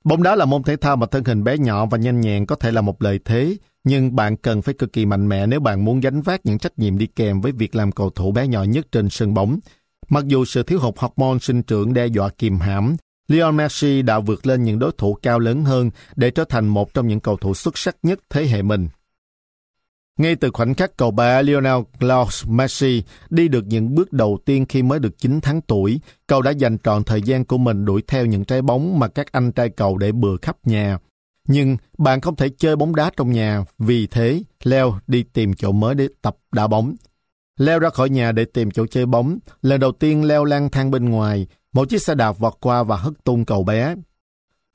[0.04, 2.56] Bóng đá là môn thể thao mà thân hình bé nhỏ và nhanh nhẹn có
[2.56, 5.84] thể là một lợi thế, nhưng bạn cần phải cực kỳ mạnh mẽ nếu bạn
[5.84, 8.62] muốn gánh vác những trách nhiệm đi kèm với việc làm cầu thủ bé nhỏ
[8.62, 9.58] nhất trên sân bóng.
[10.08, 12.96] Mặc dù sự thiếu hụt hormone sinh trưởng đe dọa kìm hãm,
[13.28, 16.94] Lionel Messi đã vượt lên những đối thủ cao lớn hơn để trở thành một
[16.94, 18.88] trong những cầu thủ xuất sắc nhất thế hệ mình.
[20.16, 24.66] Ngay từ khoảnh khắc cậu bé Lionel Klaus Messi đi được những bước đầu tiên
[24.68, 28.02] khi mới được 9 tháng tuổi, cậu đã dành trọn thời gian của mình đuổi
[28.06, 30.98] theo những trái bóng mà các anh trai cậu để bừa khắp nhà.
[31.48, 35.72] Nhưng bạn không thể chơi bóng đá trong nhà, vì thế Leo đi tìm chỗ
[35.72, 36.94] mới để tập đá bóng.
[37.58, 39.38] Leo ra khỏi nhà để tìm chỗ chơi bóng.
[39.62, 42.96] Lần đầu tiên Leo lang thang bên ngoài, một chiếc xe đạp vọt qua và
[42.96, 43.94] hất tung cậu bé.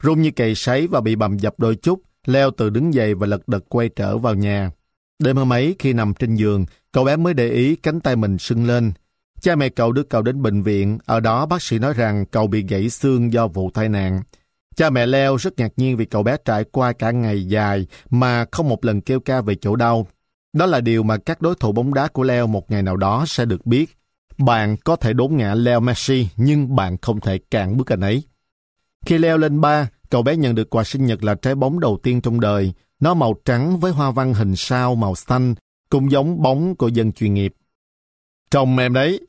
[0.03, 3.27] Rung như cày sấy và bị bầm dập đôi chút, Leo từ đứng dậy và
[3.27, 4.71] lật đật quay trở vào nhà.
[5.21, 8.37] Đêm hôm ấy, khi nằm trên giường, cậu bé mới để ý cánh tay mình
[8.37, 8.91] sưng lên.
[9.41, 12.47] Cha mẹ cậu đưa cậu đến bệnh viện, ở đó bác sĩ nói rằng cậu
[12.47, 14.21] bị gãy xương do vụ tai nạn.
[14.75, 18.45] Cha mẹ Leo rất ngạc nhiên vì cậu bé trải qua cả ngày dài mà
[18.51, 20.07] không một lần kêu ca về chỗ đau.
[20.53, 23.25] Đó là điều mà các đối thủ bóng đá của Leo một ngày nào đó
[23.27, 23.97] sẽ được biết.
[24.37, 28.23] Bạn có thể đốn ngã Leo Messi, nhưng bạn không thể cản bước anh ấy.
[29.05, 31.99] Khi Leo lên ba, cậu bé nhận được quà sinh nhật là trái bóng đầu
[32.03, 32.73] tiên trong đời.
[33.01, 35.55] Nó màu trắng với hoa văn hình sao màu xanh,
[35.89, 37.53] cũng giống bóng của dân chuyên nghiệp.
[38.51, 39.19] Chồng em đấy.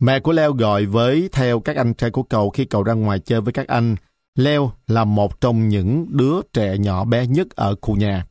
[0.00, 3.18] Mẹ của Leo gọi với theo các anh trai của cậu khi cậu ra ngoài
[3.18, 3.96] chơi với các anh.
[4.34, 8.26] Leo là một trong những đứa trẻ nhỏ bé nhất ở khu nhà.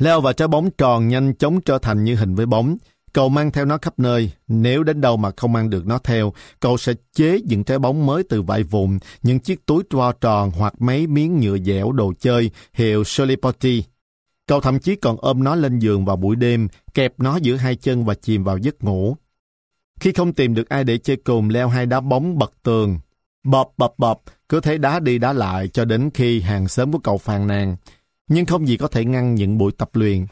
[0.00, 2.76] Leo và trái bóng tròn nhanh chóng trở thành như hình với bóng.
[3.12, 4.32] Cậu mang theo nó khắp nơi.
[4.48, 8.06] Nếu đến đâu mà không mang được nó theo, cậu sẽ chế những trái bóng
[8.06, 12.12] mới từ vải vụn, những chiếc túi tro tròn hoặc mấy miếng nhựa dẻo đồ
[12.20, 13.82] chơi hiệu solipoti
[14.50, 17.76] Cậu thậm chí còn ôm nó lên giường vào buổi đêm, kẹp nó giữa hai
[17.76, 19.16] chân và chìm vào giấc ngủ.
[20.00, 22.98] Khi không tìm được ai để chơi cùng, leo hai đá bóng bật tường.
[23.44, 26.98] Bập bập bập, cứ thế đá đi đá lại cho đến khi hàng xóm của
[26.98, 27.76] cậu phàn nàn.
[28.28, 30.26] Nhưng không gì có thể ngăn những buổi tập luyện.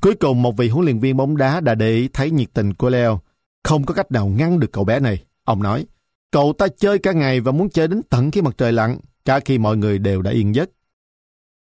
[0.00, 2.74] Cuối cùng một vị huấn luyện viên bóng đá đã để ý thấy nhiệt tình
[2.74, 3.20] của Leo.
[3.64, 5.24] Không có cách nào ngăn được cậu bé này.
[5.44, 5.86] Ông nói,
[6.30, 9.40] cậu ta chơi cả ngày và muốn chơi đến tận khi mặt trời lặn, cả
[9.40, 10.70] khi mọi người đều đã yên giấc.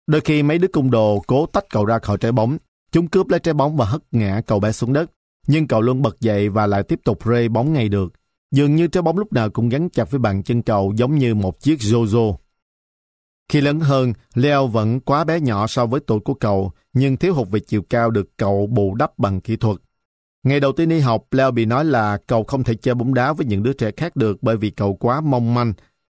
[0.07, 2.57] Đôi khi mấy đứa cung đồ cố tách cậu ra khỏi trái bóng.
[2.93, 5.11] Chúng cướp lấy trái bóng và hất ngã cậu bé xuống đất.
[5.47, 8.13] Nhưng cậu luôn bật dậy và lại tiếp tục rê bóng ngay được.
[8.51, 11.35] Dường như trái bóng lúc nào cũng gắn chặt với bàn chân cậu giống như
[11.35, 12.37] một chiếc Jojo.
[13.48, 17.35] Khi lớn hơn, Leo vẫn quá bé nhỏ so với tuổi của cậu, nhưng thiếu
[17.35, 19.77] hụt về chiều cao được cậu bù đắp bằng kỹ thuật.
[20.43, 23.32] Ngày đầu tiên đi học, Leo bị nói là cậu không thể chơi bóng đá
[23.32, 25.73] với những đứa trẻ khác được bởi vì cậu quá mong manh.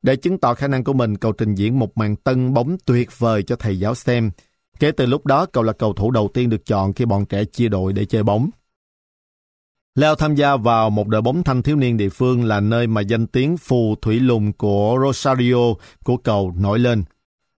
[0.03, 3.19] Để chứng tỏ khả năng của mình, cậu trình diễn một màn tân bóng tuyệt
[3.19, 4.31] vời cho thầy giáo xem.
[4.79, 7.45] Kể từ lúc đó, cậu là cầu thủ đầu tiên được chọn khi bọn trẻ
[7.45, 8.51] chia đội để chơi bóng.
[9.95, 13.01] Leo tham gia vào một đội bóng thanh thiếu niên địa phương là nơi mà
[13.01, 15.75] danh tiếng phù thủy lùng của Rosario
[16.05, 17.05] của cậu nổi lên.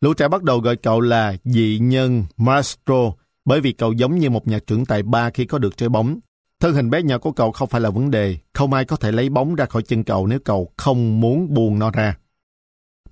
[0.00, 3.12] Lũ trẻ bắt đầu gọi cậu là dị nhân Maestro
[3.44, 6.18] bởi vì cậu giống như một nhà trưởng tài ba khi có được trái bóng.
[6.60, 9.12] Thân hình bé nhỏ của cậu không phải là vấn đề, không ai có thể
[9.12, 12.16] lấy bóng ra khỏi chân cậu nếu cậu không muốn buông nó ra.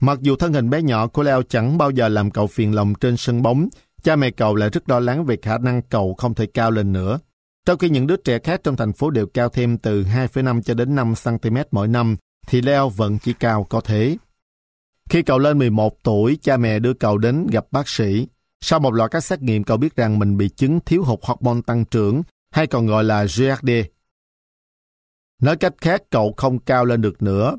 [0.00, 2.94] Mặc dù thân hình bé nhỏ của Leo chẳng bao giờ làm cậu phiền lòng
[3.00, 3.68] trên sân bóng,
[4.02, 6.92] cha mẹ cậu lại rất lo lắng về khả năng cậu không thể cao lên
[6.92, 7.18] nữa.
[7.66, 10.74] Trong khi những đứa trẻ khác trong thành phố đều cao thêm từ 2,5 cho
[10.74, 14.16] đến 5 cm mỗi năm, thì Leo vẫn chỉ cao có thế.
[15.08, 18.26] Khi cậu lên 11 tuổi, cha mẹ đưa cậu đến gặp bác sĩ.
[18.60, 21.60] Sau một loạt các xét nghiệm, cậu biết rằng mình bị chứng thiếu hụt hormone
[21.66, 23.70] tăng trưởng, hay còn gọi là GHD.
[25.42, 27.56] Nói cách khác, cậu không cao lên được nữa.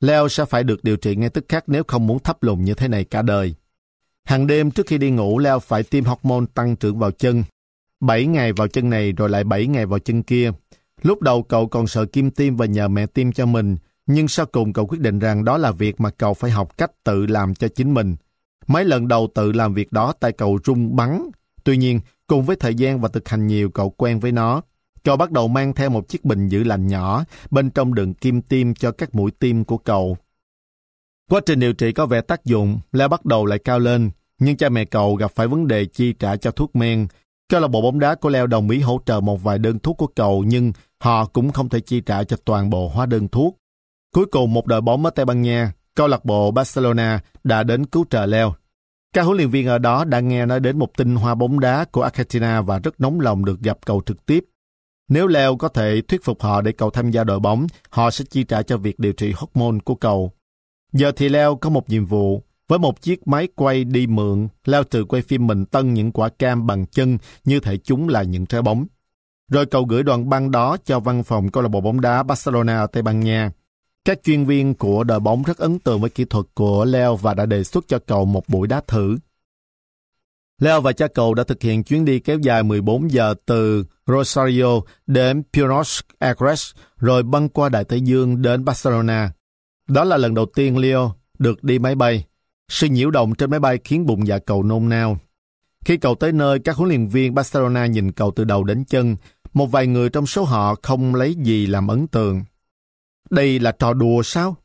[0.00, 2.74] Leo sẽ phải được điều trị ngay tức khắc nếu không muốn thấp lùn như
[2.74, 3.54] thế này cả đời.
[4.24, 7.44] Hàng đêm trước khi đi ngủ, Leo phải tiêm hormone tăng trưởng vào chân.
[8.00, 10.52] 7 ngày vào chân này rồi lại 7 ngày vào chân kia.
[11.02, 13.76] Lúc đầu cậu còn sợ kim tiêm và nhờ mẹ tiêm cho mình,
[14.06, 16.90] nhưng sau cùng cậu quyết định rằng đó là việc mà cậu phải học cách
[17.04, 18.16] tự làm cho chính mình.
[18.66, 21.30] Mấy lần đầu tự làm việc đó tay cậu rung bắn.
[21.64, 24.62] Tuy nhiên, cùng với thời gian và thực hành nhiều cậu quen với nó.
[25.04, 28.42] Cậu bắt đầu mang theo một chiếc bình giữ lạnh nhỏ, bên trong đựng kim
[28.42, 30.16] tiêm cho các mũi tiêm của cậu.
[31.30, 34.56] Quá trình điều trị có vẻ tác dụng, Leo bắt đầu lại cao lên, nhưng
[34.56, 37.06] cha mẹ cậu gặp phải vấn đề chi trả cho thuốc men.
[37.48, 39.96] Câu lạc bộ bóng đá của Leo đồng ý hỗ trợ một vài đơn thuốc
[39.96, 43.58] của cậu, nhưng họ cũng không thể chi trả cho toàn bộ hóa đơn thuốc.
[44.16, 47.86] Cuối cùng một đội bóng ở Tây Ban Nha, câu lạc bộ Barcelona đã đến
[47.86, 48.54] cứu trợ Leo.
[49.12, 51.84] Các huấn luyện viên ở đó đã nghe nói đến một tinh hoa bóng đá
[51.84, 54.44] của Argentina và rất nóng lòng được gặp cầu trực tiếp.
[55.08, 58.24] Nếu Leo có thể thuyết phục họ để cầu tham gia đội bóng, họ sẽ
[58.30, 60.32] chi trả cho việc điều trị hormone của cầu.
[60.92, 62.42] Giờ thì Leo có một nhiệm vụ.
[62.68, 66.28] Với một chiếc máy quay đi mượn, Leo tự quay phim mình tân những quả
[66.28, 68.86] cam bằng chân như thể chúng là những trái bóng.
[69.50, 72.78] Rồi cầu gửi đoạn băng đó cho văn phòng câu lạc bộ bóng đá Barcelona
[72.78, 73.50] ở Tây Ban Nha.
[74.06, 77.34] Các chuyên viên của đội bóng rất ấn tượng với kỹ thuật của Leo và
[77.34, 79.16] đã đề xuất cho cậu một buổi đá thử.
[80.60, 84.80] Leo và cha cậu đã thực hiện chuyến đi kéo dài 14 giờ từ Rosario
[85.06, 89.32] đến Buenos Aires, rồi băng qua Đại Tây Dương đến Barcelona.
[89.88, 92.24] Đó là lần đầu tiên Leo được đi máy bay.
[92.68, 95.18] Sự nhiễu động trên máy bay khiến bụng dạ cậu nôn nao.
[95.84, 99.16] Khi cậu tới nơi, các huấn luyện viên Barcelona nhìn cậu từ đầu đến chân.
[99.52, 102.42] Một vài người trong số họ không lấy gì làm ấn tượng.
[103.30, 104.56] Đây là trò đùa sao?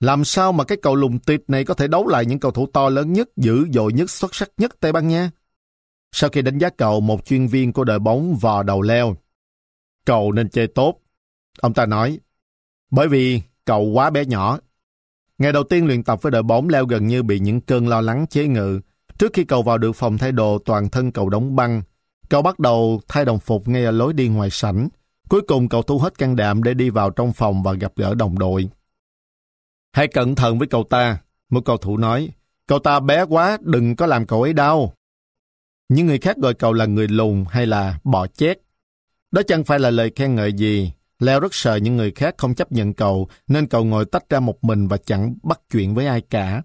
[0.00, 2.66] Làm sao mà cái cầu lùng tịt này có thể đấu lại những cầu thủ
[2.72, 5.30] to lớn nhất, dữ dội nhất, xuất sắc nhất Tây Ban Nha?
[6.12, 9.16] Sau khi đánh giá cầu, một chuyên viên của đội bóng vò đầu leo.
[10.04, 11.00] cầu nên chơi tốt.
[11.60, 12.18] Ông ta nói,
[12.90, 14.58] bởi vì cầu quá bé nhỏ.
[15.38, 18.00] Ngày đầu tiên luyện tập với đội bóng, Leo gần như bị những cơn lo
[18.00, 18.80] lắng chế ngự.
[19.18, 21.82] Trước khi cầu vào được phòng thay đồ, toàn thân cầu đóng băng.
[22.28, 24.88] Cầu bắt đầu thay đồng phục ngay ở lối đi ngoài sảnh.
[25.28, 28.14] Cuối cùng cậu thu hết can đảm để đi vào trong phòng và gặp gỡ
[28.14, 28.68] đồng đội.
[29.92, 31.18] Hãy cẩn thận với cậu ta,
[31.50, 32.28] một cầu thủ nói.
[32.66, 34.92] Cậu ta bé quá, đừng có làm cậu ấy đau.
[35.88, 38.58] Những người khác gọi cậu là người lùn hay là bọ chét.
[39.30, 40.92] Đó chẳng phải là lời khen ngợi gì.
[41.18, 44.40] Leo rất sợ những người khác không chấp nhận cậu, nên cậu ngồi tách ra
[44.40, 46.62] một mình và chẳng bắt chuyện với ai cả.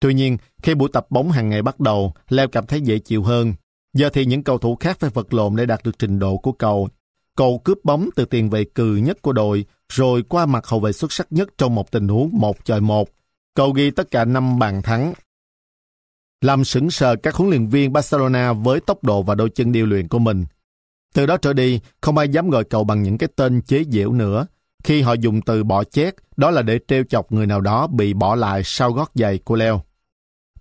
[0.00, 3.22] Tuy nhiên, khi buổi tập bóng hàng ngày bắt đầu, Leo cảm thấy dễ chịu
[3.22, 3.54] hơn.
[3.94, 6.52] Giờ thì những cầu thủ khác phải vật lộn để đạt được trình độ của
[6.52, 6.88] cậu.
[7.36, 10.92] Cậu cướp bóng từ tiền vệ cừ nhất của đội, rồi qua mặt hậu vệ
[10.92, 13.08] xuất sắc nhất trong một tình huống một chọi một.
[13.54, 15.12] Cậu ghi tất cả 5 bàn thắng.
[16.40, 19.86] Làm sững sờ các huấn luyện viên Barcelona với tốc độ và đôi chân điêu
[19.86, 20.44] luyện của mình.
[21.14, 24.12] Từ đó trở đi, không ai dám gọi cậu bằng những cái tên chế giễu
[24.12, 24.46] nữa.
[24.84, 28.14] Khi họ dùng từ bỏ chét, đó là để trêu chọc người nào đó bị
[28.14, 29.82] bỏ lại sau gót giày của Leo.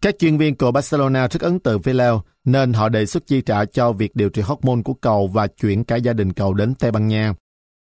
[0.02, 3.42] Các chuyên viên của Barcelona rất ấn tượng với Leo, nên họ đề xuất chi
[3.42, 6.76] trả cho việc điều trị hormone của cầu và chuyển cả gia đình cầu đến
[6.76, 7.34] Tây Ban Nha.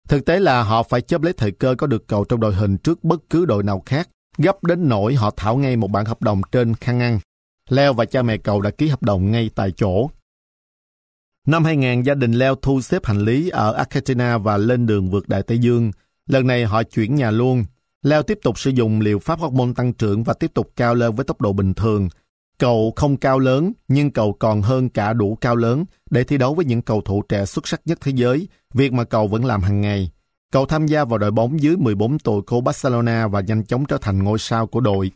[0.09, 2.77] Thực tế là họ phải chấp lấy thời cơ có được cầu trong đội hình
[2.77, 6.21] trước bất cứ đội nào khác, gấp đến nỗi họ thảo ngay một bản hợp
[6.21, 7.19] đồng trên khăn ăn.
[7.69, 10.09] Leo và cha mẹ cầu đã ký hợp đồng ngay tại chỗ.
[11.47, 15.29] Năm 2000, gia đình Leo thu xếp hành lý ở Argentina và lên đường vượt
[15.29, 15.91] Đại Tây Dương.
[16.27, 17.65] Lần này họ chuyển nhà luôn.
[18.03, 21.15] Leo tiếp tục sử dụng liệu pháp hormone tăng trưởng và tiếp tục cao lên
[21.15, 22.09] với tốc độ bình thường.
[22.57, 26.53] Cậu không cao lớn, nhưng cậu còn hơn cả đủ cao lớn để thi đấu
[26.53, 29.61] với những cầu thủ trẻ xuất sắc nhất thế giới, việc mà cậu vẫn làm
[29.61, 30.11] hàng ngày.
[30.51, 33.97] Cậu tham gia vào đội bóng dưới 14 tuổi của Barcelona và nhanh chóng trở
[34.01, 35.11] thành ngôi sao của đội.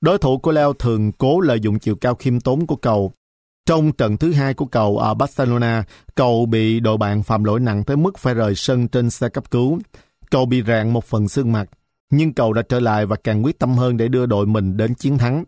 [0.00, 3.12] Đối thủ của Leo thường cố lợi dụng chiều cao khiêm tốn của cậu.
[3.66, 5.84] Trong trận thứ hai của cậu ở Barcelona,
[6.14, 9.50] cậu bị đội bạn phạm lỗi nặng tới mức phải rời sân trên xe cấp
[9.50, 9.78] cứu.
[10.30, 11.68] Cậu bị rạn một phần xương mặt,
[12.10, 14.94] nhưng cầu đã trở lại và càng quyết tâm hơn để đưa đội mình đến
[14.94, 15.44] chiến thắng.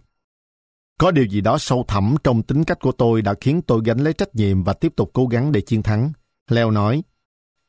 [0.99, 3.99] Có điều gì đó sâu thẳm trong tính cách của tôi đã khiến tôi gánh
[3.99, 6.13] lấy trách nhiệm và tiếp tục cố gắng để chiến thắng.
[6.51, 7.03] Leo nói,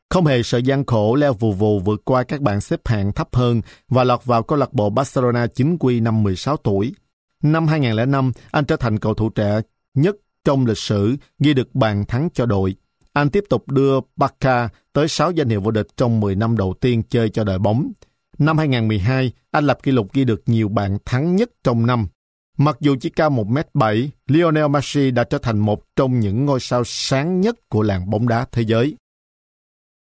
[0.09, 3.35] không hề sợ gian khổ, Leo vù vù vượt qua các bạn xếp hạng thấp
[3.35, 6.93] hơn và lọt vào câu lạc bộ Barcelona chính quy năm 16 tuổi.
[7.43, 9.61] Năm 2005, anh trở thành cầu thủ trẻ
[9.93, 12.75] nhất trong lịch sử ghi được bàn thắng cho đội.
[13.13, 16.73] Anh tiếp tục đưa Barca tới 6 danh hiệu vô địch trong 10 năm đầu
[16.81, 17.91] tiên chơi cho đội bóng.
[18.39, 22.07] Năm 2012, anh lập kỷ lục ghi được nhiều bàn thắng nhất trong năm.
[22.57, 26.83] Mặc dù chỉ cao 1m7, Lionel Messi đã trở thành một trong những ngôi sao
[26.85, 28.95] sáng nhất của làng bóng đá thế giới.